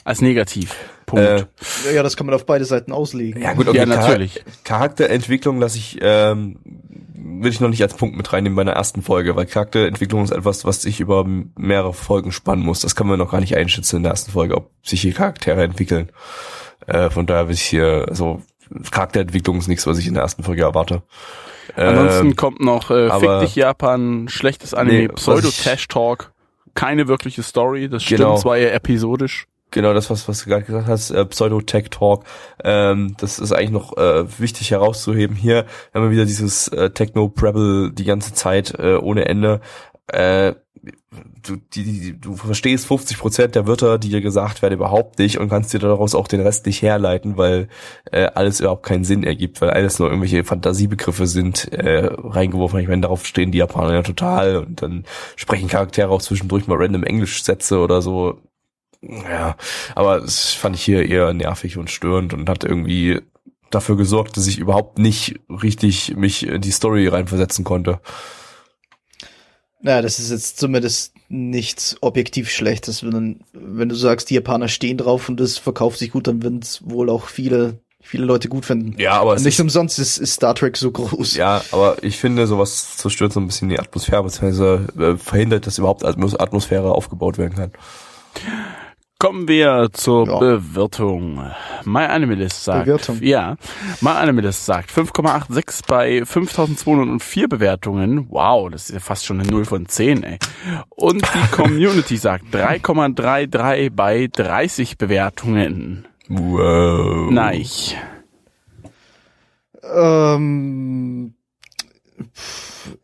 Als 0.06 0.22
negativ. 0.22 0.76
Punkt. 1.06 1.24
Äh, 1.26 1.46
Ja, 1.86 1.92
ja, 1.96 2.04
das 2.04 2.16
kann 2.18 2.26
man 2.26 2.34
auf 2.36 2.46
beide 2.46 2.66
Seiten 2.66 2.92
auslegen. 2.92 3.42
Ja 3.42 3.54
gut, 3.54 3.66
Ja, 3.66 3.72
okay, 3.72 3.86
Char- 3.86 4.02
natürlich. 4.08 4.44
Charakterentwicklung 4.64 5.60
lasse 5.60 5.78
ich, 5.78 5.98
ähm, 6.02 6.58
will 7.14 7.52
ich 7.52 7.60
noch 7.60 7.70
nicht 7.70 7.82
als 7.84 7.94
Punkt 7.96 8.16
mit 8.16 8.32
reinnehmen 8.32 8.56
bei 8.56 8.64
der 8.64 8.74
ersten 8.76 9.02
Folge, 9.02 9.36
weil 9.36 9.46
Charakterentwicklung 9.46 10.24
ist 10.24 10.32
etwas, 10.32 10.66
was 10.66 10.82
sich 10.82 11.00
über 11.00 11.26
mehrere 11.58 11.94
Folgen 11.94 12.32
spannen 12.32 12.64
muss. 12.66 12.80
Das 12.80 12.96
kann 12.96 13.08
man 13.08 13.20
noch 13.20 13.32
gar 13.32 13.42
nicht 13.42 13.56
einschätzen 13.58 13.98
in 13.98 14.04
der 14.04 14.12
ersten 14.12 14.32
Folge, 14.32 14.56
ob 14.56 14.72
sich 14.84 15.02
hier 15.02 15.14
Charaktere 15.14 15.62
entwickeln. 15.64 16.10
Äh, 16.88 17.10
von 17.10 17.26
daher 17.28 17.48
will 17.48 17.54
ich 17.56 17.62
hier, 17.62 18.06
also 18.10 18.42
Charakterentwicklung 18.92 19.58
ist 19.58 19.68
nichts, 19.68 19.86
was 19.88 19.98
ich 19.98 20.08
in 20.08 20.14
der 20.14 20.24
ersten 20.24 20.44
Folge 20.44 20.64
erwarte. 20.64 21.04
Ansonsten 21.76 22.28
Ähm, 22.28 22.36
kommt 22.36 22.60
noch 22.62 22.90
äh, 22.92 23.10
Fick 23.20 23.40
dich 23.42 23.56
Japan, 23.56 24.28
schlechtes 24.28 24.74
Anime, 24.74 24.98
Nee, 24.98 25.10
was 25.10 25.22
Pseudo-Trash-Talk, 25.22 26.32
keine 26.74 27.08
wirkliche 27.08 27.44
Story, 27.44 27.90
das 27.90 28.04
stimmt 28.04 28.20
Genau. 28.22 28.38
zwar 28.38 28.58
eher 28.58 28.74
episodisch. 28.74 29.46
Genau, 29.72 29.94
das, 29.94 30.10
was, 30.10 30.28
was 30.28 30.44
du 30.44 30.50
gerade 30.50 30.64
gesagt 30.64 30.88
hast, 30.88 31.12
äh, 31.12 31.24
Pseudo-Tech-Talk, 31.26 32.24
ähm, 32.64 33.16
das 33.20 33.38
ist 33.38 33.52
eigentlich 33.52 33.70
noch 33.70 33.96
äh, 33.98 34.26
wichtig 34.40 34.72
herauszuheben. 34.72 35.36
Hier 35.36 35.66
haben 35.94 36.04
wir 36.06 36.12
wieder 36.12 36.26
dieses 36.26 36.70
äh, 36.70 36.90
Techno-Prebble 36.90 37.92
die 37.92 38.06
ganze 38.06 38.34
Zeit 38.34 38.74
äh, 38.80 38.96
ohne 38.96 39.26
Ende. 39.26 39.62
Äh, 40.08 40.56
du, 41.44 41.56
die, 41.56 41.84
die, 41.84 42.20
du 42.20 42.36
verstehst 42.36 42.86
50 42.88 43.18
Prozent 43.18 43.56
der 43.56 43.68
Wörter, 43.68 43.98
die 43.98 44.10
dir 44.10 44.22
gesagt 44.22 44.62
werden, 44.62 44.76
überhaupt 44.76 45.20
nicht 45.20 45.40
und 45.40 45.50
kannst 45.50 45.74
dir 45.74 45.80
daraus 45.80 46.16
auch 46.16 46.28
den 46.28 46.42
Rest 46.42 46.66
nicht 46.66 46.82
herleiten, 46.82 47.38
weil 47.38 47.68
äh, 48.12 48.26
alles 48.26 48.60
überhaupt 48.60 48.84
keinen 48.84 49.04
Sinn 49.04 49.24
ergibt, 49.24 49.62
weil 49.62 49.72
alles 49.72 50.00
nur 50.00 50.10
irgendwelche 50.10 50.44
Fantasiebegriffe 50.44 51.28
sind 51.28 51.72
äh, 51.74 52.10
reingeworfen. 52.14 52.80
Ich 52.80 52.88
meine, 52.88 53.02
darauf 53.02 53.26
stehen 53.26 53.52
die 53.52 53.58
Japaner 53.58 53.94
ja 53.94 54.04
total 54.04 54.58
und 54.58 54.82
dann 54.82 55.06
sprechen 55.36 55.68
Charaktere 55.68 56.10
auch 56.10 56.22
zwischendurch 56.22 56.68
mal 56.68 56.78
random 56.78 57.04
Englischsätze 57.04 57.80
oder 57.80 58.02
so. 58.02 58.40
Ja, 59.02 59.56
aber 59.96 60.20
das 60.20 60.54
fand 60.54 60.76
ich 60.76 60.84
hier 60.84 61.08
eher 61.08 61.34
nervig 61.34 61.78
und 61.78 61.90
störend 61.90 62.34
und 62.34 62.50
hat 62.50 62.66
irgendwie 62.66 63.22
dafür 63.70 63.96
gesorgt, 63.98 64.36
dass 64.36 64.48
ich 64.48 64.60
überhaupt 64.60 65.00
nicht 65.00 65.40
richtig 65.50 66.16
mich 66.18 66.46
in 66.46 66.62
die 66.62 66.72
Story 66.72 67.08
reinversetzen 67.08 67.64
konnte. 67.64 68.00
Naja, 69.82 70.02
das 70.02 70.20
ist 70.20 70.32
jetzt 70.32 70.60
zumindest 70.60 71.14
nichts 71.30 71.96
objektiv 72.02 72.50
Schlechtes. 72.50 73.04
Wenn, 73.04 73.42
wenn 73.54 73.90
du 73.90 73.96
sagst, 73.96 74.30
die 74.30 74.36
Japaner 74.36 74.68
stehen 74.68 74.98
drauf 74.98 75.30
und 75.30 75.40
es 75.40 75.58
verkauft 75.58 76.00
sich 76.00 76.12
gut, 76.12 76.28
dann 76.28 76.44
werden 76.44 76.60
es 76.62 76.82
wohl 76.90 77.10
auch 77.10 77.28
viele, 77.28 77.80
viele 78.02 78.26
Leute 78.26 78.50
gut 78.50 78.66
finden. 78.66 79.00
Ja, 79.00 79.20
aber 79.20 79.36
es 79.36 79.44
Nicht 79.44 79.56
ist, 79.56 79.62
umsonst 79.62 80.00
ist, 80.00 80.18
ist 80.18 80.34
Star 80.34 80.56
Trek 80.56 80.76
so 80.76 80.92
groß. 80.92 81.36
ja, 81.36 81.62
aber 81.72 82.04
ich 82.04 82.18
finde, 82.18 82.46
sowas 82.48 82.98
zerstört 82.98 83.32
so 83.32 83.40
ein 83.40 83.48
bisschen 83.48 83.70
die 83.70 83.80
Atmosphäre, 83.80 84.24
beziehungsweise 84.24 84.88
äh, 85.00 85.18
verhindert, 85.18 85.66
dass 85.66 85.78
überhaupt 85.78 86.04
Atmos 86.04 86.36
Atmosphäre 86.36 86.92
aufgebaut 86.92 87.38
werden 87.38 87.56
kann. 87.56 87.72
Kommen 89.22 89.50
wir 89.50 89.90
zur 89.92 90.28
Ja. 90.28 90.40
Bewertung. 90.40 91.52
MyAnimalist 91.84 92.64
sagt, 92.64 92.86
Bewertung. 92.86 93.18
ja, 93.22 93.58
MyAnimalist 94.00 94.66
sagt 94.66 94.90
5,86 94.92 95.82
bei 95.88 96.26
5204 96.26 97.50
Bewertungen. 97.50 98.28
Wow, 98.30 98.70
das 98.72 98.84
ist 98.90 98.94
ja 98.94 99.00
fast 99.02 99.26
schon 99.26 99.42
eine 99.42 99.50
0 99.50 99.66
von 99.66 99.88
10, 99.88 100.24
ey. 100.24 100.40
Und 100.90 101.22
die 101.22 101.52
Community 101.52 102.16
sagt 102.16 102.46
3,33 102.56 103.90
bei 103.94 104.30
30 104.32 104.98
Bewertungen. 104.98 106.08
Wow. 106.30 107.30
Nein. 107.30 107.66
Ähm, 109.84 111.34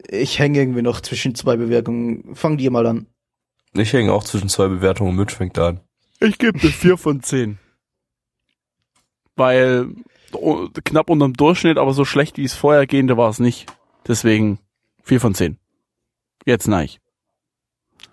ich 0.08 0.40
hänge 0.40 0.60
irgendwie 0.60 0.82
noch 0.82 1.02
zwischen 1.02 1.36
zwei 1.36 1.58
Bewertungen. 1.58 2.36
Fang 2.36 2.56
dir 2.56 2.72
mal 2.72 2.86
an. 2.88 3.08
Ich 3.74 3.92
hänge 3.92 4.14
auch 4.14 4.24
zwischen 4.24 4.48
zwei 4.48 4.70
Bewertungen 4.70 5.18
mit, 5.18 5.34
fängt 5.34 5.60
an. 5.60 5.82
Ich 6.20 6.38
gebe 6.38 6.60
eine 6.60 6.70
4 6.72 6.98
von 6.98 7.22
10. 7.22 7.58
Weil 9.36 9.90
knapp 10.84 11.10
unterm 11.10 11.34
Durchschnitt, 11.34 11.78
aber 11.78 11.94
so 11.94 12.06
schlecht 12.06 12.38
wie 12.38 12.44
es 12.46 12.54
vorhergehende 12.54 13.18
war 13.18 13.30
es 13.30 13.40
nicht. 13.40 13.66
Deswegen 14.08 14.60
4 15.04 15.20
von 15.22 15.36
10. 15.36 15.58
Jetzt 16.46 16.68
nein. 16.68 16.90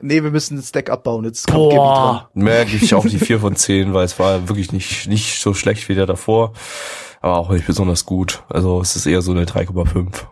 Nee, 0.00 0.22
wir 0.22 0.30
müssen 0.30 0.56
den 0.56 0.62
Stack 0.64 0.90
abbauen. 0.90 1.24
Jetzt 1.24 1.46
kommt 1.46 1.72
dran. 1.72 2.26
Mehr 2.34 2.64
gebe 2.64 2.84
ich 2.84 2.94
auch 2.94 3.06
die 3.06 3.18
4 3.18 3.38
von 3.40 3.54
10, 3.56 3.94
weil 3.94 4.04
es 4.04 4.18
war 4.18 4.48
wirklich 4.48 4.72
nicht, 4.72 5.06
nicht 5.08 5.40
so 5.40 5.54
schlecht 5.54 5.88
wie 5.88 5.94
der 5.94 6.06
davor, 6.06 6.54
aber 7.20 7.38
auch 7.38 7.50
nicht 7.50 7.66
besonders 7.66 8.04
gut. 8.04 8.42
Also 8.48 8.80
es 8.80 8.96
ist 8.96 9.06
eher 9.06 9.22
so 9.22 9.30
eine 9.32 9.44
3,5. 9.44 10.26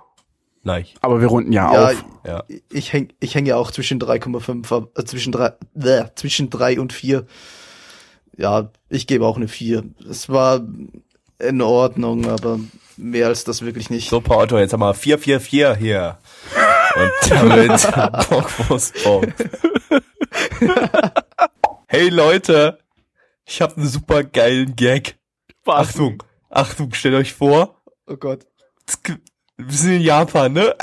Nein. 0.63 0.87
Aber 1.01 1.21
wir 1.21 1.29
runden 1.29 1.53
ja, 1.53 1.73
Ja, 1.73 1.85
auf. 1.91 2.05
Ja. 2.27 2.45
ich 2.71 2.93
häng, 2.93 3.13
ich 3.21 3.35
hänge 3.35 3.51
ja 3.51 3.57
auch 3.57 3.71
zwischen 3.71 3.99
3,5, 4.01 4.77
ab- 4.77 4.91
äh, 4.99 5.05
zwischen 5.05 5.33
drei, 5.33 5.53
äh, 5.75 6.05
zwischen 6.17 6.51
drei 6.51 6.81
und 6.81 6.93
vier. 6.93 7.27
Ja, 8.41 8.71
ich 8.89 9.07
gebe 9.07 9.27
auch 9.27 9.37
eine 9.37 9.49
vier. 9.49 9.85
Es 10.09 10.31
war 10.31 10.63
in 11.39 11.61
Ordnung, 11.61 12.27
aber 12.27 12.59
mehr 12.97 13.27
als 13.27 13.45
das 13.45 13.61
wirklich 13.61 13.91
nicht. 13.91 14.09
Paul 14.11 14.45
Otto, 14.45 14.59
jetzt 14.59 14.73
haben 14.73 14.81
wir 14.81 14.95
444 14.95 15.77
hier. 15.79 16.17
Und 16.97 17.31
damit 17.31 17.71
hey 21.87 22.09
Leute, 22.09 22.79
ich 23.45 23.61
habe 23.61 23.77
einen 23.77 23.87
super 23.89 24.25
geilen 24.25 24.75
Gag. 24.75 25.19
Was? 25.65 25.89
Achtung, 25.91 26.23
Achtung, 26.49 26.95
stellt 26.95 27.17
euch 27.17 27.35
vor, 27.35 27.77
Oh 28.07 28.17
Gott. 28.17 28.47
wir 29.59 29.77
sind 29.77 29.93
in 29.97 30.01
Japan, 30.03 30.55
ne? 30.55 30.75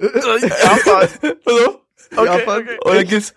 Japan. 0.00 1.08
Also, 1.44 1.80
Okay, 2.16 2.24
Japan. 2.38 2.62
okay. 2.62 2.78
Und 2.84 2.94
dann 2.96 3.06
gibt's, 3.06 3.34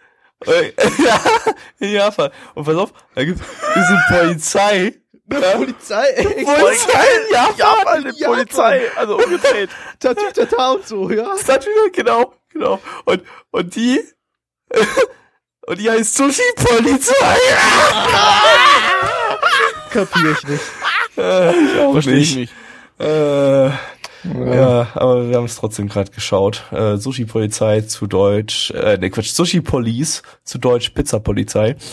in 1.79 1.91
Japan. 1.93 2.31
Und 2.55 2.65
pass 2.65 2.75
auf, 2.75 2.93
da 3.15 3.23
gibt's 3.23 3.41
diese 3.75 3.99
Polizei. 4.09 4.93
Ja, 5.31 5.39
Polizei, 5.57 6.05
ey, 6.15 6.43
Polizei 6.43 7.05
in 7.17 7.33
Japan. 7.33 7.55
Japan, 7.57 8.03
die 8.03 8.19
Japan. 8.19 8.35
Polizei, 8.35 8.81
also 8.95 9.17
umgedreht. 9.17 9.69
Tatütata 9.99 10.71
und 10.71 10.87
so, 10.87 11.09
ja. 11.09 11.37
Statue, 11.41 11.91
genau, 11.91 12.33
genau. 12.51 12.79
Und, 13.05 13.23
und 13.51 13.75
die, 13.75 14.01
und 15.65 15.79
die 15.79 15.89
heißt 15.89 16.15
Sushi-Polizei. 16.15 17.37
Kapier 19.91 20.31
ich 20.31 20.47
nicht. 20.47 20.63
Äh, 21.17 21.51
ich 21.51 21.79
auch 21.79 21.93
Verstehe 21.93 22.17
ich 22.17 22.35
nicht. 22.35 22.53
Äh, 22.99 23.69
ja, 24.23 24.87
aber 24.93 25.29
wir 25.29 25.37
haben 25.37 25.45
es 25.45 25.55
trotzdem 25.55 25.89
gerade 25.89 26.11
geschaut. 26.11 26.63
Äh, 26.71 26.97
Sushi-Polizei 26.97 27.81
zu 27.81 28.07
Deutsch, 28.07 28.71
äh, 28.71 28.97
ne 28.97 29.09
Quatsch, 29.09 29.31
Sushi-Police 29.31 30.23
zu 30.43 30.57
Deutsch 30.57 30.89
Pizza-Polizei. 30.91 31.75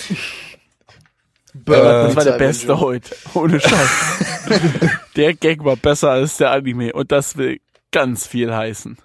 Burger 1.52 2.04
Das 2.04 2.16
war 2.16 2.24
der 2.24 2.38
beste 2.38 2.78
heute. 2.78 3.14
Ohne 3.34 3.58
Scheiß. 3.60 4.48
der 5.16 5.34
Gag 5.34 5.64
war 5.64 5.76
besser 5.76 6.10
als 6.10 6.36
der 6.36 6.52
Anime 6.52 6.92
und 6.92 7.10
das 7.10 7.36
will 7.36 7.60
ganz 7.90 8.26
viel 8.26 8.54
heißen. 8.54 8.96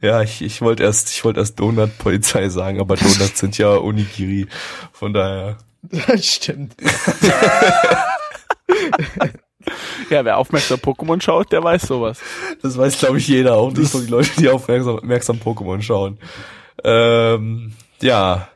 Ja, 0.00 0.22
ich, 0.22 0.42
ich 0.42 0.60
wollte 0.60 0.82
erst, 0.82 1.10
ich 1.10 1.24
wollte 1.24 1.40
erst 1.40 1.58
Donut-Polizei 1.60 2.48
sagen, 2.48 2.80
aber 2.80 2.96
Donuts 2.96 3.38
sind 3.38 3.58
ja 3.58 3.76
Onigiri. 3.76 4.46
Von 4.92 5.12
daher. 5.12 5.58
Das 6.08 6.26
stimmt. 6.26 6.74
Ja, 10.10 10.24
wer 10.24 10.38
aufmerksam 10.38 10.78
Pokémon 10.78 11.20
schaut, 11.20 11.52
der 11.52 11.62
weiß 11.62 11.82
sowas. 11.82 12.20
Das 12.62 12.78
weiß, 12.78 12.98
glaube 12.98 13.18
ich, 13.18 13.28
jeder, 13.28 13.56
auch 13.56 13.72
nicht 13.72 13.92
nur 13.92 14.02
die 14.02 14.10
Leute, 14.10 14.30
die 14.38 14.48
aufmerksam, 14.48 14.96
aufmerksam 14.96 15.36
Pokémon 15.36 15.82
schauen. 15.82 16.18
Ähm, 16.84 17.72
ja, 18.00 18.48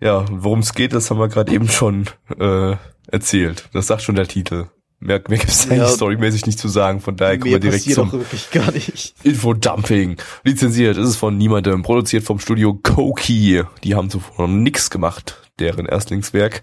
ja, 0.00 0.24
worum 0.30 0.60
es 0.60 0.74
geht, 0.74 0.94
das 0.94 1.10
haben 1.10 1.18
wir 1.18 1.28
gerade 1.28 1.52
eben 1.52 1.68
schon 1.68 2.06
äh, 2.38 2.76
erzählt. 3.08 3.68
Das 3.72 3.86
sagt 3.86 4.02
schon 4.02 4.14
der 4.14 4.26
Titel. 4.26 4.66
Mehr, 5.02 5.22
mehr 5.28 5.38
gibt 5.38 5.50
es 5.50 5.64
Ja. 5.64 5.70
eigentlich 5.72 5.88
storymäßig 5.90 6.44
nicht 6.46 6.58
zu 6.58 6.68
sagen, 6.68 7.00
von 7.00 7.16
daher 7.16 7.38
kommen 7.38 7.52
wir 7.52 7.58
direkt 7.60 7.90
zum 7.90 8.12
wirklich 8.12 8.50
gar 8.50 8.70
nicht. 8.70 9.14
Infodumping. 9.22 10.16
Lizenziert 10.44 10.98
ist 10.98 11.08
es 11.08 11.16
von 11.16 11.36
niemandem, 11.38 11.82
produziert 11.82 12.22
vom 12.24 12.38
Studio 12.38 12.74
Koki. 12.74 13.62
Die 13.82 13.94
haben 13.94 14.10
zuvor 14.10 14.46
noch 14.46 14.54
nix 14.54 14.90
gemacht, 14.90 15.36
deren 15.58 15.86
Erstlingswerk. 15.86 16.62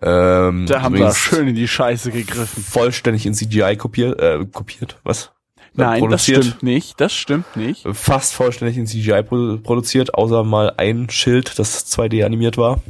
Ähm, 0.00 0.64
Da 0.66 0.80
haben 0.82 0.94
wir 0.96 1.12
schön 1.14 1.48
in 1.48 1.54
die 1.54 1.68
Scheiße 1.68 2.10
gegriffen. 2.10 2.62
vollständig 2.62 3.26
in 3.26 3.34
CGI 3.34 3.76
kopiert, 3.76 4.18
äh, 4.20 4.44
kopiert, 4.50 4.98
was? 5.04 5.32
Nein, 5.74 6.00
produziert. 6.00 6.38
das 6.38 6.46
stimmt 6.46 6.62
nicht. 6.62 7.00
Das 7.00 7.12
stimmt 7.12 7.56
nicht. 7.56 7.84
fast 7.92 8.32
vollständig 8.32 8.78
in 8.78 8.86
CGI 8.86 9.22
pro 9.22 9.58
produziert, 9.62 10.14
außer 10.14 10.42
mal 10.44 10.72
ein 10.78 11.10
Schild, 11.10 11.58
das 11.58 11.86
2D 11.86 12.24
animiert 12.24 12.56
war. 12.56 12.80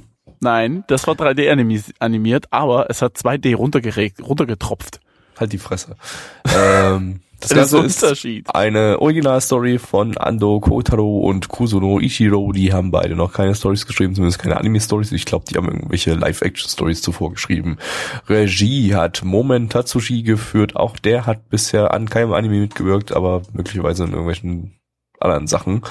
Nein, 0.41 0.85
das 0.89 1.07
war 1.07 1.15
3D 1.15 1.51
animi- 1.51 1.93
animiert, 1.99 2.47
aber 2.51 2.91
es 2.91 3.03
hat 3.03 3.17
2D 3.17 3.55
runtergeregt, 3.57 4.23
runtergetropft. 4.23 5.01
Halt 5.39 5.53
die 5.53 5.59
Fresse. 5.59 5.97
ähm, 6.57 7.21
das 7.39 7.51
Das 7.51 7.51
ist 7.51 7.73
Ganze 7.73 7.87
ist 7.87 8.03
Unterschied. 8.03 8.47
eine 8.55 8.99
Originalstory 9.03 9.79
von 9.79 10.17
Ando 10.17 10.59
Kotaro 10.61 11.19
und 11.21 11.49
Kusuno 11.49 12.01
Ichiro. 12.01 12.51
Die 12.53 12.73
haben 12.73 12.91
beide 12.91 13.15
noch 13.15 13.35
keine 13.35 13.55
Stories 13.55 13.87
geschrieben, 13.87 14.15
zumindest 14.15 14.39
keine 14.39 14.57
Anime-Stories. 14.57 15.13
Ich 15.13 15.27
glaube, 15.27 15.45
die 15.51 15.57
haben 15.57 15.69
irgendwelche 15.69 16.15
Live-Action-Stories 16.15 17.03
zuvor 17.03 17.33
geschrieben. 17.33 17.77
Regie 18.31 18.95
hat 18.95 19.23
Moment 19.23 19.73
Tatsushi 19.73 20.23
geführt. 20.23 20.77
Auch 20.77 20.99
der 20.99 21.27
hat 21.27 21.51
bisher 21.51 21.93
an 21.93 22.09
keinem 22.09 22.33
Anime 22.33 22.59
mitgewirkt, 22.61 23.13
aber 23.13 23.43
möglicherweise 23.53 24.05
in 24.05 24.11
irgendwelchen 24.13 24.73
anderen 25.21 25.47
Sachen. 25.47 25.83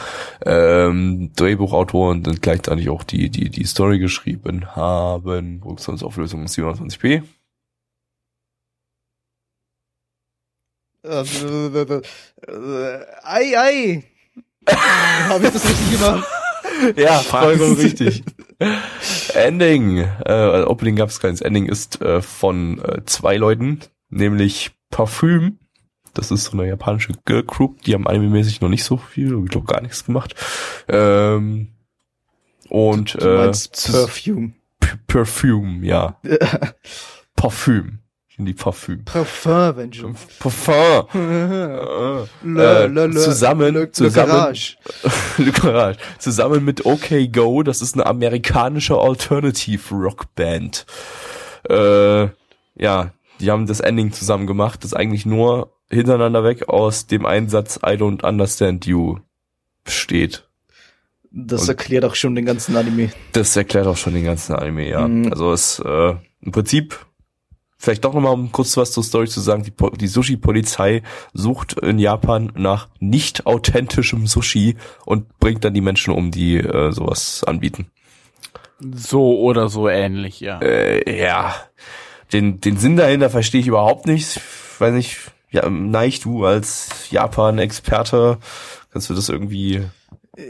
Ähm, 0.45 1.31
Drehbuchautoren 1.35 2.23
sind 2.23 2.41
gleichzeitig 2.41 2.89
auch 2.89 3.03
die, 3.03 3.29
die 3.29 3.49
die 3.49 3.65
Story 3.65 3.99
geschrieben 3.99 4.75
haben. 4.75 5.59
Produktionsauflösung 5.61 6.45
27p. 6.45 7.23
Äh, 11.03 11.21
äh, 11.21 12.01
äh, 12.47 13.05
ei, 13.23 13.59
ei. 13.59 14.03
Habe 15.29 15.45
ich 15.45 15.53
das 15.53 15.69
richtig 15.69 15.91
gemacht? 15.91 16.27
Ja, 16.95 17.19
vollkommen 17.19 17.75
richtig. 17.75 18.23
Ending. 19.33 19.99
Äh, 20.25 20.63
Opening 20.63 20.95
gab 20.95 21.09
es 21.09 21.19
keins. 21.19 21.41
Ending 21.41 21.67
ist 21.67 22.01
äh, 22.01 22.21
von 22.21 22.81
äh, 22.83 23.05
zwei 23.05 23.37
Leuten, 23.37 23.81
nämlich 24.09 24.71
Parfüm. 24.89 25.59
Das 26.15 26.31
ist 26.31 26.45
so 26.45 26.53
eine 26.57 26.67
japanische 26.67 27.13
Girl 27.25 27.43
Group. 27.43 27.81
Die 27.83 27.93
haben 27.93 28.07
anime-mäßig 28.07 28.61
noch 28.61 28.69
nicht 28.69 28.83
so 28.83 28.97
viel, 28.97 29.39
ich 29.43 29.51
glaube 29.51 29.67
gar 29.67 29.81
nichts 29.81 30.05
gemacht. 30.05 30.33
Ähm, 30.87 31.67
und 32.69 33.15
äh, 33.15 33.51
Perfume. 33.51 34.53
Perfume, 35.07 35.85
ja. 35.85 36.19
Parfüm. 37.35 37.99
Die 38.37 38.53
Parfüm. 38.53 39.05
Parfum, 39.05 39.77
wenn 39.77 39.93
schon. 39.93 40.15
Parfum. 40.39 41.07
Le, 41.13 42.27
Äh, 42.43 42.87
le, 42.87 43.07
le, 43.07 43.11
zusammen- 43.21 43.73
le, 43.73 43.91
zusammen- 43.91 44.27
Le 44.27 44.33
Garage. 44.33 44.77
Le 45.37 45.51
Garage. 45.53 45.97
Zusammen 46.19 46.65
mit 46.65 46.85
OK 46.85 47.31
Go, 47.31 47.63
das 47.63 47.81
ist 47.81 47.93
eine 47.95 48.05
amerikanische 48.05 48.97
Alternative 48.97 49.95
Rock 49.95 50.33
Band. 50.35 50.85
Äh, 51.69 52.27
ja, 52.77 53.11
die 53.39 53.51
haben 53.51 53.67
das 53.67 53.79
Ending 53.79 54.11
zusammen 54.11 54.47
gemacht, 54.47 54.83
das 54.83 54.93
eigentlich 54.93 55.25
nur 55.25 55.71
hintereinander 55.89 56.43
weg 56.43 56.67
aus 56.69 57.07
dem 57.07 57.25
Einsatz 57.25 57.77
I 57.77 57.91
don't 57.95 58.23
understand 58.27 58.85
you 58.85 59.19
besteht. 59.83 60.47
Das 61.31 61.63
Und- 61.63 61.69
erklärt 61.69 62.05
auch 62.05 62.15
schon 62.15 62.33
den 62.35 62.45
ganzen 62.45 62.75
Anime. 62.77 63.11
Das 63.33 63.55
erklärt 63.55 63.87
auch 63.87 63.97
schon 63.97 64.13
den 64.13 64.23
ganzen 64.25 64.55
Anime, 64.55 64.87
ja. 64.89 65.07
Mhm. 65.07 65.31
Also 65.31 65.51
es 65.51 65.79
äh, 65.79 66.15
im 66.41 66.51
Prinzip 66.51 67.05
vielleicht 67.77 68.05
doch 68.05 68.13
nochmal 68.13 68.33
um 68.33 68.51
kurz 68.51 68.77
was 68.77 68.91
zur 68.93 69.03
Story 69.03 69.27
zu 69.27 69.41
sagen, 69.41 69.61
die, 69.63 69.71
Po- 69.71 69.89
die 69.89 70.07
Sushi-Polizei 70.07 71.03
sucht 71.33 71.73
in 71.73 71.99
Japan 71.99 72.51
nach 72.55 72.87
nicht 72.99 73.45
authentischem 73.45 74.27
Sushi 74.27 74.77
und 75.05 75.37
bringt 75.39 75.63
dann 75.65 75.73
die 75.73 75.81
Menschen 75.81 76.13
um, 76.13 76.31
die 76.31 76.55
äh, 76.57 76.91
sowas 76.91 77.43
anbieten. 77.43 77.87
So 78.79 79.39
oder 79.39 79.67
so 79.69 79.87
ähnlich, 79.89 80.39
ja. 80.39 80.59
Äh, 80.61 81.19
ja, 81.21 81.53
den, 82.33 82.59
den 82.61 82.77
Sinn 82.77 82.95
dahinter 82.97 83.29
verstehe 83.29 83.61
ich 83.61 83.67
überhaupt 83.67 84.05
nicht. 84.07 84.37
Ich 84.37 84.81
weiß 84.81 84.93
nicht, 84.93 85.17
ja, 85.55 85.69
Neich, 85.69 86.19
du 86.19 86.45
als 86.45 86.89
Japan-Experte, 87.09 88.37
kannst 88.91 89.09
du 89.09 89.13
das 89.13 89.29
irgendwie 89.29 89.83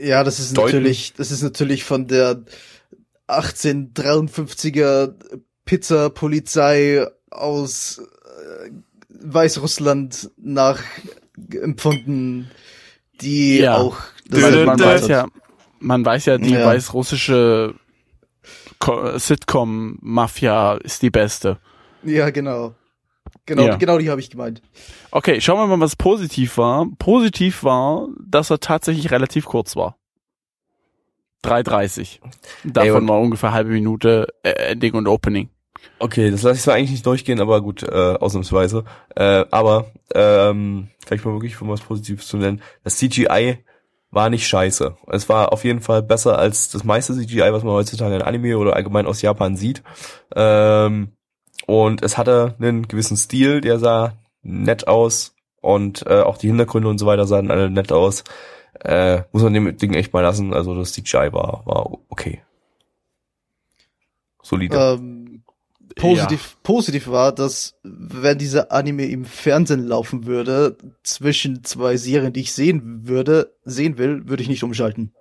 Ja, 0.02 0.24
das 0.24 0.40
ist 0.40 0.58
Deuten. 0.58 0.68
natürlich, 0.78 1.14
das 1.14 1.32
ist 1.32 1.42
natürlich 1.44 1.84
von 1.84 2.08
der 2.08 2.42
1853er 3.28 5.14
Pizza-Polizei 5.66 7.08
aus 7.32 8.00
äh, 8.00 8.70
Weißrussland 9.10 10.30
nach 10.38 10.80
empfunden, 11.52 12.50
die 13.22 13.60
Ja. 13.60 13.78
auch 13.78 13.98
Man, 14.30 14.52
Dö, 14.54 14.66
man 14.66 14.78
dö. 14.78 14.86
weiß 14.86 15.08
ja, 15.08 15.28
man 15.80 16.06
weiß 16.06 16.26
ja, 16.26 16.38
die 16.38 16.52
Ja. 16.54 16.66
weißrussische 16.66 17.74
Ko- 18.80 19.18
Sitcom-Mafia 19.18 20.76
ist 20.76 21.02
die 21.02 21.10
beste. 21.10 21.58
Ja, 22.04 22.30
genau. 22.30 22.76
Genau, 23.46 23.66
Ja. 23.66 23.76
genau 23.76 23.98
die 23.98 24.10
habe 24.10 24.20
ich 24.20 24.30
gemeint. 24.30 24.62
Okay, 25.12 25.40
schauen 25.42 25.58
wir 25.58 25.68
mal, 25.78 25.84
was 25.84 25.96
positiv 25.96 26.58
war. 26.58 26.88
Positiv 26.98 27.64
war, 27.64 28.08
dass 28.26 28.50
er 28.50 28.60
tatsächlich 28.60 29.12
relativ 29.12 29.46
kurz 29.46 29.76
war. 29.76 29.98
3,30. 31.44 32.20
Davon 32.64 33.04
Ey, 33.04 33.08
war 33.10 33.20
ungefähr 33.20 33.52
halbe 33.52 33.70
Minute 33.70 34.28
äh, 34.44 34.50
Ending 34.72 34.94
und 34.94 35.08
Opening. 35.08 35.50
Okay, 36.00 36.32
das 36.32 36.42
lasse 36.42 36.58
ich 36.58 36.64
zwar 36.64 36.74
eigentlich 36.74 36.92
nicht 36.92 37.06
durchgehen, 37.06 37.40
aber 37.40 37.62
gut, 37.62 37.84
äh, 37.84 38.16
ausnahmsweise. 38.20 38.84
Äh, 39.16 39.46
aber 39.52 39.92
ähm, 40.14 40.90
vielleicht 41.06 41.24
mal 41.24 41.34
wirklich 41.34 41.62
um 41.62 41.70
was 41.70 41.82
Positives 41.82 42.28
zu 42.28 42.38
nennen. 42.38 42.62
Das 42.84 42.98
CGI 42.98 43.60
war 44.10 44.30
nicht 44.30 44.48
scheiße. 44.48 44.98
Es 45.08 45.30
war 45.30 45.54
auf 45.54 45.64
jeden 45.64 45.82
Fall 45.82 46.02
besser 46.02 46.40
als 46.40 46.70
das 46.70 46.84
meiste 46.84 47.14
CGI, 47.14 47.52
was 47.52 47.64
man 47.64 47.74
heutzutage 47.74 48.16
in 48.16 48.22
Anime 48.22 48.58
oder 48.58 48.76
allgemein 48.76 49.06
aus 49.06 49.22
Japan 49.22 49.56
sieht. 49.56 49.84
Ähm, 50.36 51.12
und 51.66 52.04
es 52.04 52.18
hatte 52.18 52.56
einen 52.60 52.88
gewissen 52.88 53.18
Stil, 53.18 53.62
der 53.62 53.80
sah 53.80 54.14
nett 54.44 54.88
aus 54.88 55.36
und 55.62 56.06
äh, 56.08 56.22
auch 56.22 56.38
die 56.38 56.48
Hintergründe 56.48 56.90
und 56.90 56.98
so 57.00 57.06
weiter 57.06 57.26
sahen 57.26 57.50
alle 57.52 57.70
nett 57.70 57.92
aus. 57.92 58.24
Äh, 58.84 59.24
muss 59.32 59.42
man 59.42 59.54
dem 59.54 59.78
Ding 59.78 59.94
echt 59.94 60.14
mal 60.14 60.22
lassen. 60.22 60.54
Also 60.54 60.76
das 60.76 60.94
CGI 60.94 61.30
war 61.32 61.64
war 61.66 61.92
okay. 62.10 62.42
Solide. 64.44 64.78
Ähm, 64.78 65.44
positiv, 65.96 66.58
positiv 66.62 67.08
war, 67.08 67.32
dass 67.32 67.76
wenn 67.84 68.38
dieser 68.38 68.72
Anime 68.72 69.06
im 69.06 69.26
Fernsehen 69.26 69.88
laufen 69.88 70.26
würde, 70.26 70.78
zwischen 71.04 71.64
zwei 71.64 71.98
Serien, 71.98 72.34
die 72.34 72.42
ich 72.42 72.54
sehen 72.54 73.08
würde, 73.08 73.56
sehen 73.64 73.98
will, 73.98 74.28
würde 74.28 74.44
ich 74.44 74.50
nicht 74.50 74.64
umschalten. 74.64 75.14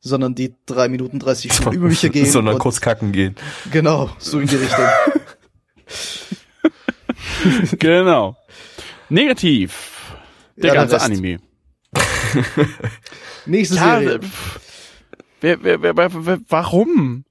Sondern 0.00 0.34
die 0.34 0.54
drei 0.66 0.88
Minuten 0.88 1.18
30 1.18 1.52
Stunden 1.52 1.74
über 1.78 1.88
mich 1.88 2.04
ergehen. 2.04 2.26
sondern 2.26 2.54
und- 2.54 2.60
kurz 2.60 2.80
kacken 2.80 3.12
gehen. 3.12 3.34
Genau, 3.70 4.10
so 4.18 4.38
in 4.38 4.46
die 4.46 4.56
Richtung. 4.56 4.84
genau. 7.78 8.36
Negativ. 9.08 10.14
Der 10.56 10.74
Ja, 10.74 10.74
ganze. 10.74 11.00
Anime. 11.00 11.38
Nächste 13.46 13.76
Ja, 13.76 14.00
Serie. 14.00 14.20
wer, 15.40 15.62
wer, 15.62 15.82
wer, 15.82 15.96
wer, 15.96 16.26
wer, 16.26 16.38
warum? 16.48 17.24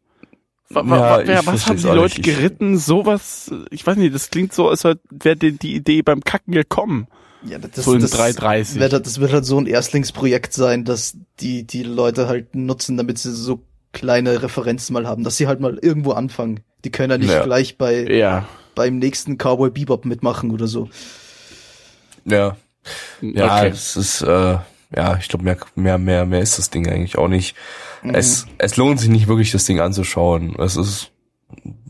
Wa- 0.70 0.88
wa- 0.90 1.22
Ja, 1.22 1.28
wer, 1.28 1.46
was 1.46 1.68
haben 1.68 1.78
die 1.78 1.84
Leute 1.84 2.18
nicht. 2.20 2.28
Ich- 2.28 2.36
geritten? 2.36 2.78
Sowas, 2.78 3.52
ich 3.70 3.86
weiß 3.86 3.98
nicht, 3.98 4.14
das 4.14 4.30
klingt 4.30 4.54
so, 4.54 4.70
als 4.70 4.84
wäre 4.84 5.36
die, 5.36 5.76
Idee 5.76 6.02
beim 6.02 6.22
Kacken 6.22 6.54
gekommen. 6.54 7.08
Ja, 7.46 7.58
das, 7.58 7.84
so 7.84 7.94
in 7.94 8.02
das 8.02 8.14
3,30. 8.18 8.80
Wird, 8.80 8.94
halt- 8.94 9.06
das 9.06 9.20
wird 9.20 9.34
halt 9.34 9.46
so 9.46 9.58
ein 9.60 9.66
Erstlingsprojekt 9.68 10.54
sein, 10.54 10.86
dass 10.86 11.18
die, 11.40 11.66
die 11.66 11.84
Leute 11.84 12.28
halt 12.28 12.56
nutzen, 12.56 12.96
damit 12.98 13.18
sie 13.20 13.32
so 13.34 13.64
kleine 13.92 14.42
Referenzen 14.42 14.94
mal 14.94 15.06
haben, 15.08 15.24
dass 15.24 15.38
sie 15.38 15.48
halt 15.48 15.60
mal 15.60 15.78
irgendwo 15.82 16.12
anfangen. 16.14 16.62
Die 16.84 16.92
können 16.92 17.12
ja 17.12 17.18
nicht 17.18 17.30
Ja. 17.32 17.44
gleich 17.44 17.78
bei, 17.78 18.04
Ja. 18.04 18.48
beim 18.76 18.98
nächsten 19.00 19.38
Cowboy 19.38 19.70
Bebop 19.70 20.06
mitmachen 20.06 20.52
oder 20.52 20.68
so. 20.68 20.90
Ja. 22.26 22.56
Ja, 23.22 23.58
okay. 23.58 23.70
es 23.70 23.96
ist, 23.96 24.22
äh, 24.22 24.58
ja, 24.96 25.18
ich 25.20 25.28
glaube, 25.30 25.46
mehr, 25.46 25.58
mehr, 25.76 25.98
mehr, 25.98 26.26
mehr 26.26 26.42
ist 26.42 26.58
das 26.60 26.70
Ding 26.70 26.88
eigentlich 26.88 27.18
auch 27.18 27.30
nicht. 27.30 27.56
Mhm. 28.02 28.16
Es, 28.16 28.46
es 28.58 28.76
lohnt 28.78 29.00
sich 29.00 29.10
nicht 29.10 29.28
wirklich, 29.28 29.52
das 29.52 29.66
Ding 29.66 29.80
anzuschauen. 29.80 30.56
Es 30.60 30.76
ist, 30.76 31.12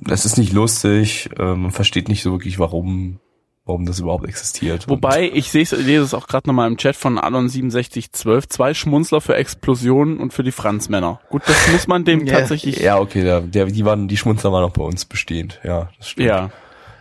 es 0.09 0.25
ist 0.25 0.37
nicht 0.37 0.53
lustig, 0.53 1.29
äh, 1.39 1.55
man 1.55 1.71
versteht 1.71 2.07
nicht 2.09 2.21
so 2.21 2.31
wirklich, 2.31 2.59
warum, 2.59 3.19
warum 3.65 3.85
das 3.85 3.99
überhaupt 3.99 4.27
existiert. 4.27 4.87
Wobei, 4.89 5.29
ich 5.33 5.51
sehe 5.51 5.63
lese 5.63 6.03
es 6.03 6.13
auch 6.13 6.27
gerade 6.27 6.47
nochmal 6.49 6.67
im 6.67 6.77
Chat 6.77 6.95
von 6.95 7.17
Alon6712, 7.17 8.49
zwei 8.49 8.73
Schmunzler 8.73 9.21
für 9.21 9.35
Explosionen 9.35 10.17
und 10.19 10.33
für 10.33 10.43
die 10.43 10.51
Franzmänner. 10.51 11.21
Gut, 11.29 11.43
das 11.45 11.71
muss 11.71 11.87
man 11.87 12.03
dem 12.05 12.25
Ja. 12.25 12.39
tatsächlich, 12.39 12.79
ja, 12.79 12.99
okay, 12.99 13.23
der, 13.23 13.41
der, 13.41 13.65
die 13.67 13.85
waren, 13.85 14.07
die 14.07 14.17
Schmunzler 14.17 14.51
waren 14.51 14.63
auch 14.65 14.73
bei 14.73 14.83
uns 14.83 15.05
bestehend. 15.05 15.59
Ja, 15.63 15.89
das 15.97 16.09
stimmt. 16.09 16.27
ja. 16.27 16.49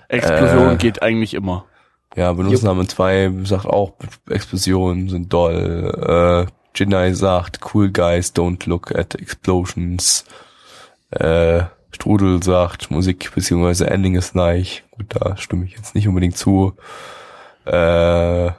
Explosion 0.09 0.75
Äh. 0.75 0.77
geht 0.77 1.03
eigentlich 1.03 1.35
immer. 1.35 1.65
Ja, 2.15 2.33
Benutzername 2.35 2.87
2 2.87 3.33
sagt 3.45 3.65
auch, 3.67 3.95
Explosionen 4.29 5.09
sind 5.09 5.33
doll. 5.33 6.47
Äh, 6.47 6.53
Jinai 6.79 7.13
sagt, 7.15 7.61
cool 7.75 7.91
guys 7.91 8.35
don't 8.35 8.69
look 8.69 8.95
at 8.95 9.15
explosions. 9.15 10.25
Äh, 11.11 11.63
Strudel 11.95 12.43
sagt, 12.43 12.91
Musik 12.91 13.31
bzw. 13.35 13.85
Ending 13.85 14.15
ist 14.15 14.35
neich. 14.35 14.85
Gut, 14.91 15.07
da 15.11 15.37
stimme 15.37 15.65
ich 15.65 15.73
jetzt 15.73 15.95
nicht 15.95 16.09
unbedingt 16.09 16.37
zu. 16.37 16.75
Äh, 17.67 18.51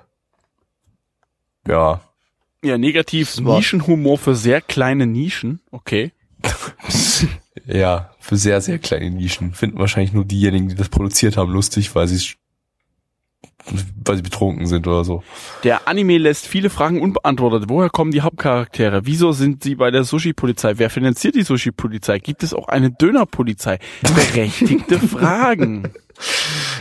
ja, 1.67 2.01
Ja, 2.63 2.77
negativ 2.77 3.29
Smart. 3.31 3.57
Nischenhumor 3.57 4.17
für 4.17 4.36
sehr 4.36 4.61
kleine 4.61 5.05
Nischen. 5.05 5.59
Okay. 5.71 6.11
ja, 7.65 8.11
für 8.19 8.38
sehr, 8.38 8.61
sehr 8.61 8.79
kleine 8.79 9.09
Nischen. 9.11 9.53
Finden 9.53 9.79
wahrscheinlich 9.79 10.13
nur 10.13 10.25
diejenigen, 10.25 10.69
die 10.69 10.75
das 10.75 10.89
produziert 10.89 11.38
haben, 11.38 11.51
lustig, 11.51 11.93
weil 11.95 12.07
sie 12.07 12.15
es 12.15 12.36
weil 14.05 14.18
sie 14.18 14.22
betrunken 14.22 14.66
sind 14.66 14.88
oder 14.88 15.03
so. 15.03 15.24
Der 15.64 15.88
Anime 15.88 16.18
lässt 16.18 16.47
viele 16.47 16.70
Fragen 16.70 17.01
unbeantwortet. 17.01 17.66
Woher 17.68 17.89
kommen 17.89 18.11
die 18.11 18.22
Hauptcharaktere? 18.22 19.05
Wieso 19.05 19.32
sind 19.32 19.64
sie 19.64 19.76
bei 19.76 19.91
der 19.91 20.03
Sushi-Polizei? 20.03 20.74
Wer 20.78 20.89
finanziert 20.89 21.36
die 21.36 21.43
Sushi-Polizei? 21.43 22.20
Gibt 22.20 22.43
es 22.43 22.53
auch 22.53 22.68
eine 22.68 22.91
Döner-Polizei? 22.91 23.80
Berechtigte 24.01 24.99
Fragen. 25.07 25.84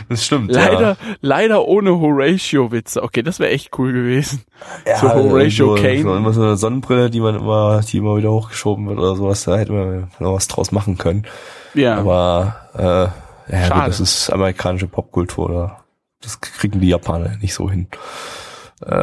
Das 0.09 0.25
stimmt. 0.25 0.51
Leider, 0.51 0.81
ja. 0.81 0.97
leider 1.21 1.65
ohne 1.65 1.99
Horatio-Witze. 1.99 3.01
Okay, 3.01 3.23
das 3.23 3.39
wäre 3.39 3.51
echt 3.51 3.77
cool 3.77 3.93
gewesen. 3.93 4.43
Ja, 4.85 4.99
so 4.99 5.13
Horatio 5.13 5.75
so, 5.75 5.81
Kane. 5.81 6.01
So 6.01 6.15
immer 6.15 6.33
so 6.33 6.41
eine 6.41 6.57
Sonnenbrille, 6.57 7.09
die 7.09 7.19
man 7.19 7.35
immer, 7.35 7.81
die 7.81 7.97
immer 7.97 8.17
wieder 8.17 8.31
hochgeschoben 8.31 8.87
wird 8.87 8.99
oder 8.99 9.15
sowas. 9.15 9.43
Da 9.45 9.57
hätte 9.57 9.71
man 9.71 10.09
noch 10.19 10.33
was 10.33 10.47
draus 10.47 10.71
machen 10.71 10.97
können. 10.97 11.25
Ja. 11.73 11.97
Aber 11.97 12.55
äh, 12.77 13.51
ja, 13.51 13.67
Schade. 13.67 13.73
gut, 13.73 13.87
das 13.89 13.99
ist 13.99 14.29
amerikanische 14.29 14.87
Popkultur. 14.87 15.49
Oder? 15.49 15.82
Das 16.23 16.41
kriegen 16.41 16.79
die 16.79 16.87
Japaner 16.89 17.37
nicht 17.37 17.53
so 17.53 17.69
hin. 17.69 17.87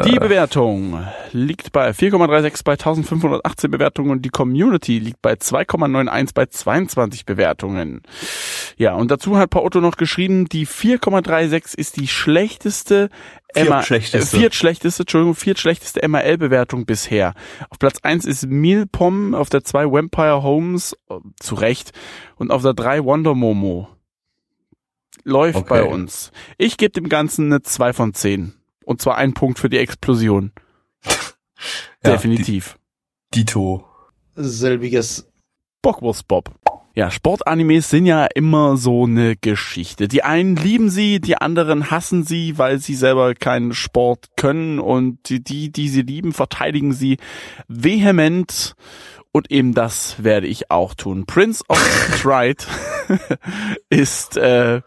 Die 0.05 0.19
Bewertung 0.19 0.99
liegt 1.31 1.71
bei 1.71 1.89
4,36 1.89 2.63
bei 2.63 2.73
1518 2.73 3.71
Bewertungen 3.71 4.11
und 4.11 4.21
die 4.21 4.29
Community 4.29 4.99
liegt 4.99 5.21
bei 5.21 5.33
2,91 5.33 6.33
bei 6.35 6.45
22 6.45 7.25
Bewertungen. 7.25 8.03
Ja, 8.77 8.93
und 8.93 9.09
dazu 9.09 9.37
hat 9.37 9.49
Paotto 9.49 9.81
noch 9.81 9.97
geschrieben, 9.97 10.45
die 10.45 10.67
4,36 10.67 11.75
ist 11.77 11.97
die 11.97 12.07
schlechteste 12.07 13.09
Viertschlechteste. 13.53 14.37
Äh, 14.37 14.39
viertschlechteste, 14.39 15.03
Entschuldigung, 15.03 15.35
viertschlechteste 15.35 16.07
MRL-Bewertung 16.07 16.85
bisher. 16.85 17.33
Auf 17.69 17.79
Platz 17.79 17.99
1 18.03 18.25
ist 18.25 18.47
Milpom, 18.47 19.33
auf 19.33 19.49
der 19.49 19.63
2 19.63 19.91
Vampire 19.91 20.43
Homes, 20.43 20.95
äh, 21.09 21.15
zu 21.39 21.55
Recht, 21.55 21.91
und 22.35 22.51
auf 22.51 22.61
der 22.61 22.73
3 22.73 23.03
Wonder 23.03 23.33
Momo. 23.33 23.89
Läuft 25.23 25.57
Okay. 25.57 25.69
bei 25.69 25.83
uns. 25.83 26.31
Ich 26.57 26.77
gebe 26.77 26.91
dem 26.91 27.09
Ganzen 27.09 27.47
eine 27.47 27.61
2 27.61 27.93
von 27.93 28.13
10. 28.13 28.53
Und 28.85 29.01
zwar 29.01 29.17
ein 29.17 29.33
Punkt 29.33 29.59
für 29.59 29.69
die 29.69 29.77
Explosion. 29.77 30.51
Ja, 32.03 32.13
Definitiv. 32.13 32.79
Dito. 33.35 33.85
Selbiges. 34.35 35.29
Bockwurst 35.83 36.27
Bob. 36.27 36.51
Ja, 36.95 37.11
Sportanimes 37.11 37.89
sind 37.91 38.07
ja 38.07 38.25
immer 38.25 38.75
so 38.75 39.03
eine 39.05 39.35
Geschichte. 39.35 40.07
Die 40.07 40.23
einen 40.23 40.55
lieben 40.55 40.89
sie, 40.89 41.21
die 41.21 41.37
anderen 41.37 41.91
hassen 41.91 42.23
sie, 42.23 42.57
weil 42.57 42.79
sie 42.79 42.95
selber 42.95 43.35
keinen 43.35 43.73
Sport 43.73 44.29
können 44.35 44.79
und 44.79 45.19
die, 45.29 45.71
die 45.71 45.87
sie 45.89 46.01
lieben, 46.01 46.33
verteidigen 46.33 46.91
sie 46.93 47.17
vehement. 47.67 48.73
Und 49.31 49.49
eben 49.51 49.73
das 49.73 50.23
werde 50.23 50.47
ich 50.47 50.71
auch 50.71 50.93
tun. 50.93 51.25
Prince 51.25 51.63
of 51.67 51.79
Stride 52.17 52.63
ist 53.89 54.37
äh, 54.37 54.81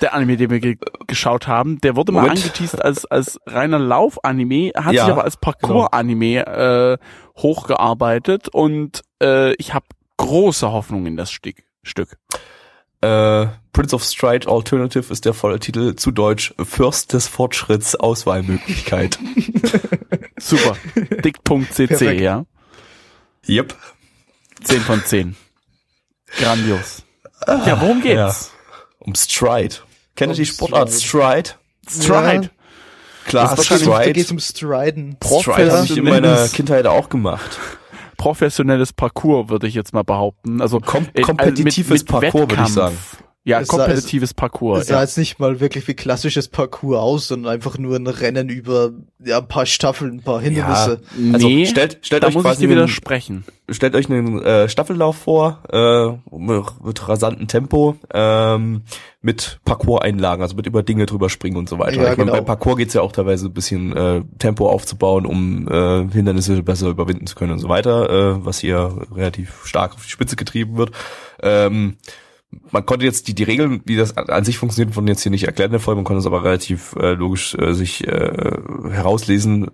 der 0.00 0.14
Anime, 0.14 0.36
den 0.36 0.50
wir 0.50 0.60
ge 0.60 0.76
geschaut 1.06 1.48
haben. 1.48 1.80
Der 1.80 1.96
wurde 1.96 2.12
mal 2.12 2.22
Moment. 2.22 2.38
angeteased 2.40 2.82
als, 2.82 3.06
als 3.06 3.40
reiner 3.46 3.78
Lauf-Anime, 3.78 4.72
hat 4.76 4.92
Ja, 4.92 5.04
sich 5.04 5.12
aber 5.12 5.24
als 5.24 5.36
Parcours-Anime 5.38 6.46
äh, 6.46 6.98
hochgearbeitet 7.38 8.48
und 8.48 9.02
äh, 9.22 9.54
ich 9.54 9.74
habe 9.74 9.86
große 10.18 10.70
Hoffnung 10.70 11.06
in 11.06 11.16
das 11.16 11.30
Stück. 11.30 11.56
Stück. 11.82 12.18
Äh, 13.00 13.46
Prince 13.72 13.94
of 13.94 14.02
Stride 14.02 14.48
Alternative 14.50 15.12
ist 15.12 15.24
der 15.24 15.32
volle 15.32 15.60
Titel 15.60 15.94
zu 15.94 16.10
Deutsch 16.10 16.52
Fürst 16.60 17.12
des 17.12 17.28
Fortschritts 17.28 17.94
Auswahlmöglichkeit. 17.94 19.18
Super. 20.36 20.76
Dick.cc, 21.24 22.20
ja. 22.20 22.44
Yep. 23.48 23.74
10 24.62 24.80
von 24.80 25.04
10. 25.04 25.36
Grandios. 26.38 27.02
Ja, 27.46 27.80
worum 27.80 28.00
geht's? 28.02 28.50
Um 28.98 29.14
Stride. 29.14 29.76
Kennt 30.16 30.30
ihr 30.30 30.32
Um 30.32 30.34
die 30.36 30.46
Sportart 30.46 30.90
Stride? 30.92 31.50
Stride. 31.88 32.50
Klar, 33.26 33.50
Das 33.50 33.60
ist 33.60 33.70
Da 33.70 33.86
wahrscheinlich- 33.86 34.14
geht's 34.14 34.28
Stride. 34.28 34.32
um 34.32 34.38
Striden. 34.40 35.16
Stride 35.40 35.72
habe 35.72 35.84
ich 35.84 35.96
in 35.96 36.04
meiner 36.04 36.48
Kindheit 36.48 36.86
auch 36.86 37.08
gemacht. 37.08 37.58
Professionelles 38.16 38.92
Parcours, 38.92 39.48
würde 39.48 39.68
ich 39.68 39.74
jetzt 39.74 39.92
mal 39.94 40.02
behaupten. 40.02 40.60
Also 40.60 40.80
Kom 40.80 41.06
äh, 41.14 41.20
kompetitives 41.22 42.04
Parcours, 42.04 42.50
würde 42.50 42.62
ich 42.64 42.72
sagen. 42.72 42.98
Ja, 43.48 43.60
Es 43.60 43.68
sah- 43.68 43.78
kompetitives 43.78 44.34
Parcours. 44.34 44.82
Es 44.82 44.86
sah 44.88 44.96
Ja. 44.96 45.00
jetzt 45.00 45.16
nicht 45.16 45.38
mal 45.38 45.58
wirklich 45.58 45.88
wie 45.88 45.94
klassisches 45.94 46.48
Parcours 46.48 46.98
aus, 46.98 47.28
sondern 47.28 47.52
einfach 47.54 47.78
nur 47.78 47.96
ein 47.96 48.06
Rennen 48.06 48.50
über 48.50 48.90
ja, 49.24 49.38
ein 49.38 49.48
paar 49.48 49.64
Staffeln, 49.64 50.16
ein 50.18 50.22
paar 50.22 50.40
Hindernisse. 50.42 51.00
Also 51.32 51.48
Nee, 51.48 51.64
stellt, 51.66 51.98
stellt 52.02 52.22
da 52.22 52.28
euch 52.28 52.34
muss 52.34 52.42
ich 52.44 52.46
quasi 52.50 52.60
dir 52.60 52.72
einen, 52.72 52.76
widersprechen. 52.76 53.44
stellt 53.70 53.94
euch 53.96 54.10
einen 54.10 54.42
äh, 54.42 54.68
Staffellauf 54.68 55.16
vor, 55.16 55.62
äh, 55.72 56.36
mit, 56.36 56.64
mit 56.84 57.08
rasantem 57.08 57.48
Tempo, 57.48 57.96
ähm, 58.12 58.82
mit 59.22 59.60
Parcours-Einlagen, 59.64 60.42
also 60.42 60.54
mit 60.54 60.66
über 60.66 60.82
Dinge 60.82 61.06
drüber 61.06 61.30
springen 61.30 61.56
und 61.56 61.68
so 61.70 61.78
weiter. 61.78 61.96
Ja, 62.02 62.12
ich 62.12 62.18
meine, 62.18 62.30
genau. 62.30 62.32
bei 62.34 62.40
Parcours 62.44 62.76
geht's 62.76 62.92
ja 62.94 63.00
auch 63.00 63.12
teilweise 63.12 63.46
ein 63.46 63.54
bisschen 63.54 63.96
äh, 63.96 64.22
Tempo 64.38 64.68
aufzubauen, 64.68 65.24
um 65.26 65.66
äh, 65.68 66.06
Hindernisse 66.12 66.62
besser 66.62 66.88
überwinden 66.88 67.26
zu 67.26 67.34
können 67.34 67.52
und 67.52 67.58
so 67.60 67.68
weiter, 67.70 68.10
äh, 68.36 68.44
was 68.44 68.58
hier 68.60 69.06
relativ 69.14 69.64
stark 69.64 69.94
auf 69.94 70.04
die 70.04 70.10
Spitze 70.10 70.36
getrieben 70.36 70.76
wird. 70.76 70.90
Ähm, 71.42 71.96
man 72.70 72.86
konnte 72.86 73.04
jetzt 73.04 73.28
die, 73.28 73.34
die 73.34 73.44
Regeln, 73.44 73.82
wie 73.84 73.96
das 73.96 74.16
an 74.16 74.44
sich 74.44 74.58
funktioniert, 74.58 74.96
wurden 74.96 75.08
jetzt 75.08 75.22
hier 75.22 75.30
nicht 75.30 75.44
erklärt 75.44 75.68
in 75.68 75.72
der 75.72 75.80
Folge, 75.80 75.98
man 75.98 76.04
konnte 76.04 76.20
es 76.20 76.26
aber 76.26 76.44
relativ 76.44 76.94
äh, 76.96 77.12
logisch 77.12 77.54
äh, 77.54 77.74
sich 77.74 78.06
äh, 78.06 78.52
herauslesen, 78.90 79.70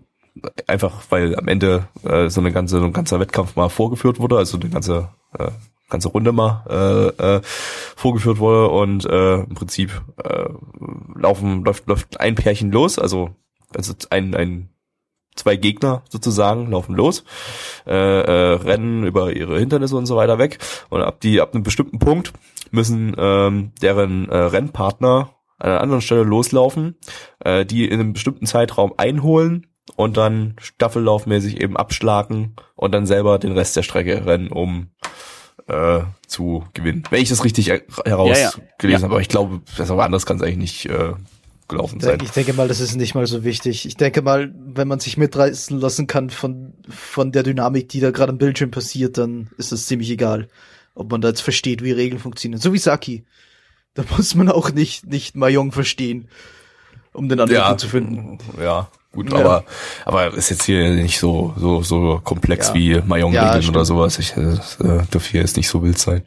einfach 0.67 1.03
weil 1.11 1.37
am 1.37 1.49
Ende 1.49 1.89
äh, 2.03 2.29
so 2.29 2.41
eine 2.41 2.53
ganze 2.53 2.79
so 2.79 2.85
ein 2.85 2.93
ganzer 2.93 3.21
Wettkampf 3.21 3.57
mal 3.57 3.69
vorgeführt 3.69 4.19
wurde, 4.19 4.39
also 4.39 4.59
eine 4.59 4.71
ganze 4.71 5.09
äh, 5.39 5.51
ganze 5.89 6.09
Runde 6.09 6.33
mal 6.33 6.65
äh, 7.21 7.37
äh, 7.37 7.41
vorgeführt 7.97 8.39
wurde. 8.39 8.69
Und 8.69 9.05
äh, 9.07 9.37
im 9.37 9.55
Prinzip 9.55 10.03
äh, 10.23 10.49
laufen 11.15 11.65
läuft 11.65 11.87
läuft 11.87 12.21
ein 12.21 12.35
Pärchen 12.35 12.73
los, 12.73 12.99
also 12.99 13.31
also 13.75 13.95
ein 14.11 14.35
ein 14.35 14.69
zwei 15.37 15.57
Gegner 15.57 16.03
sozusagen 16.09 16.71
laufen 16.71 16.95
los, 16.95 17.25
äh, 17.87 17.93
äh, 17.93 18.53
rennen 18.55 19.05
über 19.05 19.33
ihre 19.33 19.59
Hindernisse 19.59 19.97
und 19.97 20.07
so 20.07 20.17
weiter 20.17 20.39
weg 20.39 20.59
und 20.91 21.03
ab 21.03 21.21
die 21.21 21.41
ab 21.41 21.55
einem 21.55 21.63
bestimmten 21.65 21.99
Punkt 21.99 22.33
müssen 22.71 23.15
ähm, 23.19 23.73
deren 23.83 24.29
äh, 24.29 24.37
Rennpartner 24.37 25.31
an 25.59 25.71
einer 25.71 25.81
anderen 25.81 26.03
Stelle 26.03 26.25
loslaufen, 26.25 26.97
äh, 27.41 27.65
die 27.65 27.87
in 27.87 28.01
einem 28.01 28.13
bestimmten 28.13 28.47
Zeitraum 28.47 28.93
einholen 28.97 29.67
und 29.97 30.17
dann 30.17 30.57
staffellaufmäßig 30.61 31.61
eben 31.61 31.77
abschlagen 31.77 32.57
und 32.75 32.93
dann 32.93 33.07
selber 33.07 33.39
den 33.39 33.53
Rest 33.53 33.77
der 33.77 33.83
Strecke 33.83 34.27
rennen, 34.27 34.49
um 34.49 34.89
äh, 35.69 36.01
zu 36.27 36.65
gewinnen. 36.75 37.05
Wenn 37.11 37.23
ich 37.23 37.29
das 37.29 37.45
richtig 37.45 37.69
er- 37.69 37.83
herausgelesen 38.05 38.63
Ja, 38.83 38.89
ja. 38.89 38.89
Ja. 38.91 38.97
habe, 39.03 39.07
aber 39.07 39.21
ich 39.21 39.29
glaube, 39.29 39.61
das 39.79 39.91
aber 39.91 40.05
anders 40.05 40.27
kann 40.27 40.37
es 40.39 40.43
eigentlich 40.43 40.57
nicht 40.59 40.87
äh, 40.87 41.13
gelaufen 41.69 42.01
sein. 42.01 42.19
Ich 42.23 42.31
denke 42.31 42.53
mal, 42.53 42.69
das 42.69 42.81
ist 42.81 42.95
nicht 42.97 43.15
mal 43.15 43.27
so 43.27 43.45
wichtig. 43.45 43.87
Ich 43.87 43.97
denke 43.97 44.23
mal, 44.23 44.53
wenn 44.55 44.89
man 44.89 45.01
sich 45.01 45.17
mitreißen 45.17 45.79
lassen 45.81 46.07
kann 46.07 46.31
von, 46.31 46.75
von 46.89 47.33
der 47.33 47.43
Dynamik, 47.43 47.89
die 47.89 48.01
da 48.01 48.11
gerade 48.11 48.33
am 48.33 48.39
Bildschirm 48.39 48.71
passiert, 48.71 49.17
dann 49.19 49.49
ist 49.57 49.73
es 49.73 49.87
ziemlich 49.87 50.11
egal, 50.11 50.49
ob 50.95 51.11
man 51.11 51.21
da 51.21 51.29
jetzt 51.29 51.41
versteht, 51.43 51.83
wie 51.83 51.93
Regeln 51.93 52.21
funktionieren. 52.21 52.61
So 52.61 52.73
wie 52.73 52.79
Saki. 52.79 53.25
Da 53.95 54.05
muss 54.17 54.35
man 54.35 54.49
auch 54.51 54.71
nicht, 54.73 55.07
nicht 55.07 55.37
Mahjong 55.37 55.73
verstehen, 55.73 56.29
um 57.13 57.29
den 57.29 57.41
anderen 57.41 57.69
gut 57.71 57.81
zu 57.81 57.89
finden. 57.89 58.39
Ja, 58.61 58.89
gut, 59.13 59.33
Ja. 59.33 59.39
aber 59.39 59.65
aber 60.05 60.35
ist 60.35 60.51
jetzt 60.51 60.65
hier 60.65 60.91
nicht 60.91 61.19
so 61.21 61.55
so 61.57 61.81
so 61.83 62.21
komplex 62.25 62.69
Ja. 62.69 62.75
wie 62.75 63.01
Mayong 63.07 63.33
Ja, 63.33 63.45
Regeln 63.47 63.63
stimmt. 63.63 63.77
oder 63.77 63.85
sowas. 63.85 64.19
Ich 64.19 64.37
äh, 64.37 64.43
das, 64.57 64.81
äh, 64.81 65.05
dürfte 65.13 65.31
hier 65.31 65.41
jetzt 65.43 65.57
nicht 65.57 65.69
so 65.69 65.83
wild 65.85 65.99
sein. 65.99 66.25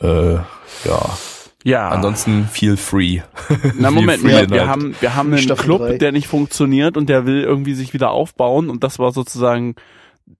Äh, 0.00 0.34
ja, 0.36 1.18
Ja. 1.64 1.88
ansonsten 1.88 2.48
feel 2.50 2.76
free. 2.76 3.20
Na 3.78 3.90
Moment, 3.90 4.22
free 4.22 4.28
wir, 4.28 4.50
wir 4.50 4.66
haben 4.68 4.94
wir 5.00 5.14
haben 5.14 5.32
einen 5.32 5.42
Staffel 5.42 5.64
Club, 5.64 5.80
drei. 5.80 5.98
der 5.98 6.12
nicht 6.12 6.26
funktioniert 6.26 6.96
und 6.96 7.08
der 7.08 7.26
will 7.26 7.42
irgendwie 7.42 7.74
sich 7.74 7.94
wieder 7.94 8.10
aufbauen 8.10 8.68
und 8.70 8.82
das 8.84 8.98
war 8.98 9.12
sozusagen 9.12 9.74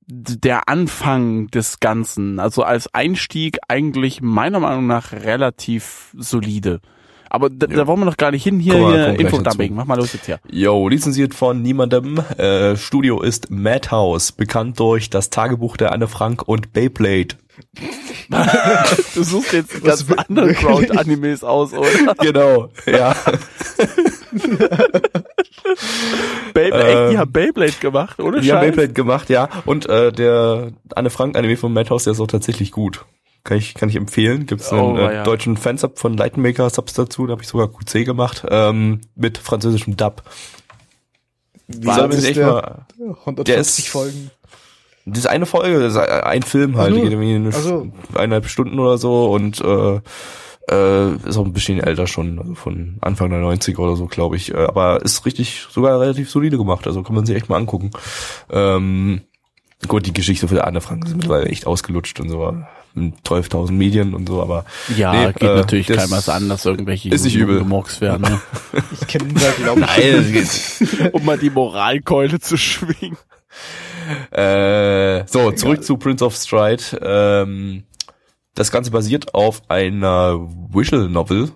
der 0.06 0.68
Anfang 0.68 1.48
des 1.48 1.80
Ganzen. 1.80 2.38
Also 2.38 2.62
als 2.62 2.92
Einstieg 2.94 3.58
eigentlich 3.68 4.20
meiner 4.20 4.60
Meinung 4.60 4.86
nach 4.86 5.12
relativ 5.12 6.14
solide. 6.16 6.80
Aber 7.34 7.48
da, 7.48 7.66
da 7.66 7.86
wollen 7.86 8.00
wir 8.00 8.04
noch 8.04 8.18
gar 8.18 8.30
nicht 8.30 8.42
hin. 8.42 8.60
Hier, 8.60 8.74
wir- 8.74 9.10
hier 9.12 9.20
Infodumping. 9.20 9.74
Mach 9.74 9.86
mal 9.86 9.96
los 9.96 10.12
jetzt 10.12 10.26
hier. 10.26 10.38
Yo, 10.50 10.86
lizenziert 10.88 11.32
von 11.32 11.62
niemandem. 11.62 12.18
Äh, 12.36 12.76
Studio 12.76 13.22
ist 13.22 13.50
Madhouse, 13.50 14.32
bekannt 14.32 14.78
durch 14.78 15.08
das 15.08 15.30
Tagebuch 15.30 15.78
der 15.78 15.92
Anne 15.92 16.08
Frank 16.08 16.46
und 16.46 16.74
Beyblade. 16.74 17.36
Du 19.14 19.22
suchst 19.22 19.52
jetzt 19.54 19.82
wir- 19.82 20.16
Underground-Animes 20.28 21.42
aus, 21.42 21.72
oder? 21.72 21.88
Genau, 22.20 22.68
ja. 22.86 23.14
Beyblade, 26.54 26.86
echt, 26.86 27.10
die 27.10 27.14
Ähm, 27.14 27.18
haben 27.18 27.32
Beyblade 27.32 27.72
gemacht, 27.80 28.18
oder? 28.20 28.40
Die 28.40 28.52
haben 28.52 28.60
Beyblade 28.66 28.92
gemacht, 28.92 29.30
ja. 29.30 29.48
Und 29.64 29.88
äh, 29.88 30.12
der 30.12 30.72
Anne 30.94 31.10
Frank 31.10 31.36
Anime 31.36 31.56
von 31.56 31.72
Madhouse, 31.72 32.04
der 32.04 32.12
ist 32.12 32.20
auch 32.20 32.26
tatsächlich 32.26 32.72
gut. 32.72 33.04
Kann 33.45 33.59
ich, 33.59 33.74
kann 33.74 33.88
ich 33.88 33.97
empfehlen. 33.97 34.47
Gibt 34.47 34.61
es 34.61 34.72
einen 34.72 34.80
Oh, 34.82 34.97
äh, 34.99 35.14
ja. 35.16 35.22
deutschen 35.24 35.57
Fansub 35.57 35.99
von 35.99 36.16
Lightmaker 36.16 36.70
Subs 36.70 36.93
dazu, 36.95 37.26
da 37.26 37.32
habe 37.32 37.43
ich 37.43 37.49
sogar 37.49 37.68
QC 37.68 38.05
gemacht, 38.05 38.45
ähm, 38.49 39.01
mit 39.16 39.38
französischem 39.38 39.97
Dub. 39.97 40.22
Wie 41.66 41.86
Soll 41.86 42.09
man 42.09 42.12
echt 42.24 42.36
der? 42.36 42.47
mal, 42.47 42.86
150 43.24 43.45
der 43.45 43.57
ist- 43.59 43.88
Folgen. 43.88 44.30
das 45.07 45.18
ist 45.20 45.26
eine 45.26 45.47
Folge, 45.47 45.80
das 45.80 45.95
ist 45.95 45.99
ein 45.99 46.43
Film 46.43 46.76
halt, 46.76 46.90
Ach 46.90 46.95
die 46.95 47.01
so. 47.01 47.03
geht 47.03 47.12
irgendwie 47.12 47.34
eine 47.34 47.49
Ach 47.49 47.59
so. 47.61 47.88
eineinhalb 48.14 48.47
Stunden 48.47 48.78
oder 48.78 48.99
so 48.99 49.30
und 49.32 49.61
äh, 49.61 50.01
Äh, 50.70 51.16
ist 51.28 51.36
auch 51.36 51.45
ein 51.45 51.53
bisschen 51.53 51.80
älter 51.80 52.07
schon, 52.07 52.38
also 52.38 52.55
von 52.55 52.97
Anfang 53.01 53.30
der 53.30 53.40
90er 53.40 53.78
oder 53.80 53.97
so, 53.97 54.07
glaube 54.07 54.36
ich. 54.36 54.55
Äh, 54.55 54.59
aber 54.59 55.03
ist 55.03 55.26
richtig 55.26 55.66
sogar 55.68 56.01
relativ 56.01 56.30
solide 56.30 56.57
gemacht, 56.57 56.86
also 56.86 57.03
kann 57.03 57.16
man 57.16 57.26
sich 57.26 57.34
echt 57.34 57.49
mal 57.49 57.57
angucken. 57.57 57.90
Ähm, 58.49 59.22
gut, 59.88 60.07
die 60.07 60.12
Geschichte 60.12 60.47
für 60.47 60.62
Anne 60.64 60.80
Frank 60.80 61.05
ist 61.05 61.16
mittlerweile 61.16 61.47
echt 61.47 61.66
ausgelutscht 61.66 62.20
und 62.20 62.28
so. 62.28 62.57
12.000 62.97 63.72
Medien 63.72 64.14
und 64.14 64.28
so, 64.28 64.43
aber 64.43 64.64
Ja, 64.97 65.12
Nee, 65.12 65.32
geht 65.32 65.43
äh, 65.43 65.55
natürlich 65.57 65.86
das 65.86 65.97
keinem 65.97 66.11
was 66.11 66.28
an, 66.28 66.49
dass 66.49 66.64
irgendwelche 66.64 67.09
ist 67.11 67.24
nicht 67.24 67.36
übel. 67.36 67.59
gemurkst 67.59 68.01
werden, 68.01 68.22
ne? 68.22 68.40
Ich 68.93 69.07
kenne 69.07 69.32
da, 69.34 69.51
glaube 69.62 69.80
ich. 69.80 69.86
Nein, 69.86 70.32
das 70.34 70.78
geht. 70.78 71.14
um 71.14 71.24
mal 71.24 71.38
die 71.38 71.51
Moralkeule 71.51 72.40
zu 72.40 72.57
schwingen. 72.57 73.16
Äh, 74.30 75.26
so, 75.26 75.53
zurück 75.53 75.84
zu 75.84 75.97
Prince 75.97 76.24
of 76.24 76.34
Stride. 76.34 76.82
Ähm, 77.03 77.84
das 78.55 78.70
Ganze 78.70 78.90
basiert 78.90 79.34
auf 79.34 79.62
einer 79.68 80.38
Visual 80.70 81.09
Novel, 81.09 81.51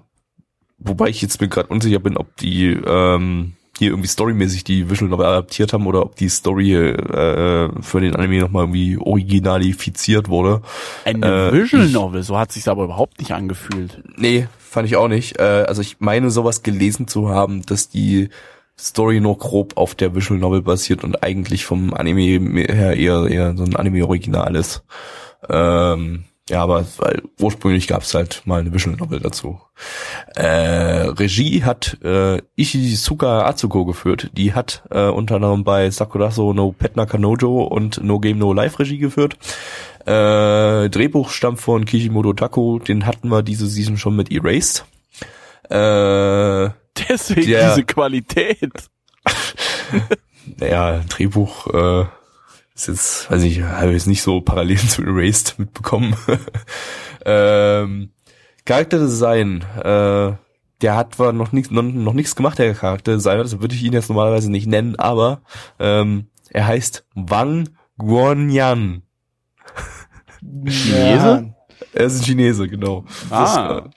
wobei 0.79 1.09
ich 1.09 1.21
jetzt 1.21 1.41
mir 1.41 1.49
gerade 1.49 1.69
unsicher 1.69 1.99
bin, 1.99 2.17
ob 2.17 2.35
die 2.37 2.69
ähm, 2.69 3.56
hier 3.79 3.91
irgendwie 3.91 4.09
storymäßig 4.09 4.65
die 4.65 4.91
Visual 4.91 5.11
Novel 5.11 5.27
adaptiert 5.27 5.73
haben 5.73 5.87
oder 5.87 6.03
ob 6.03 6.17
die 6.17 6.29
Story 6.29 6.75
äh, 6.75 7.69
für 7.81 8.01
den 8.01 8.17
Anime 8.17 8.41
nochmal 8.41 8.65
irgendwie 8.65 8.97
originalifiziert 8.99 10.29
wurde. 10.29 10.63
Eine 11.05 11.49
Äh, 11.49 11.53
Visual 11.53 11.89
Novel, 11.89 12.23
so 12.23 12.39
hat 12.39 12.53
sich's 12.53 12.69
aber 12.69 12.85
überhaupt 12.85 13.19
nicht 13.19 13.33
angefühlt. 13.33 14.03
Nee, 14.17 14.49
fand 14.59 14.87
ich 14.87 14.97
auch 14.97 15.09
nicht. 15.09 15.39
Äh, 15.39 15.65
also 15.69 15.83
ich 15.83 15.97
meine 16.01 16.31
sowas 16.31 16.63
gelesen 16.63 17.09
zu 17.09 17.29
haben, 17.29 17.65
dass 17.67 17.89
die 17.89 18.31
Story 18.79 19.21
nur 19.21 19.39
grob 19.39 19.77
auf 19.77 19.95
der 19.95 20.15
Visual 20.15 20.39
Novel 20.39 20.63
basiert 20.63 21.03
und 21.03 21.23
eigentlich 21.23 21.65
vom 21.65 21.95
Anime 21.95 22.23
her 22.23 22.97
eher, 22.97 23.27
eher 23.27 23.57
so 23.57 23.65
ein 23.65 23.75
Anime-Original 23.75 24.55
ist. 24.55 24.83
Ähm, 25.49 26.25
ja, 26.49 26.63
aber 26.63 26.85
weil 26.99 27.23
ursprünglich 27.41 27.89
gab 27.89 28.03
es 28.03 28.15
halt 28.15 28.43
mal 28.45 28.61
eine 28.61 28.73
Visual 28.73 28.97
Novel 28.97 29.21
dazu. 29.21 29.61
Äh, 30.37 30.47
Regie 31.09 31.65
hat 31.65 31.99
äh, 32.05 32.41
Ishizuka 32.55 33.47
Atsuko 33.47 33.85
geführt. 33.85 34.31
Die 34.35 34.55
hat 34.55 34.83
äh, 34.91 35.09
unter 35.09 35.37
anderem 35.37 35.65
bei 35.65 35.91
Sakuraso 35.91 36.53
no 36.53 36.73
Pet 36.73 36.97
Nakanojo 36.97 37.63
und 37.65 38.03
No 38.03 38.21
Game 38.21 38.39
No 38.39 38.53
Life 38.53 38.79
Regie 38.79 38.99
geführt. 38.99 39.37
Äh, 40.07 40.89
Drehbuch 40.89 41.31
stammt 41.31 41.61
von 41.61 41.85
Kishimoto 41.85 42.33
Tako, 42.33 42.79
den 42.79 43.07
hatten 43.07 43.29
wir 43.29 43.43
diese 43.43 43.67
Season 43.67 43.97
schon 43.97 44.15
mit 44.15 44.31
Erased. 44.31 44.85
Äh, 45.69 46.71
Deswegen 47.09 47.47
Der- 47.49 47.71
diese 47.71 47.85
Qualität. 47.85 48.73
naja, 50.59 51.01
Drehbuch 51.09 51.67
äh, 51.75 52.07
ist 52.77 52.89
jetzt, 52.89 53.31
weiß 53.31 53.43
ich, 53.43 53.63
habe 53.63 53.89
ich 53.89 53.95
jetzt 53.95 54.07
nicht 54.07 54.23
so 54.23 54.41
parallel 54.41 54.79
zu 54.79 55.03
Erased 55.03 55.55
mitbekommen. 55.59 56.15
ähm, 57.25 58.11
Charakterdesign, 58.65 59.63
äh, 59.83 60.33
der 60.83 60.97
hat 60.97 61.15
zwar 61.15 61.33
noch 61.33 61.53
nichts 61.53 61.71
noch, 61.71 61.83
noch 61.83 62.13
nichts 62.13 62.37
gemacht, 62.37 62.59
der 62.59 62.75
Charakterdesigner, 62.75 63.43
das 63.43 63.61
würde 63.61 63.75
ich 63.75 63.83
ihn 63.83 63.93
jetzt 63.93 64.09
normalerweise 64.09 64.51
nicht 64.51 64.67
nennen, 64.67 64.97
aber 64.97 65.41
ähm, 65.79 66.27
er 66.51 66.67
heißt 66.67 67.07
Wang 67.15 67.69
Guanyan. 67.99 69.03
Chinese? 70.67 71.55
Er 71.93 72.05
ist 72.05 72.21
ein 72.21 72.25
Chinese, 72.25 72.69
genau. 72.69 73.05
Ah. 73.31 73.41
Das, 73.41 73.57
Ja, 73.57 73.91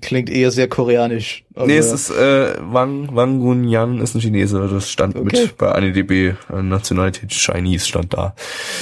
klingt 0.00 0.28
eher 0.30 0.50
sehr 0.50 0.68
koreanisch. 0.68 1.44
aber- 1.54 1.66
Nee, 1.66 1.76
es 1.78 1.92
ist 1.92 2.10
äh, 2.10 2.54
Wang 2.60 3.08
Wang 3.14 3.40
Gunyan 3.40 4.00
ist 4.00 4.14
ein 4.14 4.20
Chinese, 4.20 4.68
das 4.68 4.90
stand 4.90 5.14
Okay. 5.16 5.24
mit 5.42 5.56
bei 5.58 5.70
AniDB, 5.72 6.34
äh, 6.52 6.62
Nationalität 6.62 7.30
Chinese 7.32 7.86
stand 7.86 8.12
da. 8.14 8.34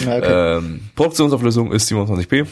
Okay. 0.02 0.56
Ähm, 0.58 0.80
Produktionsauflösung 0.96 1.72
ist 1.72 1.88
27p. 1.90 2.46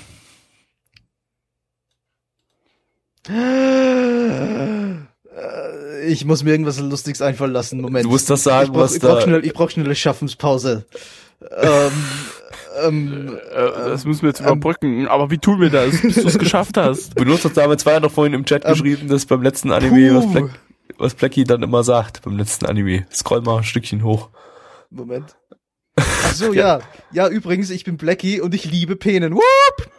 Äh, 5.35 6.11
Ich 6.11 6.25
muss 6.25 6.43
mir 6.43 6.51
irgendwas 6.51 6.79
Lustiges 6.81 7.23
einfallen 7.23 7.53
lassen. 7.53 7.81
Moment. 7.81 8.05
Du 8.05 8.11
musst 8.11 8.29
das 8.29 8.43
sagen, 8.43 8.67
ich 8.67 8.73
brauch, 8.73 8.81
was 8.83 8.95
ich 8.97 9.01
brauch 9.03 9.15
da- 9.17 9.21
Schnell, 9.23 9.45
ich 9.47 9.53
brauch 9.53 9.71
schnell 9.71 9.87
eine 9.87 9.95
Schaffenspause. 9.95 10.85
ähm, 11.61 11.93
ähm, 12.83 13.39
Äh, 13.51 13.89
das 13.89 14.05
müssen 14.05 14.23
wir 14.23 14.29
jetzt 14.29 14.41
überbrücken. 14.41 15.09
Aber 15.09 15.31
wie 15.31 15.39
tun 15.39 15.61
wir 15.61 15.71
das, 15.71 16.01
bis 16.01 16.17
du 16.17 16.29
es 16.29 16.39
geschafft 16.39 16.77
hast? 16.77 17.15
Benutzt 17.15 17.45
das 17.45 17.53
damals 17.53 17.83
zwei 17.83 17.99
noch 17.99 18.11
vorhin 18.11 18.35
im 18.35 18.45
Chat 18.45 18.65
Ähm, 18.65 18.73
geschrieben, 18.73 19.09
dass 19.09 19.27
beim 19.27 19.43
letzten 19.43 19.71
Anime, 19.73 20.15
was, 20.15 20.25
puh. 20.27 20.33
Black, 20.33 20.51
was 20.99 21.15
Blackie 21.15 21.45
dann 21.45 21.63
immer 21.63 21.85
sagt, 21.85 22.23
beim 22.23 22.37
letzten 22.37 22.67
Anime. 22.67 23.07
Scroll 23.13 23.43
mal 23.43 23.59
ein 23.59 23.65
Stückchen 23.65 24.03
hoch. 24.03 24.31
Moment. 24.91 25.37
Ach 25.97 26.33
so, 26.33 26.53
ja. 26.53 26.81
ja. 27.13 27.29
übrigens, 27.29 27.71
ich 27.71 27.85
bin 27.85 27.97
Blackie 27.97 28.41
und 28.41 28.55
ich 28.55 28.65
liebe 28.65 28.97
Penen. 28.97 29.35
Whoop! 29.35 29.91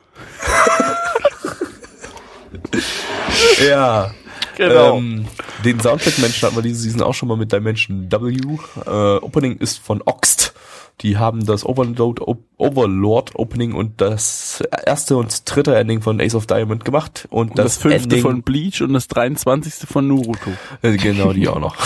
Ja. 3.67 4.13
Genau. 4.57 4.97
Ähm, 4.97 5.25
den 5.65 5.79
Soundtrack-Menschen 5.79 6.45
hatten 6.45 6.55
wir 6.55 6.61
diese 6.61 6.81
Season 6.81 7.01
auch 7.01 7.13
schon 7.13 7.29
mal 7.29 7.37
mit 7.37 7.51
Dimension 7.51 8.11
W. 8.11 8.37
Äh, 8.85 8.89
Opening 9.17 9.57
ist 9.57 9.79
von 9.79 10.01
Oxt. 10.05 10.53
Die 11.01 11.17
haben 11.17 11.45
das 11.45 11.65
Overload, 11.65 12.21
Op 12.21 12.43
Overlord 12.57 13.35
Opening 13.35 13.73
und 13.73 13.99
das 13.99 14.63
erste 14.85 15.17
und 15.17 15.43
dritte 15.45 15.75
Ending 15.75 16.01
von 16.01 16.21
Ace 16.21 16.35
of 16.35 16.47
Diamond 16.47 16.85
gemacht. 16.85 17.27
Und, 17.29 17.51
Und 17.51 17.59
das, 17.59 17.65
das, 17.65 17.77
fünfte 17.77 18.03
Ending, 18.03 18.21
von 18.21 18.41
Bleach 18.43 18.81
und 18.81 18.93
das 18.93 19.07
23. 19.07 19.89
von 19.89 20.07
Naruto. 20.07 20.51
Äh, 20.81 20.95
Genau, 20.97 21.33
die 21.33 21.47
auch 21.47 21.59
noch. 21.59 21.75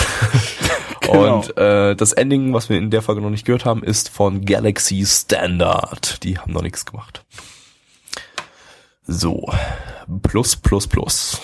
Genau. 1.00 1.38
Und 1.38 1.56
äh, 1.56 1.96
das 1.96 2.12
Ending, 2.12 2.52
was 2.52 2.68
wir 2.68 2.76
in 2.76 2.90
der 2.90 3.00
Folge 3.00 3.22
noch 3.22 3.30
nicht 3.30 3.46
gehört 3.46 3.64
haben, 3.64 3.82
ist 3.82 4.10
von 4.10 4.44
Galaxy 4.44 5.06
Standard. 5.06 6.22
Die 6.22 6.38
haben 6.38 6.52
noch 6.52 6.60
nichts 6.60 6.84
gemacht. 6.84 7.24
So. 9.06 9.50
Plus, 10.22 10.56
plus, 10.56 10.86
plus. 10.86 11.40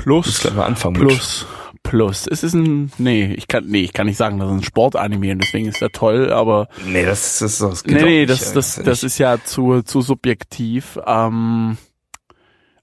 Jetzt 0.00 0.04
Plus, 0.04 0.40
gleich 0.40 0.54
mal 0.54 0.64
anfangen 0.64 0.94
plus, 0.94 1.46
plus. 1.82 2.26
Es 2.26 2.42
ist 2.42 2.54
ein, 2.54 2.92
nee, 2.98 3.32
ich 3.36 3.48
kann, 3.48 3.66
nee, 3.66 3.80
ich 3.82 3.92
kann 3.92 4.06
nicht 4.06 4.16
sagen, 4.16 4.38
das 4.38 4.48
ist 4.48 4.54
ein 4.54 4.62
Sportanime 4.62 5.32
und 5.32 5.38
deswegen 5.42 5.66
ist 5.66 5.82
er 5.82 5.90
toll, 5.90 6.32
aber. 6.32 6.68
Nee, 6.86 7.04
das, 7.04 7.38
das, 7.38 7.58
das 7.58 7.84
geht 7.84 7.96
nee, 7.96 8.02
nee, 8.02 8.18
nicht, 8.20 8.30
das, 8.30 8.52
das, 8.52 8.76
das 8.82 9.02
ist 9.02 9.18
ja 9.18 9.42
zu, 9.42 9.82
zu 9.82 10.00
subjektiv. 10.00 10.98
Ähm, 11.06 11.76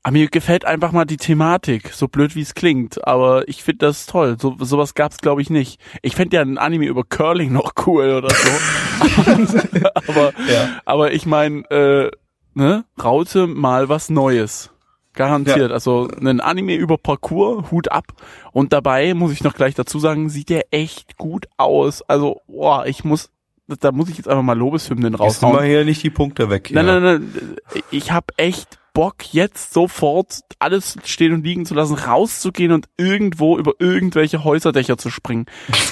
aber 0.04 0.14
mir 0.14 0.30
gefällt 0.30 0.64
einfach 0.64 0.94
mal 0.94 1.04
die 1.04 1.18
Thematik, 1.18 1.92
so 1.94 2.08
blöd 2.08 2.34
wie 2.36 2.42
es 2.42 2.54
klingt. 2.54 3.06
Aber 3.06 3.48
ich 3.50 3.62
finde 3.64 3.88
das 3.88 4.06
toll. 4.06 4.38
So, 4.40 4.56
sowas 4.60 4.94
gab's 4.94 5.18
glaube 5.18 5.42
ich 5.42 5.50
nicht. 5.50 5.82
Ich 6.02 6.16
fände 6.16 6.38
ja 6.38 6.42
ein 6.42 6.58
Anime 6.58 6.86
über 6.86 7.04
Curling 7.04 7.52
noch 7.54 7.74
cool 7.86 8.12
oder 8.12 8.30
so. 8.30 9.80
aber, 10.08 10.34
Ja. 10.50 10.80
aber 10.86 11.12
ich 11.12 11.26
meine, 11.26 11.70
äh, 11.72 12.12
ne, 12.54 12.86
Raute 13.04 13.48
mal 13.48 13.90
was 13.90 14.10
Neues. 14.10 14.72
Garantiert. 15.18 15.72
Also 15.72 16.08
ein 16.20 16.40
Anime 16.40 16.76
über 16.76 16.98
Parcours, 16.98 17.72
Hut 17.72 17.92
ab. 17.92 18.06
Und 18.52 18.72
dabei 18.72 19.14
muss 19.14 19.32
ich 19.32 19.44
noch 19.44 19.56
gleich 19.56 19.76
dazu 19.76 20.00
sagen, 20.00 20.30
sieht 20.30 20.50
der 20.50 20.66
echt 20.72 21.18
gut 21.18 21.48
aus. 21.58 22.02
Also, 22.04 22.42
boah, 22.48 22.86
ich 22.86 23.04
muss, 23.04 23.30
da 23.68 23.92
muss 23.92 24.10
ich 24.10 24.18
jetzt 24.18 24.28
einfach 24.28 24.44
mal 24.44 24.58
Lobeshymnen 24.58 25.18
Gehst 25.18 25.42
du 25.42 25.48
mal 25.48 25.52
raushauen. 25.52 25.66
hier 25.68 25.84
nicht 25.86 26.04
die 26.04 26.10
Punkte 26.10 26.50
weg. 26.50 26.70
Nein, 26.72 26.88
ja. 26.88 27.00
nein, 27.00 27.32
nein. 27.34 27.56
Ich 27.92 28.12
habe 28.12 28.28
echt 28.38 28.77
Bock, 28.98 29.32
jetzt 29.32 29.76
sofort 29.76 30.40
alles 30.58 30.98
stehen 31.06 31.32
und 31.32 31.44
liegen 31.46 31.68
zu 31.68 31.76
lassen, 31.76 31.94
rauszugehen 31.94 32.72
und 32.72 32.88
irgendwo 32.98 33.56
über 33.60 33.74
irgendwelche 33.78 34.44
Häuserdächer 34.44 34.98
zu 34.98 35.12
springen. 35.12 35.46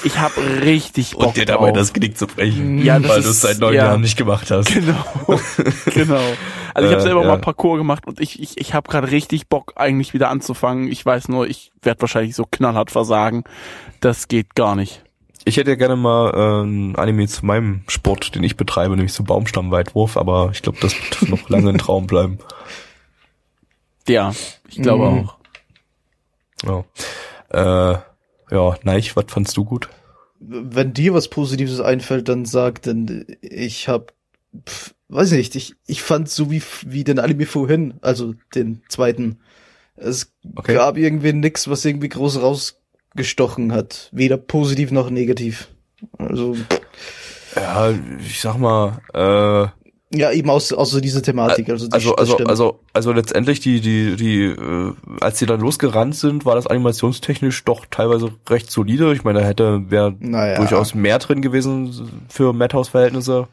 Ich 0.03 0.17
habe 0.17 0.33
richtig 0.63 1.11
Bock 1.11 1.27
Und 1.27 1.37
dir 1.37 1.45
dabei 1.45 1.67
drauf. 1.67 1.77
das 1.77 1.93
Genick 1.93 2.17
zu 2.17 2.25
brechen, 2.25 2.79
Ja, 2.83 2.97
das 2.97 3.11
weil 3.11 3.21
du 3.21 3.29
es 3.29 3.41
seit 3.41 3.59
neun 3.59 3.75
ja. 3.75 3.85
Jahren 3.85 4.01
nicht 4.01 4.17
gemacht 4.17 4.49
hast. 4.49 4.73
Genau, 4.73 5.05
genau. 5.93 6.19
Also 6.73 6.89
ich 6.89 6.93
habe 6.95 6.95
Äh, 6.95 7.01
selber 7.01 7.21
ja. 7.21 7.27
mal 7.27 7.37
Parcours 7.37 7.77
gemacht 7.77 8.07
und 8.07 8.19
ich, 8.19 8.41
ich, 8.41 8.57
ich 8.57 8.73
habe 8.73 8.89
gerade 8.89 9.11
richtig 9.11 9.49
Bock 9.49 9.73
eigentlich 9.75 10.15
wieder 10.15 10.29
anzufangen. 10.31 10.91
Ich 10.91 11.05
weiß 11.05 11.27
nur, 11.27 11.47
ich 11.47 11.71
werde 11.83 12.01
wahrscheinlich 12.01 12.35
so 12.35 12.45
knallhart 12.49 12.89
versagen. 12.89 13.43
Das 14.01 14.27
geht 14.27 14.55
gar 14.55 14.75
nicht. 14.75 15.03
Ich 15.43 15.57
hätte 15.57 15.69
ja 15.69 15.75
gerne 15.75 15.95
mal 15.95 16.31
äh, 16.33 16.65
ein 16.65 16.95
Anime 16.95 17.27
zu 17.27 17.45
meinem 17.45 17.83
Sport, 17.87 18.33
den 18.33 18.41
ich 18.43 18.57
betreibe, 18.57 18.95
nämlich 18.95 19.13
zu 19.13 19.23
Baumstammweitwurf, 19.23 20.17
aber 20.17 20.49
ich 20.53 20.63
glaube, 20.63 20.79
das 20.81 20.95
wird 20.95 21.29
noch 21.29 21.49
lange 21.49 21.69
ein 21.69 21.77
Traum 21.77 22.07
bleiben. 22.07 22.39
Ja, 24.07 24.33
ich 24.67 24.81
glaube 24.81 25.05
Mhm. 25.05 25.29
auch. 25.29 25.37
Ja. 26.63 26.83
Äh, 27.49 27.97
ja, 28.51 28.77
Neich, 28.83 29.15
was 29.15 29.25
fandst 29.29 29.57
du 29.57 29.65
gut? 29.65 29.89
Wenn 30.39 30.93
dir 30.93 31.13
was 31.13 31.27
Positives 31.29 31.79
einfällt, 31.79 32.27
dann 32.29 32.45
sag, 32.45 32.81
denn 32.83 33.25
ich 33.41 33.87
hab, 33.87 34.13
pf, 34.67 34.93
weiß 35.09 35.31
nicht, 35.31 35.55
ich, 35.55 35.75
ich 35.87 36.01
fand 36.03 36.29
so 36.29 36.51
wie, 36.51 36.61
wie 36.85 37.03
den 37.03 37.19
Anime 37.19 37.45
vorhin, 37.45 37.95
also 38.01 38.35
den 38.53 38.81
zweiten, 38.89 39.39
es 39.95 40.33
Okay. 40.55 40.73
gab 40.75 40.97
irgendwie 40.97 41.33
nix, 41.33 41.69
was 41.69 41.85
irgendwie 41.85 42.09
groß 42.09 42.41
rausgestochen 42.41 43.71
hat. 43.71 44.09
Weder 44.11 44.37
positiv 44.37 44.91
noch 44.91 45.09
negativ. 45.09 45.69
Also, 46.17 46.57
Ja, 47.55 47.91
ich 48.19 48.41
sag 48.41 48.57
mal, 48.57 48.99
äh, 49.13 49.84
Ja, 50.16 50.32
eben 50.32 50.49
aus, 50.49 50.72
aus 50.74 50.91
so 50.91 50.99
dieser 50.99 51.22
Thematik. 51.22 51.70
Also, 51.70 51.88
die, 51.88 51.93
Also, 51.93 52.16
also, 52.16 52.38
also, 52.38 52.80
also 52.93 53.11
letztendlich 53.11 53.59
die, 53.59 53.82
die, 53.82 54.16
die, 54.16 54.43
äh, 54.45 54.93
als 55.22 55.39
die 55.39 55.45
dann 55.45 55.59
losgerannt 55.59 56.16
sind, 56.16 56.45
war 56.45 56.55
das 56.55 56.68
animationstechnisch 56.68 57.63
doch 57.63 57.86
teilweise 57.89 58.32
recht 58.49 58.72
solide. 58.72 59.13
Ich 59.13 59.24
meine, 59.24 59.39
da 59.39 59.45
hätte 59.45 59.89
wäre 59.89 60.16
Naja. 60.20 60.57
durchaus 60.57 60.95
mehr 60.95 61.20
drin 61.20 61.41
gewesen 61.41 62.26
für 62.30 62.53
Madhouse-Verhältnisse. 62.53 63.47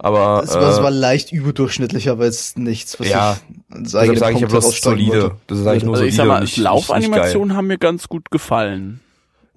Aber 0.00 0.42
es, 0.44 0.54
war, 0.54 0.70
es 0.70 0.78
äh, 0.78 0.82
war 0.82 0.92
leicht 0.92 1.32
überdurchschnittlich, 1.32 2.08
aber 2.08 2.24
jetzt 2.24 2.56
nichts, 2.56 3.00
was 3.00 3.08
Ja, 3.08 3.36
ich 3.82 3.88
sage 3.90 4.12
ich 4.12 4.40
ja 4.40 4.46
bloß 4.46 4.80
solide. 4.80 5.22
wollte. 5.22 5.36
Das 5.48 5.58
sage 5.58 5.78
ich 5.78 5.82
nur 5.84 5.94
Also 5.94 6.06
ich 6.06 6.14
solide 6.14 6.30
sag 6.38 6.42
und 6.42 6.58
mal, 6.58 6.62
Laufanimationen 6.62 7.56
haben 7.56 7.66
mir 7.66 7.78
ganz 7.78 8.08
gut 8.08 8.30
gefallen. 8.30 9.00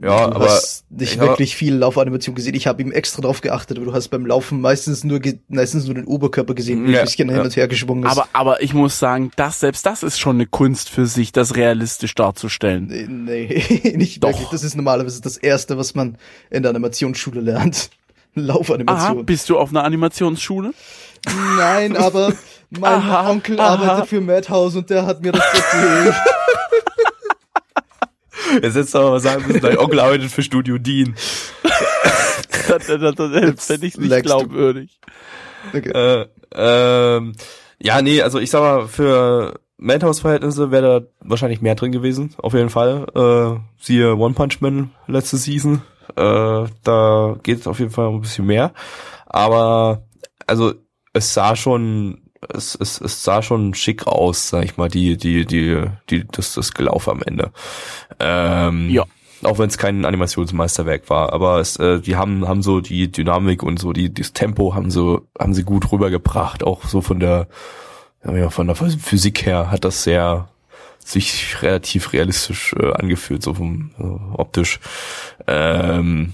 Ja, 0.04 0.28
du 0.28 0.36
aber 0.36 0.46
hast 0.46 0.84
nicht 0.90 1.20
hab- 1.20 1.28
wirklich 1.28 1.56
viel 1.56 1.76
Laufanimation 1.76 2.34
gesehen. 2.34 2.56
Ich 2.56 2.66
habe 2.66 2.82
ihm 2.82 2.92
extra 2.92 3.22
drauf 3.22 3.42
geachtet, 3.42 3.78
aber 3.78 3.86
du 3.86 3.94
hast 3.94 4.08
beim 4.08 4.26
Laufen 4.26 4.60
meistens 4.60 5.04
nur 5.04 5.20
meistens 5.48 5.86
nur 5.86 5.94
den 5.94 6.06
Oberkörper 6.06 6.56
gesehen, 6.56 6.88
wie 6.88 6.94
Ja, 6.94 7.00
ein 7.02 7.06
bisschen 7.06 7.30
hin 7.30 7.38
ja. 7.38 7.44
und 7.44 7.56
her 7.56 7.68
geschwungen 7.68 8.04
ist. 8.06 8.12
Aber, 8.12 8.28
aber 8.34 8.64
ich 8.64 8.74
muss 8.74 8.98
sagen, 8.98 9.32
das, 9.36 9.60
selbst 9.60 9.86
das 9.86 10.02
ist 10.02 10.20
schon 10.20 10.38
eine 10.38 10.48
Kunst 10.48 10.90
für 10.90 11.06
sich, 11.06 11.32
das 11.32 11.56
realistisch 11.56 12.16
darzustellen. 12.16 12.88
nee, 12.88 13.06
nee, 13.64 13.92
nicht 13.96 14.24
Doch. 14.24 14.30
wirklich. 14.30 14.50
Das 14.50 14.64
ist 14.64 14.76
normalerweise 14.76 15.22
das 15.22 15.38
erste, 15.38 15.78
was 15.78 15.94
man 15.94 16.18
in 16.50 16.64
der 16.64 16.72
Animationsschule 16.72 17.40
lernt. 17.42 17.92
Aha, 18.36 18.42
Laufanimation. 18.42 19.26
bist 19.26 19.50
du 19.50 19.60
auf 19.60 19.70
einer 19.70 19.84
Animationsschule? 19.84 20.72
Nein, 21.58 21.96
aber 21.96 22.34
mein 22.72 22.94
Aha, 22.94 23.30
Onkel 23.30 23.60
aha. 23.60 23.74
arbeitet 23.74 24.08
für 24.10 24.22
Madhouse 24.22 24.76
und 24.78 24.90
der 24.90 25.06
hat 25.06 25.22
mir 25.22 25.32
das 25.34 25.44
erzählt. 25.54 26.16
Jetzt 28.54 28.76
hättest 28.76 28.94
du 28.94 29.00
aber 29.00 29.12
mal 29.12 29.20
sagen 29.20 29.46
müssen, 29.48 29.62
dein 29.62 29.78
Onkel 29.78 30.00
arbeitet 30.00 30.32
für 30.32 30.44
Studio 30.44 30.78
Dean. 30.78 31.16
das, 32.68 32.88
das, 32.88 33.16
das, 33.16 33.16
das 33.16 33.66
fände 33.66 33.88
ich 33.88 33.98
nicht 33.98 34.24
glaubwürdig. 34.24 35.00
Okay. 35.74 35.90
Äh, 35.90 36.28
ähm, 36.54 37.34
ja, 37.80 38.02
nee, 38.02 38.22
also 38.22 38.40
ich 38.40 38.50
sag 38.50 38.62
mal, 38.62 38.88
für 38.88 39.60
Madhouse-Verhältnisse 39.78 40.72
wäre 40.72 41.02
da 41.02 41.08
wahrscheinlich 41.22 41.62
mehr 41.62 41.76
drin 41.76 41.92
gewesen, 41.92 42.36
auf 42.38 42.54
jeden 42.54 42.70
Fall. 42.70 43.08
Äh, 43.16 43.60
siehe 43.84 44.16
One 44.16 44.36
Punch 44.36 44.62
Man 44.62 44.92
letzte 45.08 45.38
Season. 45.38 45.82
Äh, 46.16 46.66
da 46.84 47.36
geht 47.42 47.60
es 47.60 47.68
auf 47.68 47.80
jeden 47.80 47.92
Fall 47.92 48.10
ein 48.10 48.22
bisschen 48.22 48.46
mehr. 48.46 48.74
Aber, 49.26 50.04
also, 50.46 50.74
es 51.14 51.34
sah 51.34 51.56
schon, 51.56 52.22
es, 52.48 52.76
es, 52.80 53.02
es 53.02 53.24
sah 53.24 53.42
schon 53.42 53.74
schick 53.74 54.06
aus, 54.06 54.50
sag 54.50 54.66
ich 54.66 54.78
mal, 54.78 54.90
die, 54.90 55.18
die, 55.18 55.46
die, 55.46 55.84
die, 56.10 56.28
das, 56.32 56.54
das 56.54 56.74
Gelaufe 56.74 57.12
am 57.12 57.24
Ende. 57.24 57.52
Ähm, 58.22 58.90
Ja. 58.90 59.06
Auch 59.44 59.58
wenn 59.58 59.70
es 59.70 59.80
kein 59.80 60.06
Animationsmeisterwerk 60.06 61.10
war, 61.10 61.34
aber 61.34 61.60
es, 61.60 61.76
äh, 61.78 62.00
die 62.00 62.16
haben 62.16 62.48
haben 62.48 62.62
so 62.62 62.80
die 62.80 63.12
Dynamik 63.12 63.64
und 63.64 63.80
so 63.80 63.92
die 63.92 64.14
das 64.14 64.34
Tempo 64.34 64.76
haben 64.76 64.92
so 64.92 65.28
haben 65.40 65.56
sie 65.56 65.64
gut 65.64 65.92
rübergebracht, 65.92 66.64
auch 66.64 66.86
so 66.86 67.02
von 67.02 67.20
der 67.20 67.48
ja, 68.24 68.52
von 68.52 68.68
der 68.68 68.76
Physik 68.76 69.48
her 69.48 69.72
hat 69.72 69.84
das 69.84 70.04
sehr 70.04 70.48
sich 71.04 71.62
relativ 71.64 72.14
realistisch 72.14 72.76
äh, 72.80 72.94
angefühlt, 72.94 73.42
so 73.42 73.56
vom 73.56 73.92
äh, 74.00 74.38
optisch. 74.38 74.80
Ähm, 75.48 76.34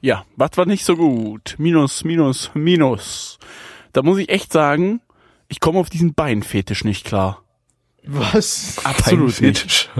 Ja, 0.00 0.24
was 0.36 0.52
war 0.56 0.64
nicht 0.64 0.86
so 0.86 0.96
gut? 0.96 1.56
Minus, 1.58 2.04
minus, 2.04 2.50
minus. 2.54 3.38
Da 3.92 4.02
muss 4.02 4.18
ich 4.18 4.30
echt 4.30 4.52
sagen, 4.52 5.02
ich 5.48 5.60
komme 5.60 5.78
auf 5.78 5.90
diesen 5.90 6.14
Beinfetisch 6.14 6.84
nicht 6.84 7.04
klar. 7.04 7.42
Was? 8.06 8.76
Absolut 8.84 9.40
nicht. 9.40 9.90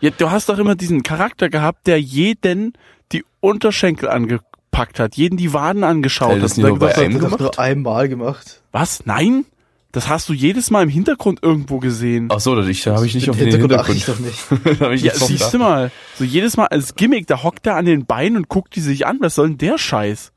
Ja, 0.00 0.10
du 0.10 0.30
hast 0.30 0.48
doch 0.48 0.58
immer 0.58 0.74
diesen 0.74 1.02
Charakter 1.02 1.48
gehabt, 1.48 1.86
der 1.86 2.00
jeden 2.00 2.72
die 3.12 3.24
Unterschenkel 3.40 4.08
angepackt 4.08 4.98
hat, 4.98 5.16
jeden 5.16 5.36
die 5.36 5.52
Waden 5.52 5.84
angeschaut 5.84 6.40
das 6.40 6.52
hat. 6.52 6.58
nicht 6.58 6.64
und 6.66 6.78
nur 6.78 6.88
dann 6.88 6.88
bei 6.88 6.94
einem 6.96 7.12
Das 7.14 7.22
gemacht? 7.22 7.40
nur 7.40 7.58
einmal 7.58 8.08
gemacht. 8.08 8.62
Was? 8.72 9.04
Nein? 9.04 9.44
Das 9.92 10.08
hast 10.08 10.28
du 10.28 10.32
jedes 10.32 10.70
Mal 10.70 10.84
im 10.84 10.88
Hintergrund 10.88 11.40
irgendwo 11.42 11.78
gesehen. 11.80 12.28
Ach 12.30 12.38
so, 12.38 12.54
das 12.54 12.68
ich, 12.68 12.82
da 12.84 12.94
habe 12.94 13.06
ich 13.06 13.14
nicht 13.14 13.28
auf 13.28 13.36
den 13.36 13.48
Hintergrund 13.48 13.72
Hintergrund. 13.72 13.98
ich 13.98 14.04
doch 14.06 14.18
nicht. 14.20 14.78
Da 14.80 14.92
ich 14.92 15.02
ja, 15.02 15.14
siehst 15.14 15.52
du 15.52 15.58
mal. 15.58 15.90
So 16.16 16.22
jedes 16.22 16.56
Mal 16.56 16.66
als 16.66 16.94
Gimmick, 16.94 17.26
da 17.26 17.42
hockt 17.42 17.66
er 17.66 17.74
an 17.74 17.86
den 17.86 18.06
Beinen 18.06 18.36
und 18.36 18.48
guckt 18.48 18.76
die 18.76 18.80
sich 18.80 19.06
an. 19.06 19.18
Was 19.20 19.34
soll 19.34 19.48
denn 19.48 19.58
der 19.58 19.78
Scheiß? 19.78 20.30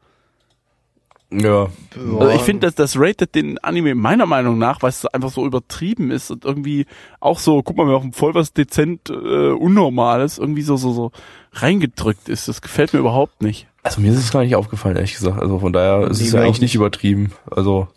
Ja, 1.40 1.68
Also 1.96 2.30
ich 2.30 2.42
finde, 2.42 2.68
dass 2.68 2.76
das 2.76 2.98
rated 2.98 3.34
den 3.36 3.58
Anime 3.60 3.96
meiner 3.96 4.26
Meinung 4.26 4.58
nach, 4.58 4.82
weil 4.82 4.90
es 4.90 5.06
einfach 5.06 5.32
so 5.32 5.46
übertrieben 5.46 6.12
ist 6.12 6.30
und 6.32 6.46
irgendwie 6.46 6.86
auch 7.20 7.40
so, 7.40 7.64
guck 7.64 7.78
mal, 7.78 7.88
wir 7.88 7.94
machen 7.94 8.14
voll 8.14 8.36
was 8.36 8.54
dezent 8.54 9.10
äh, 9.10 9.52
Unnormales, 9.52 10.38
irgendwie 10.38 10.62
so 10.62 10.78
so 10.78 10.94
so 10.94 11.12
reingedrückt 11.54 12.30
ist. 12.30 12.48
Das 12.48 12.62
gefällt 12.62 12.94
mir 12.94 13.00
überhaupt 13.00 13.42
nicht. 13.42 13.68
Also 13.84 14.00
mir 14.02 14.12
ist 14.12 14.20
es 14.20 14.32
gar 14.32 14.44
nicht 14.44 14.56
aufgefallen, 14.56 14.96
ehrlich 14.96 15.16
gesagt. 15.16 15.42
Also 15.42 15.60
von 15.60 15.74
daher 15.74 16.08
ist 16.10 16.20
Nee, 16.20 16.28
es 16.28 16.34
ja 16.34 16.42
eigentlich 16.42 16.62
nicht 16.62 16.76
übertrieben. 16.76 17.34
Also 17.50 17.88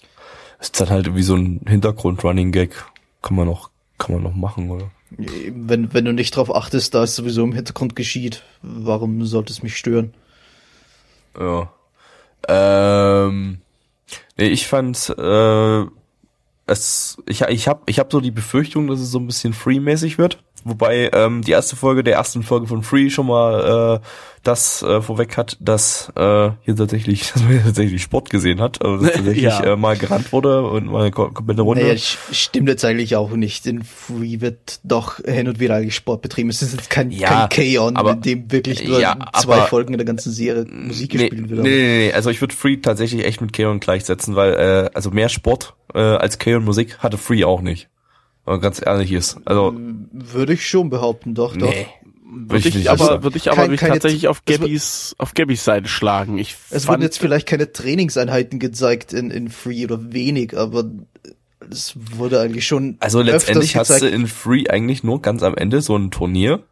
es 0.58 0.68
ist 0.68 0.80
dann 0.80 0.90
halt 0.90 1.14
wie 1.14 1.22
so 1.22 1.34
ein 1.36 1.60
Hintergrund-Running-Gag. 1.66 2.84
Kann 3.22 3.36
man 3.36 3.46
noch, 3.46 3.70
kann 3.98 4.14
man 4.14 4.22
noch 4.22 4.34
machen, 4.34 4.70
oder? 4.70 4.90
Wenn, 5.10 5.94
wenn 5.94 6.04
du 6.04 6.12
nicht 6.12 6.34
drauf 6.34 6.54
achtest, 6.54 6.94
da 6.94 7.04
es 7.04 7.14
sowieso 7.14 7.44
im 7.44 7.52
Hintergrund 7.52 7.94
geschieht, 7.94 8.42
warum 8.62 9.24
sollte 9.24 9.52
es 9.52 9.62
mich 9.62 9.76
stören? 9.76 10.12
Ja. 11.38 11.70
Ähm, 12.48 13.58
nee, 14.36 14.48
ich 14.48 14.66
fand, 14.66 15.14
äh, 15.18 15.84
es, 16.66 17.16
ich, 17.26 17.42
ich 17.42 17.68
habe 17.68 17.82
ich 17.86 17.98
hab 17.98 18.12
so 18.12 18.20
die 18.20 18.30
Befürchtung, 18.30 18.86
dass 18.88 19.00
es 19.00 19.10
so 19.10 19.18
ein 19.18 19.26
bisschen 19.26 19.52
Free-mäßig 19.52 20.18
wird. 20.18 20.42
Wobei 20.68 21.10
ähm, 21.12 21.42
die 21.42 21.52
erste 21.52 21.76
Folge 21.76 22.02
der 22.02 22.14
ersten 22.14 22.42
Folge 22.42 22.66
von 22.66 22.82
Free 22.82 23.08
schon 23.08 23.26
mal 23.28 24.00
äh, 24.02 24.06
das 24.42 24.82
äh, 24.82 25.00
vorweg 25.00 25.36
hat, 25.36 25.56
dass 25.60 26.10
äh, 26.16 26.50
hier 26.62 26.74
tatsächlich, 26.76 27.20
dass 27.32 27.42
man 27.42 27.52
hier 27.52 27.62
tatsächlich 27.64 28.02
Sport 28.02 28.30
gesehen 28.30 28.60
hat, 28.60 28.84
also 28.84 29.04
dass 29.04 29.12
tatsächlich 29.16 29.44
Ja. 29.44 29.62
äh, 29.62 29.76
mal 29.76 29.96
gerannt 29.96 30.32
wurde 30.32 30.62
und 30.62 30.86
mal 30.86 31.02
eine 31.02 31.10
ko- 31.12 31.30
komplette 31.30 31.62
Runde. 31.62 31.82
Naja, 31.84 31.94
stimmt 31.96 32.68
jetzt 32.68 32.84
eigentlich 32.84 33.14
auch 33.14 33.30
nicht. 33.30 33.64
In 33.66 33.84
Free 33.84 34.40
wird 34.40 34.80
doch 34.82 35.18
hin 35.24 35.46
und 35.48 35.60
wieder 35.60 35.88
Sport 35.90 36.22
betrieben. 36.22 36.50
Es 36.50 36.62
ist 36.62 36.72
jetzt 36.74 36.90
kein, 36.90 37.10
Ja, 37.12 37.46
kein 37.46 37.76
K-On, 37.76 37.96
aber- 37.96 38.12
in 38.12 38.22
dem 38.22 38.52
wirklich 38.52 38.86
nur 38.86 39.00
Ja, 39.00 39.16
zwei 39.34 39.54
aber- 39.58 39.66
Folgen 39.66 39.94
in 39.94 39.98
der 39.98 40.06
ganzen 40.06 40.32
Serie 40.32 40.64
Musik 40.68 41.14
nee, 41.14 41.28
gespielt 41.28 41.48
wird. 41.50 41.62
Nee, 41.62 41.68
nee, 41.68 41.98
nee, 42.08 42.12
also 42.12 42.30
ich 42.30 42.40
würde 42.40 42.54
Free 42.56 42.78
tatsächlich 42.78 43.24
echt 43.24 43.40
mit 43.40 43.52
Keon 43.52 43.78
gleichsetzen, 43.78 44.34
weil 44.34 44.54
äh, 44.54 44.90
also 44.94 45.10
mehr 45.12 45.28
Sport 45.28 45.74
äh, 45.94 45.98
als 46.00 46.38
Keon 46.38 46.64
Musik 46.64 46.98
hatte 46.98 47.18
Free 47.18 47.44
auch 47.44 47.60
nicht. 47.60 47.88
Wenn 48.46 48.54
man 48.54 48.60
ganz 48.62 48.80
ehrlich 48.84 49.12
ist. 49.12 49.36
Also 49.44 49.74
Würde 49.76 50.54
ich 50.54 50.66
schon 50.66 50.88
behaupten, 50.88 51.34
doch, 51.34 51.54
doch. 51.56 51.68
nee. 51.68 51.86
Würde 52.28 52.68
ich, 52.68 52.74
nicht 52.74 52.88
aber 52.88 53.22
würde 53.22 53.36
ich 53.36 53.48
aber 53.50 53.62
Kein- 53.62 53.70
mich 53.70 53.80
keine- 53.80 53.92
tatsächlich 53.94 54.28
auf 54.28 54.44
Gabbys 54.44 55.14
auf 55.18 55.34
Gabbys 55.34 55.64
Seite 55.64 55.88
schlagen. 55.88 56.38
Ich 56.38 56.56
Es 56.70 56.86
wurden 56.88 57.02
jetzt 57.02 57.18
vielleicht 57.18 57.46
keine 57.46 57.72
Trainingseinheiten 57.72 58.58
gezeigt 58.58 59.12
in, 59.12 59.30
in 59.30 59.48
Free 59.48 59.84
oder 59.84 60.12
wenig, 60.12 60.56
aber 60.56 60.84
es 61.70 61.94
wurde 61.96 62.40
eigentlich 62.40 62.66
schon. 62.66 62.96
Also 63.00 63.20
letztendlich 63.22 63.76
hast 63.76 64.00
du 64.02 64.08
in 64.08 64.26
Free 64.26 64.68
eigentlich 64.68 65.02
nur 65.02 65.22
ganz 65.22 65.42
am 65.42 65.54
Ende 65.56 65.80
so 65.80 65.96
ein 65.96 66.10
Turnier 66.10 66.62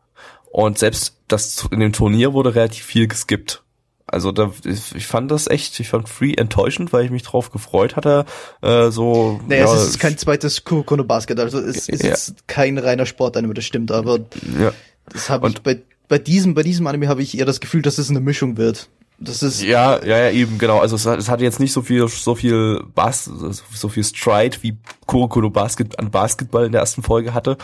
und 0.50 0.78
selbst 0.78 1.16
das 1.28 1.66
in 1.70 1.80
dem 1.80 1.92
Turnier 1.92 2.32
wurde 2.32 2.54
relativ 2.54 2.84
viel 2.84 3.08
geskippt. 3.08 3.62
Also 4.06 4.32
da, 4.32 4.52
ich 4.64 5.06
fand 5.06 5.30
das 5.30 5.46
echt, 5.46 5.80
ich 5.80 5.88
fand 5.88 6.08
Free 6.08 6.34
enttäuschend, 6.34 6.92
weil 6.92 7.04
ich 7.06 7.10
mich 7.10 7.22
drauf 7.22 7.50
gefreut 7.50 7.96
hatte. 7.96 8.26
Äh, 8.60 8.90
so, 8.90 9.40
Naja, 9.48 9.64
ja, 9.64 9.74
es 9.74 9.88
ist 9.88 9.98
kein 9.98 10.18
zweites 10.18 10.64
Kurokono 10.64 11.04
Basket, 11.04 11.40
also 11.40 11.58
es 11.58 11.88
ist 11.88 12.02
Ja. 12.02 12.10
jetzt 12.10 12.46
kein 12.46 12.76
reiner 12.78 13.06
Sportanime, 13.06 13.54
das 13.54 13.64
stimmt, 13.64 13.90
aber 13.90 14.18
ja, 14.60 14.72
das 15.10 15.30
habe 15.30 15.48
ich 15.48 15.60
bei, 15.62 15.80
bei 16.08 16.18
diesem, 16.18 16.52
bei 16.54 16.62
diesem 16.62 16.86
Anime 16.86 17.08
habe 17.08 17.22
ich 17.22 17.36
eher 17.38 17.46
das 17.46 17.60
Gefühl, 17.60 17.80
dass 17.82 17.96
es 17.98 18.10
eine 18.10 18.20
Mischung 18.20 18.56
wird. 18.58 18.88
Das 19.18 19.42
ist, 19.44 19.62
ja, 19.62 20.04
ja, 20.04 20.18
ja, 20.18 20.30
eben 20.30 20.58
genau. 20.58 20.80
Also 20.80 20.96
es, 20.96 21.06
hat- 21.06 21.20
es 21.20 21.28
hatte 21.28 21.44
jetzt 21.44 21.60
nicht 21.60 21.72
so 21.72 21.82
viel, 21.82 22.06
so 22.08 22.34
viel 22.34 22.82
Bas, 22.96 23.24
so 23.72 23.88
viel 23.88 24.02
Stride 24.02 24.58
wie 24.62 24.76
Kurokuro 25.06 25.50
Basket 25.50 25.98
an 26.00 26.10
Basketball 26.10 26.66
in 26.66 26.72
der 26.72 26.80
ersten 26.80 27.02
Folge 27.04 27.32
hatte. 27.32 27.56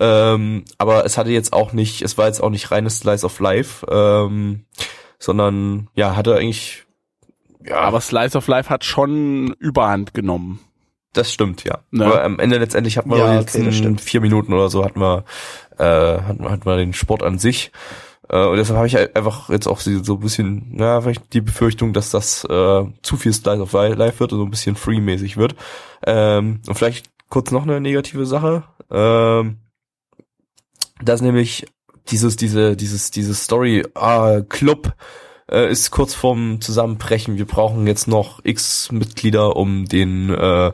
Ähm, 0.00 0.64
aber 0.78 1.04
es 1.04 1.18
hatte 1.18 1.30
jetzt 1.30 1.52
auch 1.52 1.72
nicht, 1.74 2.00
es 2.02 2.16
war 2.16 2.26
jetzt 2.26 2.42
auch 2.42 2.48
nicht 2.48 2.70
reines 2.70 3.00
Slice 3.00 3.26
of 3.26 3.38
Life, 3.38 3.86
ähm, 3.90 4.64
sondern 5.24 5.88
ja, 5.94 6.16
hatte 6.16 6.36
eigentlich 6.36 6.84
ja, 7.66 7.80
aber 7.80 8.00
Slice 8.00 8.36
of 8.36 8.46
Life 8.46 8.68
hat 8.68 8.84
schon 8.84 9.54
Überhand 9.58 10.12
genommen. 10.14 10.60
Das 11.14 11.32
stimmt, 11.32 11.64
ja. 11.64 11.78
Ne? 11.90 12.04
Aber 12.04 12.22
am 12.24 12.38
Ende 12.38 12.58
letztendlich 12.58 12.98
hatten 12.98 13.08
wir 13.10 13.18
Ja, 13.18 13.40
die 13.40 13.48
okay, 13.48 13.72
stimmt. 13.72 14.00
vier 14.00 14.20
Minuten 14.20 14.52
oder 14.52 14.68
so 14.68 14.84
hatten 14.84 15.00
wir, 15.00 15.24
äh, 15.78 15.84
hatten, 15.84 16.42
wir- 16.42 16.50
hatten 16.50 16.66
wir 16.66 16.76
den 16.76 16.92
Sport 16.92 17.22
an 17.22 17.38
sich. 17.38 17.70
Äh, 18.28 18.44
und 18.46 18.56
deshalb 18.56 18.76
habe 18.76 18.86
ich 18.86 18.98
einfach 19.16 19.48
jetzt 19.48 19.66
auch 19.66 19.80
so 19.80 20.02
so 20.02 20.14
ein 20.14 20.20
bisschen, 20.20 20.66
na, 20.72 21.00
vielleicht 21.00 21.32
die 21.32 21.40
Befürchtung, 21.40 21.92
dass 21.92 22.10
das 22.10 22.44
äh, 22.44 22.84
zu 23.02 23.16
viel 23.16 23.32
Slice 23.32 23.62
of 23.62 23.72
Life 23.72 24.18
wird 24.20 24.32
und 24.32 24.38
so 24.40 24.44
ein 24.44 24.50
bisschen 24.50 24.76
free-mäßig 24.76 25.36
wird. 25.36 25.54
Ähm, 26.06 26.60
und 26.66 26.74
vielleicht 26.74 27.06
kurz 27.30 27.50
noch 27.50 27.62
eine 27.62 27.80
negative 27.80 28.26
Sache. 28.26 28.64
Ähm, 28.90 29.58
dass 31.02 31.22
nämlich 31.22 31.66
dieses, 32.10 32.36
diese, 32.36 32.76
dieses, 32.76 33.10
diese 33.10 33.34
Story, 33.34 33.82
ah, 33.94 34.42
Club 34.48 34.94
äh, 35.50 35.70
ist 35.70 35.90
kurz 35.90 36.14
vorm 36.14 36.60
Zusammenbrechen. 36.60 37.38
Wir 37.38 37.46
brauchen 37.46 37.86
jetzt 37.86 38.08
noch 38.08 38.40
x 38.44 38.90
Mitglieder, 38.92 39.56
um 39.56 39.86
den 39.86 40.28
äh, 40.30 40.72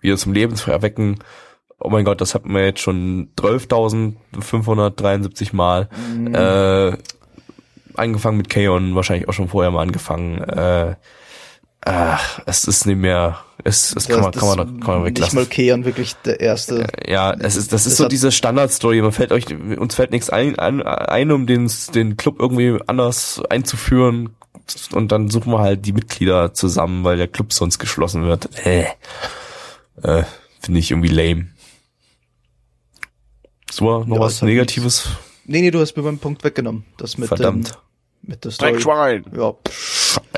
wieder 0.00 0.16
zum 0.16 0.32
Leben 0.32 0.56
zu 0.56 0.70
erwecken. 0.70 1.18
Oh 1.78 1.88
mein 1.88 2.04
Gott, 2.04 2.20
das 2.20 2.34
hatten 2.34 2.52
wir 2.52 2.64
jetzt 2.64 2.80
schon 2.80 3.30
12.573 3.36 5.56
Mal. 5.56 5.88
Mhm. 6.14 6.34
Äh, 6.34 6.98
angefangen 7.94 8.36
mit 8.36 8.50
Kaon, 8.50 8.94
wahrscheinlich 8.94 9.28
auch 9.28 9.32
schon 9.32 9.48
vorher 9.48 9.70
mal 9.70 9.80
angefangen. 9.82 10.42
Äh, 10.42 10.96
ach, 11.82 12.40
es 12.46 12.64
ist 12.64 12.86
nicht 12.86 12.98
mehr, 12.98 13.40
es, 13.64 13.94
es 13.96 14.08
kann 14.08 14.20
man, 14.20 14.32
kann 14.32 14.48
man, 14.48 14.80
kann 14.80 14.94
man 14.94 15.02
Nicht 15.02 15.16
weglassen. 15.16 15.38
mal 15.38 15.46
Kean 15.46 15.84
wirklich 15.84 16.14
der 16.24 16.40
erste. 16.40 16.86
Ja, 17.06 17.32
es 17.32 17.56
ist, 17.56 17.72
das 17.72 17.86
ist 17.86 17.92
Das 17.92 17.98
so 17.98 18.08
diese 18.08 18.32
Standardstory. 18.32 19.02
Man 19.02 19.12
fällt 19.12 19.32
euch, 19.32 19.46
uns 19.50 19.94
fällt 19.94 20.10
nichts 20.10 20.30
ein, 20.30 20.58
ein, 20.58 20.82
ein 20.82 21.30
um 21.30 21.46
den, 21.46 21.70
den 21.94 22.16
Club 22.16 22.36
irgendwie 22.38 22.78
anders 22.86 23.40
einzuführen. 23.50 24.30
Und 24.92 25.10
dann 25.10 25.28
suchen 25.28 25.52
wir 25.52 25.58
halt 25.58 25.84
die 25.84 25.92
Mitglieder 25.92 26.54
zusammen, 26.54 27.02
weil 27.02 27.16
der 27.16 27.28
Club 27.28 27.52
sonst 27.52 27.78
geschlossen 27.78 28.22
wird. 28.24 28.48
Äh, 28.64 28.86
äh 30.02 30.24
finde 30.60 30.78
ich 30.78 30.90
irgendwie 30.90 31.08
lame. 31.08 31.48
So, 33.70 34.04
noch 34.04 34.16
Ja, 34.16 34.20
was 34.20 34.34
ist 34.34 34.42
Negatives? 34.42 35.08
Nee, 35.46 35.62
nee, 35.62 35.70
du 35.70 35.80
hast 35.80 35.96
mir 35.96 36.02
meinen 36.02 36.18
Punkt 36.18 36.44
weggenommen. 36.44 36.84
Das 36.96 37.18
mit, 37.18 37.28
Verdammt. 37.28 37.70
dem, 37.70 37.76
mit 38.22 38.44
der 38.44 38.50
Story. 38.50 38.72
Dreckschwein. 38.72 39.24
Ja. 39.36 39.54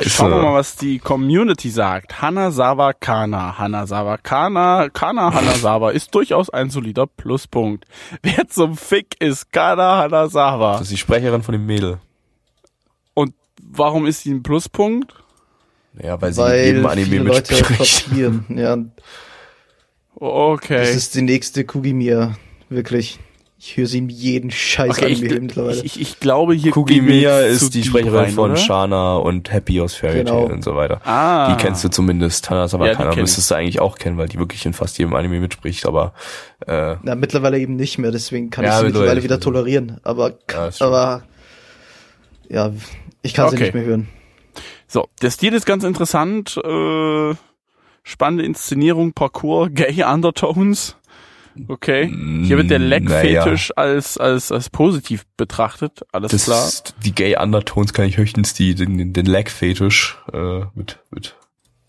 Schauen 0.01 0.31
wir 0.31 0.43
mal, 0.43 0.55
was 0.55 0.77
die 0.77 0.99
Community 0.99 1.69
sagt. 1.71 2.23
Hanasawa 2.23 2.93
Kana. 2.95 3.59
Hanasawa 3.59 4.17
Kana. 4.19 4.89
Kana 4.89 5.33
Hanasawa 5.35 5.91
ist 5.91 6.15
durchaus 6.15 6.49
ein 6.51 6.71
solider 6.71 7.07
Pluspunkt. 7.07 7.85
Wer 8.23 8.49
zum 8.49 8.77
Fick 8.77 9.21
ist 9.21 9.53
Kana 9.53 9.99
Hanasawa? 9.99 10.73
Das 10.73 10.83
ist 10.83 10.93
die 10.93 10.97
Sprecherin 10.97 11.43
von 11.43 11.53
dem 11.53 11.67
Mädel. 11.67 11.99
Und 13.15 13.35
warum 13.63 14.07
ist 14.07 14.23
sie 14.23 14.33
ein 14.33 14.43
Pluspunkt? 14.43 15.15
Ja, 16.03 16.21
weil 16.23 16.33
sie 16.33 16.41
Weil 16.41 16.57
mit 16.59 16.67
jedem 16.67 16.87
Anime 16.87 17.07
viele 17.07 17.25
Leute 17.25 17.55
mitspricht. 17.55 18.07
Ja, 18.57 18.79
Okay. 20.15 20.79
das 20.79 20.91
ist 20.91 21.15
die 21.15 21.23
nächste 21.23 21.65
Kugimiya. 21.65 22.37
Wirklich. 22.69 23.19
Ich 23.65 23.77
höre 23.77 23.87
sie 23.87 23.99
in 23.99 24.09
jeden 24.09 24.51
Scheiß 24.51 24.91
okay 24.99 25.07
ich, 25.07 25.21
Anime 25.23 25.39
mittlerweile. 25.43 25.77
ich, 25.77 25.85
ich, 25.85 26.01
ich 26.01 26.19
glaube, 26.21 26.53
hier 26.53 26.73
Kugimiya 26.73 27.43
ist 27.43 27.73
die 27.77 27.85
Sprecherin 27.85 28.19
rein, 28.19 28.33
von 28.33 28.51
oder? 28.51 28.57
Shana 28.61 29.15
und 29.19 29.53
Happy 29.53 29.81
aus 29.81 29.95
Fairy 29.95 30.25
Genau. 30.25 30.47
Tail 30.47 30.53
und 30.55 30.65
so 30.65 30.75
weiter. 30.75 31.01
Ah. 31.07 31.55
Die 31.55 31.63
kennst 31.63 31.85
du 31.85 31.89
zumindest. 31.89 32.51
Ja, 32.51 32.67
Kana 32.67 32.95
kenn 32.97 33.11
ich. 33.13 33.17
müsstest 33.19 33.53
du 33.53 33.55
eigentlich 33.55 33.79
auch 33.81 33.99
kennen, 33.99 34.19
weil 34.19 34.27
die 34.27 34.41
wirklich 34.41 34.67
in 34.67 34.73
fast 34.73 34.99
jedem 34.99 35.15
Anime 35.15 35.39
mitspricht, 35.39 35.87
aber 35.87 36.13
äh, 36.67 36.97
Na, 37.05 37.15
mittlerweile 37.15 37.57
eben 37.61 37.77
nicht 37.77 37.99
mehr, 37.99 38.11
deswegen 38.11 38.51
kann 38.51 38.65
Ja, 38.65 38.73
ich 38.73 38.79
sie 38.79 38.85
mittlerweile 38.87 39.23
wieder 39.23 39.39
tolerieren. 39.39 40.01
Aber, 40.03 40.31
Ja, 40.51 40.69
aber, 40.81 41.23
ja, 42.49 42.73
ich 43.23 43.33
kann 43.33 43.49
sie 43.51 43.55
Okay. 43.55 43.65
nicht 43.67 43.75
mehr 43.75 43.85
hören. 43.85 44.09
So, 44.89 45.07
der 45.23 45.31
Stil 45.31 45.55
ist 45.55 45.67
ganz 45.67 45.85
interessant. 45.85 46.57
Äh, 46.65 47.35
spannende 48.03 48.45
Inszenierung, 48.45 49.13
Parcours, 49.13 49.71
Gay 49.73 50.03
Undertones. 50.03 50.97
Okay. 51.69 52.09
Hier 52.45 52.57
wird 52.57 52.71
der 52.71 52.79
Mm, 52.79 52.89
Leck-Fetisch 52.89 53.73
als, 53.77 54.17
als, 54.17 54.51
als 54.51 54.71
positiv 54.71 55.25
betrachtet. 55.37 56.03
Alles 56.13 56.33
das 56.33 56.45
klar. 56.45 56.67
ist, 56.67 56.95
die 57.05 57.15
Gay 57.15 57.37
Undertones 57.37 57.93
kann 57.93 58.07
ich 58.07 58.17
höchstens 58.17 58.55
die, 58.55 58.75
den, 58.75 59.13
den 59.13 59.27
Leg-Fetisch 59.27 60.19
äh, 60.33 60.61
mit, 60.75 60.99
mit 61.11 61.37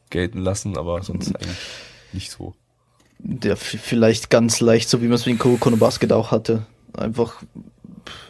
gelten 0.10 0.40
lassen, 0.40 0.78
aber 0.78 1.02
sonst 1.04 1.36
eigentlich 1.36 1.58
nicht 2.14 2.32
so. 2.32 2.54
Der 3.20 3.56
vielleicht 3.56 4.30
ganz 4.30 4.60
leicht, 4.60 4.90
so 4.90 5.02
wie 5.02 5.06
man 5.06 5.16
es 5.16 5.26
mit 5.26 5.40
Kuroko 5.40 5.70
no 5.70 5.78
Basket 5.78 6.12
auch 6.12 6.32
hatte. 6.32 6.66
Einfach, 6.96 7.42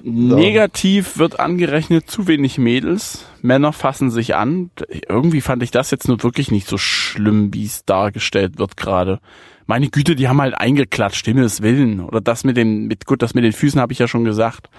Negativ 0.04 1.18
wird 1.18 1.40
angerechnet 1.40 2.10
zu 2.10 2.28
wenig 2.28 2.58
Mädels. 2.58 3.26
Männer 3.42 3.74
fassen 3.74 4.12
sich 4.12 4.36
an. 4.36 4.72
Irgendwie 5.10 5.42
fand 5.42 5.64
ich 5.64 5.72
das 5.72 5.92
jetzt 5.92 6.08
nur 6.08 6.22
wirklich 6.24 6.52
nicht 6.52 6.68
so 6.68 6.78
schlimm, 6.78 7.54
wie 7.54 7.66
es 7.66 7.86
dargestellt 7.86 8.58
wird 8.58 8.78
gerade. 8.78 9.20
Meine 9.66 9.90
Güte, 9.90 10.16
die 10.16 10.28
haben 10.28 10.42
halt 10.42 10.56
eingeklatscht, 10.56 11.26
Himmels 11.26 11.62
Willen. 11.62 12.02
Oder 12.02 12.20
das 12.20 12.44
mit 12.44 12.58
den, 12.58 12.88
mit 12.88 13.06
gut, 13.06 13.22
das 13.22 13.34
mit 13.34 13.44
den 13.44 13.54
Füßen 13.54 13.80
habe 13.80 13.94
ich 13.94 14.00
ja 14.00 14.08
schon 14.08 14.26
gesagt. 14.26 14.70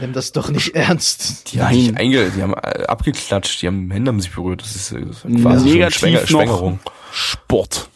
nimm 0.00 0.12
das 0.12 0.32
doch 0.32 0.50
nicht 0.50 0.74
ernst. 0.74 1.52
Die 1.52 1.62
haben 1.62 1.76
nicht 1.76 1.96
einge, 1.96 2.30
die 2.30 2.42
haben 2.42 2.54
äh, 2.54 2.84
abgeklatscht, 2.86 3.62
die 3.62 3.68
haben 3.68 3.90
Hände 3.90 4.10
haben 4.10 4.20
sich 4.20 4.32
berührt. 4.32 4.62
Das 4.62 4.74
ist, 4.74 4.92
äh, 4.92 5.04
das 5.06 5.24
ist 5.24 5.42
quasi 5.42 5.70
Negativ 5.70 5.98
Schwänger, 5.98 6.20
noch 6.20 6.28
Schwängerung. 6.28 6.80
Sport. 7.12 7.88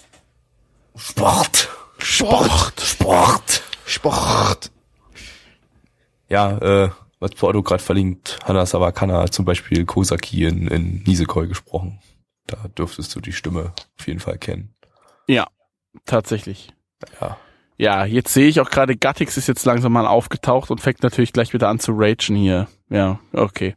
Sport. 0.94 1.68
Sport. 1.98 2.80
Sport. 2.80 3.62
Sport. 3.86 4.70
Ja, 6.28 6.58
äh, 6.58 6.90
was 7.20 7.32
Porto 7.32 7.62
gerade 7.62 7.82
verlinkt, 7.82 8.38
Hanasawa 8.44 8.92
Kana 8.92 9.22
hat 9.22 9.32
zum 9.32 9.44
Beispiel 9.44 9.84
Kosaki 9.84 10.44
in, 10.44 10.68
in 10.68 11.02
Nisekoi 11.04 11.46
gesprochen. 11.46 12.00
Da 12.46 12.68
dürftest 12.68 13.14
du 13.14 13.20
die 13.20 13.32
Stimme 13.32 13.72
auf 13.98 14.06
jeden 14.06 14.20
Fall 14.20 14.38
kennen. 14.38 14.74
Ja, 15.26 15.46
tatsächlich. 16.04 16.72
Ja. 17.20 17.36
Ja, 17.78 18.06
jetzt 18.06 18.32
sehe 18.32 18.48
ich 18.48 18.60
auch 18.60 18.70
gerade, 18.70 18.96
Gattix 18.96 19.36
ist 19.36 19.48
jetzt 19.48 19.66
langsam 19.66 19.92
mal 19.92 20.06
aufgetaucht 20.06 20.70
und 20.70 20.80
fängt 20.80 21.02
natürlich 21.02 21.32
gleich 21.32 21.52
wieder 21.52 21.68
an 21.68 21.78
zu 21.78 21.92
ragen 21.94 22.34
hier. 22.34 22.68
Ja, 22.88 23.18
okay. 23.32 23.74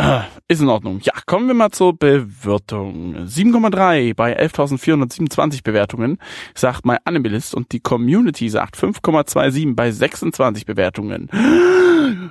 Äh, 0.00 0.20
Ist 0.46 0.60
in 0.60 0.68
Ordnung. 0.68 1.00
Ja, 1.02 1.12
kommen 1.26 1.48
wir 1.48 1.54
mal 1.54 1.70
zur 1.70 1.96
Bewertung. 1.96 3.26
7,3 3.26 4.14
bei 4.14 4.38
11.427 4.40 5.64
Bewertungen, 5.64 6.18
sagt 6.54 6.86
mein 6.86 6.98
Animalist 7.04 7.54
und 7.54 7.72
die 7.72 7.80
Community 7.80 8.48
sagt 8.48 8.76
5,27 8.76 9.74
bei 9.74 9.90
26 9.90 10.66
Bewertungen. 10.66 11.28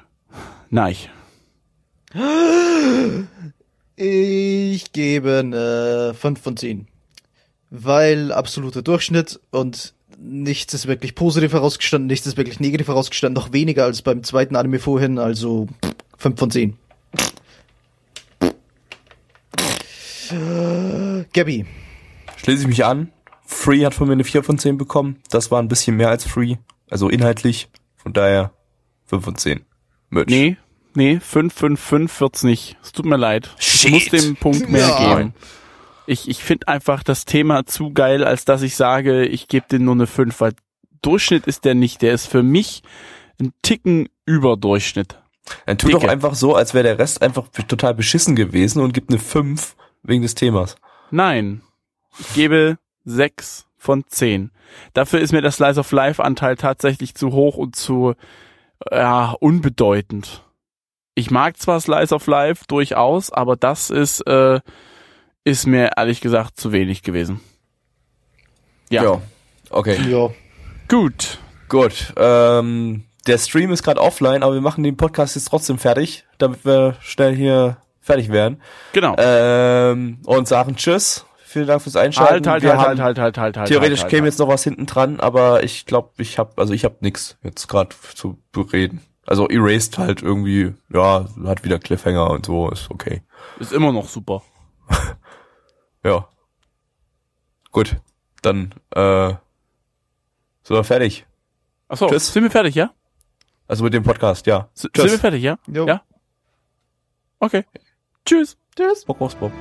Nein. 0.69 0.95
Ich 3.97 4.91
gebe 4.93 5.39
eine 5.39 6.13
5 6.17 6.41
von 6.41 6.55
10. 6.55 6.87
Weil 7.69 8.31
absoluter 8.31 8.81
Durchschnitt 8.81 9.41
und 9.51 9.93
nichts 10.17 10.73
ist 10.73 10.87
wirklich 10.87 11.15
positiv 11.15 11.51
herausgestanden, 11.51 12.07
nichts 12.07 12.25
ist 12.25 12.37
wirklich 12.37 12.61
negativ 12.61 12.87
herausgestanden, 12.87 13.35
noch 13.35 13.51
weniger 13.51 13.83
als 13.83 14.01
beim 14.01 14.23
zweiten 14.23 14.55
Anime 14.55 14.79
vorhin, 14.79 15.19
also 15.19 15.67
5 16.17 16.39
von 16.39 16.49
10. 16.49 16.77
Äh, 18.41 18.51
Gabby, 21.33 21.65
Schließe 22.37 22.61
ich 22.63 22.67
mich 22.67 22.85
an. 22.85 23.11
Free 23.45 23.85
hat 23.85 23.93
von 23.93 24.07
mir 24.07 24.13
eine 24.13 24.23
4 24.23 24.43
von 24.43 24.57
10 24.57 24.77
bekommen. 24.77 25.17
Das 25.29 25.51
war 25.51 25.61
ein 25.61 25.67
bisschen 25.69 25.95
mehr 25.97 26.09
als 26.09 26.25
Free. 26.25 26.55
Also 26.89 27.09
inhaltlich. 27.09 27.69
Von 27.95 28.13
daher 28.13 28.51
5 29.05 29.23
von 29.23 29.35
10. 29.35 29.65
Merch. 30.09 30.27
Nee, 30.27 30.57
nee, 30.95 31.19
5, 31.19 31.53
5, 31.53 31.79
5 31.79 32.21
wird's 32.21 32.43
nicht. 32.43 32.77
Es 32.83 32.91
tut 32.91 33.05
mir 33.05 33.17
leid. 33.17 33.49
Ich 33.59 33.65
Shit. 33.65 33.91
muss 33.91 34.05
dem 34.09 34.35
Punkt 34.35 34.69
mehr 34.69 34.87
Ja. 34.87 35.15
geben. 35.15 35.33
Ich, 36.05 36.29
ich 36.29 36.41
finde 36.43 36.67
einfach 36.69 37.03
das 37.03 37.25
Thema 37.25 37.65
zu 37.65 37.91
geil, 37.91 38.23
als 38.23 38.45
dass 38.45 38.61
ich 38.61 38.75
sage, 38.75 39.25
ich 39.25 39.47
gebe 39.47 39.67
dem 39.69 39.83
nur 39.85 39.95
eine 39.95 40.07
5, 40.07 40.39
weil 40.39 40.53
Durchschnitt 41.01 41.47
ist 41.47 41.65
der 41.65 41.75
nicht. 41.75 42.01
Der 42.01 42.13
ist 42.13 42.27
für 42.27 42.43
mich 42.43 42.81
ein 43.41 43.51
Ticken 43.61 44.07
über 44.25 44.55
Durchschnitt. 44.57 45.19
Dann 45.65 45.77
tu 45.77 45.87
Dicke. 45.87 45.99
doch 46.01 46.07
einfach 46.09 46.35
so, 46.35 46.55
als 46.55 46.73
wäre 46.73 46.83
der 46.83 46.99
Rest 46.99 47.21
einfach 47.21 47.47
total 47.49 47.93
beschissen 47.93 48.35
gewesen 48.35 48.81
und 48.81 48.93
gibt 48.93 49.09
eine 49.09 49.19
5 49.19 49.75
wegen 50.07 50.23
des 50.23 50.33
Themas. 50.35 50.75
Nein, 51.11 51.61
ich 52.19 52.33
gebe 52.33 52.77
6 53.05 53.67
von 53.77 54.03
10. 54.07 54.51
Dafür 54.93 55.19
ist 55.19 55.31
mir 55.31 55.41
der 55.41 55.51
Slice 55.51 55.79
of 55.79 55.91
Life 55.91 56.23
Anteil 56.23 56.55
tatsächlich 56.55 57.13
zu 57.15 57.31
hoch 57.31 57.57
und 57.57 57.75
zu 57.75 58.15
ja, 58.91 59.35
unbedeutend. 59.39 60.43
Ich 61.15 61.31
mag 61.31 61.57
zwar 61.57 61.79
Slice 61.79 62.13
of 62.13 62.27
Life 62.27 62.65
durchaus, 62.67 63.31
aber 63.31 63.55
das 63.55 63.89
ist 63.89 64.21
äh, 64.27 64.59
ist 65.43 65.65
mir 65.65 65.91
ehrlich 65.97 66.21
gesagt 66.21 66.59
zu 66.59 66.71
wenig 66.71 67.03
gewesen. 67.03 67.39
Ja, 68.89 69.21
Okay. 69.69 69.97
ja, 70.09 70.29
gut. 70.87 71.39
Gut. 71.69 72.13
Ähm, 72.15 73.03
der 73.25 73.37
Stream 73.37 73.71
ist 73.71 73.83
gerade 73.83 73.99
offline, 73.99 74.43
aber 74.43 74.53
wir 74.53 74.61
machen 74.61 74.83
den 74.83 74.95
Podcast 74.95 75.35
jetzt 75.35 75.49
trotzdem 75.49 75.77
fertig, 75.77 76.25
damit 76.37 76.63
wir 76.65 76.95
schnell 77.01 77.35
hier 77.35 77.77
fertig 78.07 78.31
werden. 78.31 78.61
Genau. 78.93 79.15
Ähm, 79.17 80.19
und 80.25 80.47
sagen 80.47 80.75
Tschüss. 80.75 81.25
Vielen 81.43 81.67
Dank 81.67 81.81
fürs 81.81 81.95
Einschalten. 81.95 82.33
halt, 82.33 82.47
halt, 82.47 82.63
Wir 82.63 82.77
halt, 82.77 82.87
halt, 82.87 82.99
halt, 82.99 83.17
halt, 83.19 83.37
halt, 83.37 83.57
halt. 83.57 83.67
Theoretisch 83.69 84.01
halt, 84.01 84.09
käme 84.09 84.23
halt. 84.23 84.33
jetzt 84.33 84.39
noch 84.39 84.47
was 84.47 84.63
hinten 84.63 84.85
dran, 84.85 85.19
aber 85.19 85.63
ich 85.63 85.85
glaube, 85.85 86.11
ich 86.17 86.39
habe, 86.39 86.51
also 86.57 86.73
ich 86.73 86.83
habe 86.83 86.97
nix 87.01 87.37
jetzt 87.43 87.67
gerade 87.67 87.95
zu 88.15 88.41
bereden. 88.51 89.01
Also 89.25 89.47
Erased 89.47 89.97
halt 89.97 90.21
irgendwie, 90.21 90.73
ja, 90.91 91.25
hat 91.45 91.63
wieder 91.63 91.79
Cliffhanger 91.79 92.31
und 92.31 92.45
so, 92.45 92.69
ist 92.69 92.89
okay. 92.89 93.23
Ist 93.59 93.73
immer 93.73 93.91
noch 93.91 94.07
super. 94.07 94.41
Ja. 96.03 96.29
Gut, 97.71 97.97
dann 98.41 98.73
äh, 98.91 99.29
sind 100.63 100.75
wir 100.75 100.83
fertig. 100.85 101.25
Achso, 101.89 102.07
Tschüss. 102.07 102.31
sind 102.31 102.43
wir 102.43 102.51
fertig, 102.51 102.75
ja? 102.75 102.91
Also 103.67 103.83
mit 103.83 103.93
dem 103.93 104.03
Podcast, 104.03 104.47
ja. 104.47 104.69
S 104.73 104.87
Tschüss. 104.93 105.03
sind 105.03 105.11
wir 105.11 105.19
fertig, 105.19 105.43
ja? 105.43 105.57
Jo. 105.67 105.85
Ja. 105.85 106.01
Okay. 107.39 107.65
Tschüss. 108.27 108.57
Tschüss. 108.75 109.05
Bock 109.05 109.21
aufs 109.21 109.35
Bob. 109.35 109.53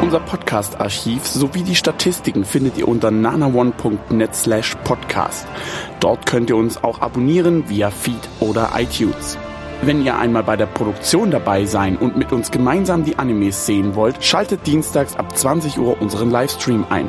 Unser 0.00 0.20
Podcast-Archiv 0.20 1.26
sowie 1.26 1.64
die 1.64 1.74
Statistiken 1.74 2.44
findet 2.44 2.78
ihr 2.78 2.86
unter 2.86 3.10
nanaone.net 3.10 4.32
slash 4.32 4.76
podcast. 4.84 5.44
Dort 5.98 6.24
könnt 6.26 6.50
ihr 6.50 6.56
uns 6.56 6.84
auch 6.84 7.00
abonnieren 7.00 7.68
via 7.68 7.90
Feed 7.90 8.28
oder 8.38 8.70
iTunes. 8.76 9.36
Wenn 9.82 10.04
ihr 10.04 10.16
einmal 10.16 10.44
bei 10.44 10.56
der 10.56 10.66
Produktion 10.66 11.32
dabei 11.32 11.64
sein 11.64 11.96
und 11.96 12.16
mit 12.16 12.32
uns 12.32 12.52
gemeinsam 12.52 13.04
die 13.04 13.18
Animes 13.18 13.66
sehen 13.66 13.96
wollt, 13.96 14.24
schaltet 14.24 14.64
dienstags 14.68 15.16
ab 15.16 15.36
20 15.36 15.78
Uhr 15.78 16.00
unseren 16.00 16.30
Livestream 16.30 16.86
ein. 16.90 17.08